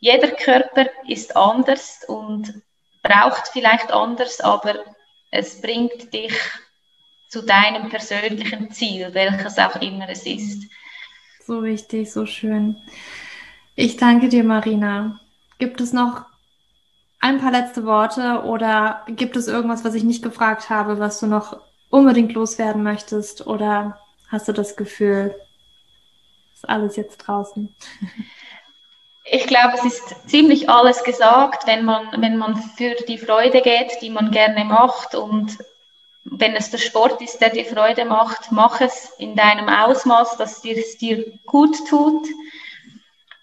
Jeder 0.00 0.30
Körper 0.30 0.86
ist 1.06 1.36
anders 1.36 2.04
und 2.06 2.62
braucht 3.02 3.48
vielleicht 3.48 3.92
anders, 3.92 4.40
aber 4.40 4.84
es 5.30 5.60
bringt 5.60 6.12
dich 6.12 6.34
zu 7.28 7.42
deinem 7.42 7.88
persönlichen 7.88 8.70
Ziel, 8.70 9.14
welches 9.14 9.58
auch 9.58 9.76
immer 9.76 10.08
es 10.08 10.26
ist. 10.26 10.68
So 11.44 11.62
wichtig, 11.64 12.12
so 12.12 12.26
schön. 12.26 12.76
Ich 13.74 13.96
danke 13.96 14.28
dir, 14.28 14.44
Marina. 14.44 15.18
Gibt 15.58 15.80
es 15.80 15.92
noch 15.92 16.26
ein 17.22 17.40
paar 17.40 17.52
letzte 17.52 17.86
Worte 17.86 18.42
oder 18.44 19.06
gibt 19.06 19.36
es 19.36 19.48
irgendwas, 19.48 19.84
was 19.84 19.94
ich 19.94 20.02
nicht 20.02 20.22
gefragt 20.22 20.68
habe, 20.68 20.98
was 20.98 21.20
du 21.20 21.26
noch 21.26 21.60
unbedingt 21.88 22.32
loswerden 22.34 22.82
möchtest? 22.82 23.46
Oder 23.46 23.98
hast 24.28 24.48
du 24.48 24.52
das 24.52 24.76
Gefühl, 24.76 25.34
ist 26.52 26.68
alles 26.68 26.96
jetzt 26.96 27.18
draußen? 27.18 27.74
Ich 29.24 29.46
glaube, 29.46 29.74
es 29.74 29.84
ist 29.84 30.28
ziemlich 30.28 30.68
alles 30.68 31.04
gesagt, 31.04 31.68
wenn 31.68 31.84
man, 31.84 32.08
wenn 32.20 32.36
man 32.36 32.56
für 32.56 32.96
die 33.06 33.18
Freude 33.18 33.62
geht, 33.62 34.02
die 34.02 34.10
man 34.10 34.32
gerne 34.32 34.64
macht 34.64 35.14
und 35.14 35.58
wenn 36.24 36.56
es 36.56 36.70
der 36.70 36.78
Sport 36.78 37.22
ist, 37.22 37.38
der 37.38 37.50
dir 37.50 37.64
Freude 37.64 38.04
macht, 38.04 38.50
mach 38.50 38.80
es 38.80 39.12
in 39.18 39.36
deinem 39.36 39.68
Ausmaß, 39.68 40.38
dass 40.38 40.64
es 40.64 40.98
dir 40.98 41.38
gut 41.46 41.76
tut. 41.88 42.26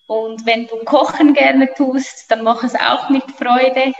Und 0.09 0.43
wenn 0.47 0.65
du 0.65 0.77
Kochen 0.85 1.35
gerne 1.35 1.71
tust, 1.75 2.31
dann 2.31 2.41
mach 2.41 2.63
es 2.63 2.73
auch 2.73 3.11
mit 3.11 3.25
Freude, 3.37 3.93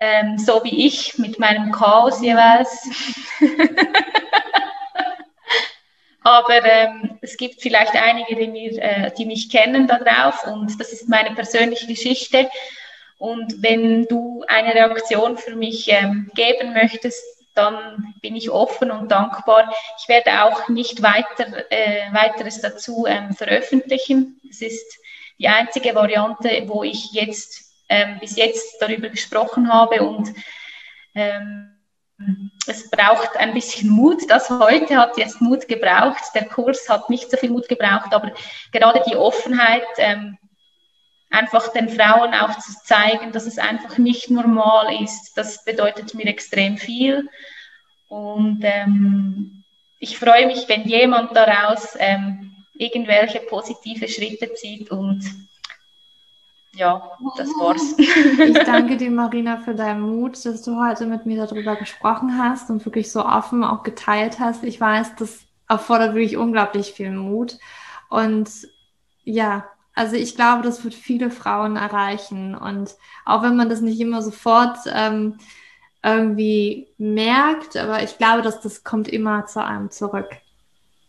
ähm, 0.00 0.36
so 0.36 0.64
wie 0.64 0.84
ich 0.84 1.16
mit 1.16 1.38
meinem 1.38 1.70
Chaos 1.70 2.20
jeweils. 2.20 2.88
Aber 6.24 6.64
ähm, 6.64 7.20
es 7.20 7.36
gibt 7.36 7.62
vielleicht 7.62 7.94
einige, 7.94 8.34
die, 8.34 8.48
mir, 8.48 8.72
äh, 8.82 9.12
die 9.16 9.24
mich 9.24 9.48
kennen 9.48 9.86
da 9.86 10.00
drauf 10.00 10.44
und 10.44 10.80
das 10.80 10.92
ist 10.92 11.08
meine 11.08 11.36
persönliche 11.36 11.86
Geschichte. 11.86 12.50
Und 13.16 13.62
wenn 13.62 14.06
du 14.06 14.42
eine 14.48 14.74
Reaktion 14.74 15.38
für 15.38 15.54
mich 15.54 15.86
ähm, 15.88 16.32
geben 16.34 16.72
möchtest, 16.72 17.22
dann 17.54 18.12
bin 18.22 18.34
ich 18.34 18.50
offen 18.50 18.90
und 18.90 19.12
dankbar. 19.12 19.72
Ich 20.00 20.08
werde 20.08 20.42
auch 20.42 20.68
nicht 20.68 21.00
weiter, 21.00 21.70
äh, 21.70 22.12
weiteres 22.12 22.60
dazu 22.60 23.06
ähm, 23.06 23.34
veröffentlichen. 23.34 24.40
Es 24.50 24.62
ist 24.62 24.98
die 25.42 25.48
einzige 25.48 25.94
Variante, 25.94 26.64
wo 26.66 26.84
ich 26.84 27.12
jetzt 27.12 27.72
ähm, 27.88 28.18
bis 28.20 28.36
jetzt 28.36 28.80
darüber 28.80 29.08
gesprochen 29.08 29.72
habe 29.72 30.02
und 30.02 30.32
ähm, 31.14 31.68
es 32.68 32.88
braucht 32.88 33.36
ein 33.36 33.52
bisschen 33.52 33.90
Mut. 33.90 34.22
Das 34.28 34.48
heute 34.48 34.96
hat 34.96 35.18
jetzt 35.18 35.40
Mut 35.40 35.66
gebraucht. 35.66 36.22
Der 36.36 36.44
Kurs 36.44 36.88
hat 36.88 37.10
nicht 37.10 37.28
so 37.28 37.36
viel 37.36 37.50
Mut 37.50 37.68
gebraucht, 37.68 38.14
aber 38.14 38.32
gerade 38.70 39.02
die 39.08 39.16
Offenheit, 39.16 39.82
ähm, 39.98 40.38
einfach 41.30 41.72
den 41.72 41.88
Frauen 41.88 42.34
auch 42.34 42.56
zu 42.58 42.72
zeigen, 42.84 43.32
dass 43.32 43.46
es 43.46 43.58
einfach 43.58 43.98
nicht 43.98 44.30
normal 44.30 45.02
ist, 45.02 45.32
das 45.36 45.64
bedeutet 45.64 46.14
mir 46.14 46.26
extrem 46.26 46.76
viel. 46.76 47.28
Und 48.08 48.60
ähm, 48.62 49.64
ich 49.98 50.18
freue 50.18 50.46
mich, 50.46 50.68
wenn 50.68 50.82
jemand 50.82 51.34
daraus 51.34 51.96
ähm, 51.98 52.51
irgendwelche 52.74 53.40
positive 53.40 54.08
Schritte 54.08 54.52
zieht 54.54 54.90
und 54.90 55.22
ja, 56.74 57.10
das 57.36 57.48
war's. 57.48 57.98
Ich 57.98 58.58
danke 58.66 58.96
dir, 58.96 59.10
Marina, 59.10 59.58
für 59.58 59.74
deinen 59.74 60.00
Mut, 60.00 60.42
dass 60.44 60.62
du 60.62 60.82
heute 60.82 61.04
mit 61.04 61.26
mir 61.26 61.44
darüber 61.44 61.76
gesprochen 61.76 62.38
hast 62.38 62.70
und 62.70 62.84
wirklich 62.86 63.12
so 63.12 63.24
offen 63.24 63.62
auch 63.62 63.82
geteilt 63.82 64.40
hast. 64.40 64.64
Ich 64.64 64.80
weiß, 64.80 65.16
das 65.16 65.40
erfordert 65.68 66.14
wirklich 66.14 66.38
unglaublich 66.38 66.92
viel 66.92 67.10
Mut. 67.10 67.58
Und 68.08 68.48
ja, 69.24 69.68
also 69.94 70.16
ich 70.16 70.34
glaube, 70.34 70.62
das 70.62 70.82
wird 70.82 70.94
viele 70.94 71.30
Frauen 71.30 71.76
erreichen. 71.76 72.54
Und 72.54 72.96
auch 73.26 73.42
wenn 73.42 73.56
man 73.56 73.68
das 73.68 73.82
nicht 73.82 74.00
immer 74.00 74.22
sofort 74.22 74.78
ähm, 74.86 75.36
irgendwie 76.02 76.88
merkt, 76.96 77.76
aber 77.76 78.02
ich 78.02 78.16
glaube, 78.16 78.40
dass 78.40 78.62
das 78.62 78.82
kommt 78.82 79.08
immer 79.08 79.44
zu 79.44 79.62
einem 79.62 79.90
zurück 79.90 80.28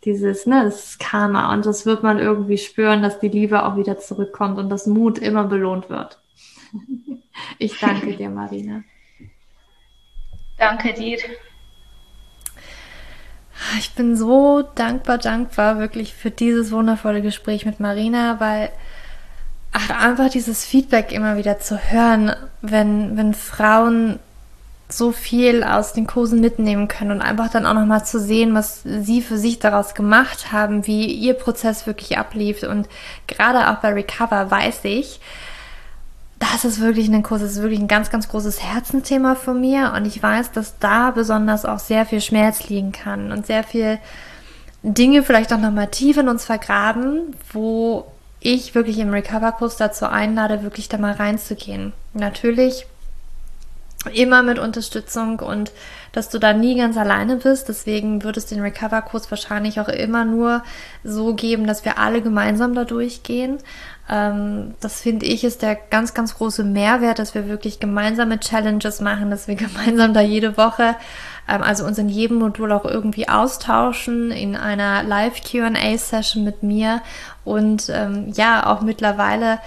dieses, 0.06 0.46
ne, 0.46 0.64
das 0.64 0.86
ist 0.86 1.00
Karma 1.00 1.54
und 1.54 1.66
das 1.66 1.86
wird 1.86 2.04
man 2.04 2.20
irgendwie 2.20 2.58
spüren, 2.58 3.02
dass 3.02 3.20
die 3.20 3.30
Liebe 3.30 3.66
auch 3.66 3.78
wieder 3.78 4.00
zurückkommt 4.00 4.58
und 4.58 4.70
das 4.70 4.88
Mut 4.88 5.18
immer 5.18 5.46
belohnt 5.46 5.90
wird. 5.90 6.20
Ich 7.58 7.80
danke 7.80 8.16
dir, 8.16 8.30
Marina. 8.30 8.84
Danke 10.58 10.94
dir. 10.94 11.18
Ich 13.80 13.94
bin 13.96 14.16
so 14.16 14.62
dankbar, 14.76 15.18
dankbar 15.18 15.80
wirklich 15.80 16.14
für 16.14 16.30
dieses 16.30 16.72
wundervolle 16.72 17.22
Gespräch 17.22 17.66
mit 17.66 17.80
Marina, 17.80 18.40
weil 18.40 18.70
ach, 19.72 19.90
einfach 19.90 20.30
dieses 20.30 20.66
Feedback 20.66 21.12
immer 21.12 21.38
wieder 21.38 21.60
zu 21.60 21.78
hören, 21.78 22.36
wenn, 22.62 23.18
wenn 23.18 23.34
Frauen 23.34 24.20
so 24.98 25.12
viel 25.12 25.64
aus 25.64 25.94
den 25.94 26.08
Kursen 26.08 26.40
mitnehmen 26.40 26.88
können 26.88 27.12
und 27.12 27.22
einfach 27.22 27.50
dann 27.50 27.66
auch 27.66 27.74
nochmal 27.74 28.06
zu 28.06 28.20
sehen, 28.20 28.54
was 28.54 28.82
sie 28.84 29.22
für 29.22 29.38
sich 29.38 29.60
daraus 29.60 29.94
gemacht 29.94 30.52
haben, 30.52 30.88
wie 30.88 31.06
ihr 31.06 31.34
Prozess 31.34 31.88
wirklich 31.88 32.18
ablief. 32.18 32.64
Und 32.64 32.88
gerade 33.28 33.70
auch 33.70 33.82
bei 33.82 33.94
Recover 33.94 34.50
weiß 34.50 34.82
ich, 34.84 35.20
das 36.40 36.66
ist 36.66 36.82
wirklich 36.82 37.08
ein 37.10 37.24
Kurs, 37.24 37.42
das 37.42 37.52
ist 37.52 37.62
wirklich 37.62 37.80
ein 37.80 37.88
ganz, 37.88 38.10
ganz 38.10 38.28
großes 38.28 38.62
Herzensthema 38.62 39.36
von 39.36 39.60
mir. 39.60 39.94
Und 39.96 40.06
ich 40.06 40.22
weiß, 40.22 40.52
dass 40.52 40.78
da 40.80 41.12
besonders 41.12 41.66
auch 41.66 41.80
sehr 41.80 42.06
viel 42.06 42.22
Schmerz 42.22 42.68
liegen 42.70 42.92
kann 42.92 43.32
und 43.32 43.46
sehr 43.46 43.64
viel 43.64 44.00
Dinge 44.84 45.24
vielleicht 45.24 45.54
auch 45.54 45.60
nochmal 45.60 45.88
tief 45.88 46.18
in 46.18 46.28
uns 46.28 46.44
vergraben, 46.46 47.36
wo 47.54 48.06
ich 48.42 48.76
wirklich 48.76 49.00
im 49.00 49.12
Recover-Kurs 49.12 49.78
dazu 49.78 50.06
einlade, 50.06 50.64
wirklich 50.64 50.90
da 50.90 50.98
mal 50.98 51.14
reinzugehen. 51.14 51.94
Natürlich 52.14 52.86
immer 54.08 54.44
mit 54.44 54.60
Unterstützung 54.60 55.40
und 55.40 55.72
dass 56.12 56.30
du 56.30 56.40
da 56.40 56.54
nie 56.54 56.78
ganz 56.78 56.96
alleine 56.96 57.38
bist. 57.38 57.70
Deswegen 57.70 58.24
wird 58.24 58.38
es 58.38 58.46
den 58.46 58.62
Recover-Kurs 58.62 59.30
wahrscheinlich 59.32 59.80
auch 59.80 59.90
immer 59.90 60.26
nur 60.26 60.64
so 61.04 61.34
geben, 61.34 61.68
dass 61.68 61.86
wir 61.86 61.98
alle 61.98 62.22
gemeinsam 62.22 62.76
da 62.76 62.86
durchgehen. 62.86 63.58
Ähm, 64.10 64.76
das 64.82 65.02
finde 65.02 65.26
ich 65.26 65.44
ist 65.44 65.62
der 65.62 65.76
ganz, 65.76 66.14
ganz 66.14 66.36
große 66.36 66.64
Mehrwert, 66.64 67.20
dass 67.20 67.36
wir 67.36 67.48
wirklich 67.48 67.80
gemeinsame 67.80 68.40
Challenges 68.40 69.02
machen, 69.02 69.32
dass 69.32 69.48
wir 69.48 69.56
gemeinsam 69.56 70.14
da 70.14 70.22
jede 70.22 70.58
Woche, 70.58 70.96
ähm, 71.48 71.64
also 71.64 71.86
uns 71.86 71.98
in 71.98 72.10
jedem 72.10 72.38
Modul 72.38 72.72
auch 72.72 72.86
irgendwie 72.86 73.30
austauschen, 73.30 74.32
in 74.32 74.56
einer 74.56 75.04
Live-QA-Session 75.04 76.44
mit 76.44 76.64
mir 76.64 77.02
und 77.44 77.90
ähm, 77.90 78.32
ja, 78.34 78.68
auch 78.68 78.82
mittlerweile 78.82 79.60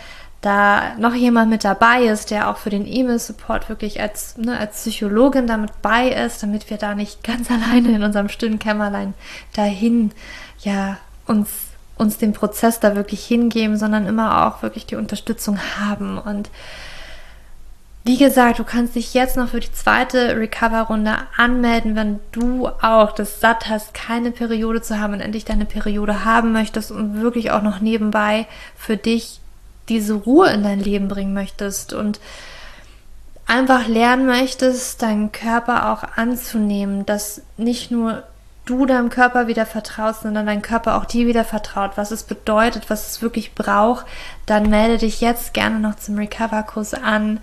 da 0.46 0.94
noch 0.96 1.14
jemand 1.14 1.50
mit 1.50 1.64
dabei 1.64 2.04
ist, 2.04 2.30
der 2.30 2.48
auch 2.48 2.56
für 2.56 2.70
den 2.70 2.86
E-Mail-Support 2.86 3.68
wirklich 3.68 4.00
als, 4.00 4.38
ne, 4.38 4.56
als 4.56 4.76
Psychologin 4.76 5.48
damit 5.48 5.82
bei 5.82 6.08
ist, 6.08 6.42
damit 6.42 6.70
wir 6.70 6.76
da 6.76 6.94
nicht 6.94 7.24
ganz 7.24 7.50
alleine 7.50 7.96
in 7.96 8.04
unserem 8.04 8.28
stillen 8.28 8.60
Kämmerlein 8.60 9.14
dahin, 9.54 10.12
ja, 10.60 10.98
uns, 11.26 11.48
uns 11.96 12.18
den 12.18 12.32
Prozess 12.32 12.78
da 12.78 12.94
wirklich 12.94 13.26
hingeben, 13.26 13.76
sondern 13.76 14.06
immer 14.06 14.46
auch 14.46 14.62
wirklich 14.62 14.86
die 14.86 14.94
Unterstützung 14.94 15.58
haben. 15.80 16.16
Und 16.16 16.48
wie 18.04 18.16
gesagt, 18.16 18.60
du 18.60 18.64
kannst 18.64 18.94
dich 18.94 19.14
jetzt 19.14 19.36
noch 19.36 19.48
für 19.48 19.58
die 19.58 19.72
zweite 19.72 20.36
Recover-Runde 20.36 21.16
anmelden, 21.36 21.96
wenn 21.96 22.20
du 22.30 22.68
auch 22.68 23.10
das 23.10 23.40
satt 23.40 23.68
hast, 23.68 23.94
keine 23.94 24.30
Periode 24.30 24.80
zu 24.80 25.00
haben 25.00 25.14
und 25.14 25.20
endlich 25.20 25.44
deine 25.44 25.64
Periode 25.64 26.24
haben 26.24 26.52
möchtest 26.52 26.92
und 26.92 27.20
wirklich 27.20 27.50
auch 27.50 27.62
noch 27.62 27.80
nebenbei 27.80 28.46
für 28.76 28.96
dich 28.96 29.40
diese 29.88 30.14
Ruhe 30.14 30.50
in 30.50 30.62
dein 30.62 30.80
Leben 30.80 31.08
bringen 31.08 31.34
möchtest 31.34 31.92
und 31.92 32.20
einfach 33.46 33.86
lernen 33.86 34.26
möchtest, 34.26 35.02
deinen 35.02 35.32
Körper 35.32 35.92
auch 35.92 36.16
anzunehmen, 36.16 37.06
dass 37.06 37.42
nicht 37.56 37.90
nur 37.90 38.24
du 38.64 38.84
deinem 38.84 39.10
Körper 39.10 39.46
wieder 39.46 39.64
vertraust, 39.64 40.22
sondern 40.22 40.46
dein 40.46 40.60
Körper 40.60 40.96
auch 40.96 41.04
dir 41.04 41.26
wieder 41.26 41.44
vertraut, 41.44 41.92
was 41.94 42.10
es 42.10 42.24
bedeutet, 42.24 42.90
was 42.90 43.10
es 43.10 43.22
wirklich 43.22 43.54
braucht, 43.54 44.04
dann 44.44 44.68
melde 44.68 44.98
dich 44.98 45.20
jetzt 45.20 45.54
gerne 45.54 45.78
noch 45.78 45.94
zum 45.94 46.16
Recover-Kurs 46.18 46.94
an. 46.94 47.38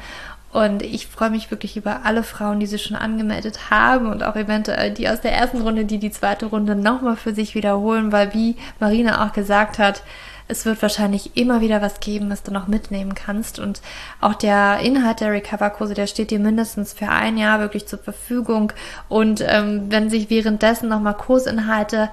Und 0.51 0.83
ich 0.83 1.07
freue 1.07 1.31
mich 1.31 1.49
wirklich 1.49 1.77
über 1.77 2.01
alle 2.03 2.21
Frauen, 2.21 2.59
die 2.59 2.67
sich 2.67 2.83
schon 2.83 2.97
angemeldet 2.97 3.71
haben 3.71 4.11
und 4.11 4.21
auch 4.21 4.35
eventuell 4.35 4.91
die 4.91 5.09
aus 5.09 5.21
der 5.21 5.33
ersten 5.33 5.61
Runde, 5.61 5.85
die 5.85 5.97
die 5.97 6.11
zweite 6.11 6.45
Runde 6.45 6.75
nochmal 6.75 7.15
für 7.15 7.33
sich 7.33 7.55
wiederholen, 7.55 8.11
weil 8.11 8.33
wie 8.35 8.57
Marina 8.79 9.25
auch 9.25 9.33
gesagt 9.33 9.79
hat, 9.79 10.03
es 10.47 10.65
wird 10.65 10.81
wahrscheinlich 10.81 11.37
immer 11.37 11.61
wieder 11.61 11.81
was 11.81 11.99
geben, 11.99 12.29
was 12.29 12.43
du 12.43 12.51
noch 12.51 12.67
mitnehmen 12.67 13.15
kannst. 13.15 13.59
Und 13.59 13.81
auch 14.21 14.33
der 14.33 14.79
Inhalt 14.79 15.19
der 15.19 15.31
Recover-Kurse, 15.31 15.93
der 15.93 16.07
steht 16.07 16.31
dir 16.31 16.39
mindestens 16.39 16.93
für 16.93 17.09
ein 17.09 17.37
Jahr 17.37 17.59
wirklich 17.59 17.87
zur 17.87 17.99
Verfügung. 17.99 18.73
Und 19.09 19.43
ähm, 19.47 19.85
wenn 19.89 20.09
sich 20.09 20.29
währenddessen 20.29 20.89
nochmal 20.89 21.15
Kursinhalte 21.15 22.09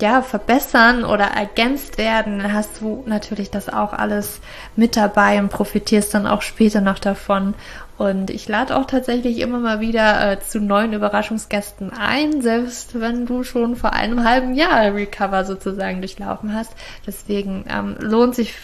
ja, 0.00 0.22
verbessern 0.22 1.04
oder 1.04 1.24
ergänzt 1.24 1.98
werden, 1.98 2.38
dann 2.38 2.52
hast 2.52 2.80
du 2.80 3.04
natürlich 3.06 3.50
das 3.50 3.68
auch 3.68 3.92
alles 3.92 4.40
mit 4.76 4.96
dabei 4.96 5.38
und 5.38 5.50
profitierst 5.50 6.14
dann 6.14 6.26
auch 6.26 6.42
später 6.42 6.80
noch 6.80 6.98
davon. 6.98 7.54
Und 8.00 8.30
ich 8.30 8.48
lade 8.48 8.78
auch 8.78 8.86
tatsächlich 8.86 9.40
immer 9.40 9.58
mal 9.58 9.80
wieder 9.80 10.32
äh, 10.32 10.40
zu 10.40 10.58
neuen 10.58 10.94
Überraschungsgästen 10.94 11.92
ein, 11.92 12.40
selbst 12.40 12.98
wenn 12.98 13.26
du 13.26 13.44
schon 13.44 13.76
vor 13.76 13.92
einem 13.92 14.24
halben 14.24 14.54
Jahr 14.54 14.94
Recover 14.94 15.44
sozusagen 15.44 16.00
durchlaufen 16.00 16.54
hast. 16.54 16.72
Deswegen 17.06 17.66
ähm, 17.68 17.96
lohnt 18.00 18.34
sich 18.34 18.54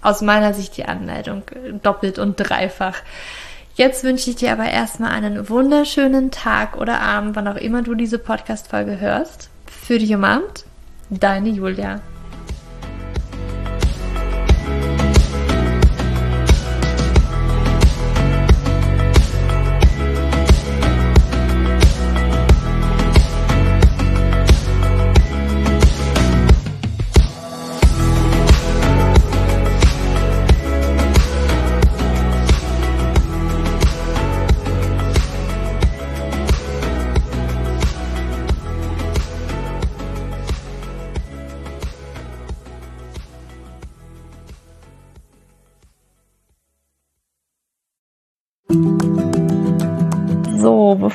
aus 0.00 0.22
meiner 0.22 0.54
Sicht 0.54 0.76
die 0.76 0.84
Anmeldung 0.84 1.42
doppelt 1.82 2.20
und 2.20 2.36
dreifach. 2.36 2.98
Jetzt 3.74 4.04
wünsche 4.04 4.30
ich 4.30 4.36
dir 4.36 4.52
aber 4.52 4.70
erstmal 4.70 5.10
einen 5.10 5.48
wunderschönen 5.48 6.30
Tag 6.30 6.76
oder 6.76 7.00
Abend, 7.00 7.34
wann 7.34 7.48
auch 7.48 7.56
immer 7.56 7.82
du 7.82 7.96
diese 7.96 8.20
Podcast-Folge 8.20 9.00
hörst. 9.00 9.50
Für 9.66 9.98
dich 9.98 10.14
umarmt, 10.14 10.66
deine 11.10 11.48
Julia. 11.48 12.00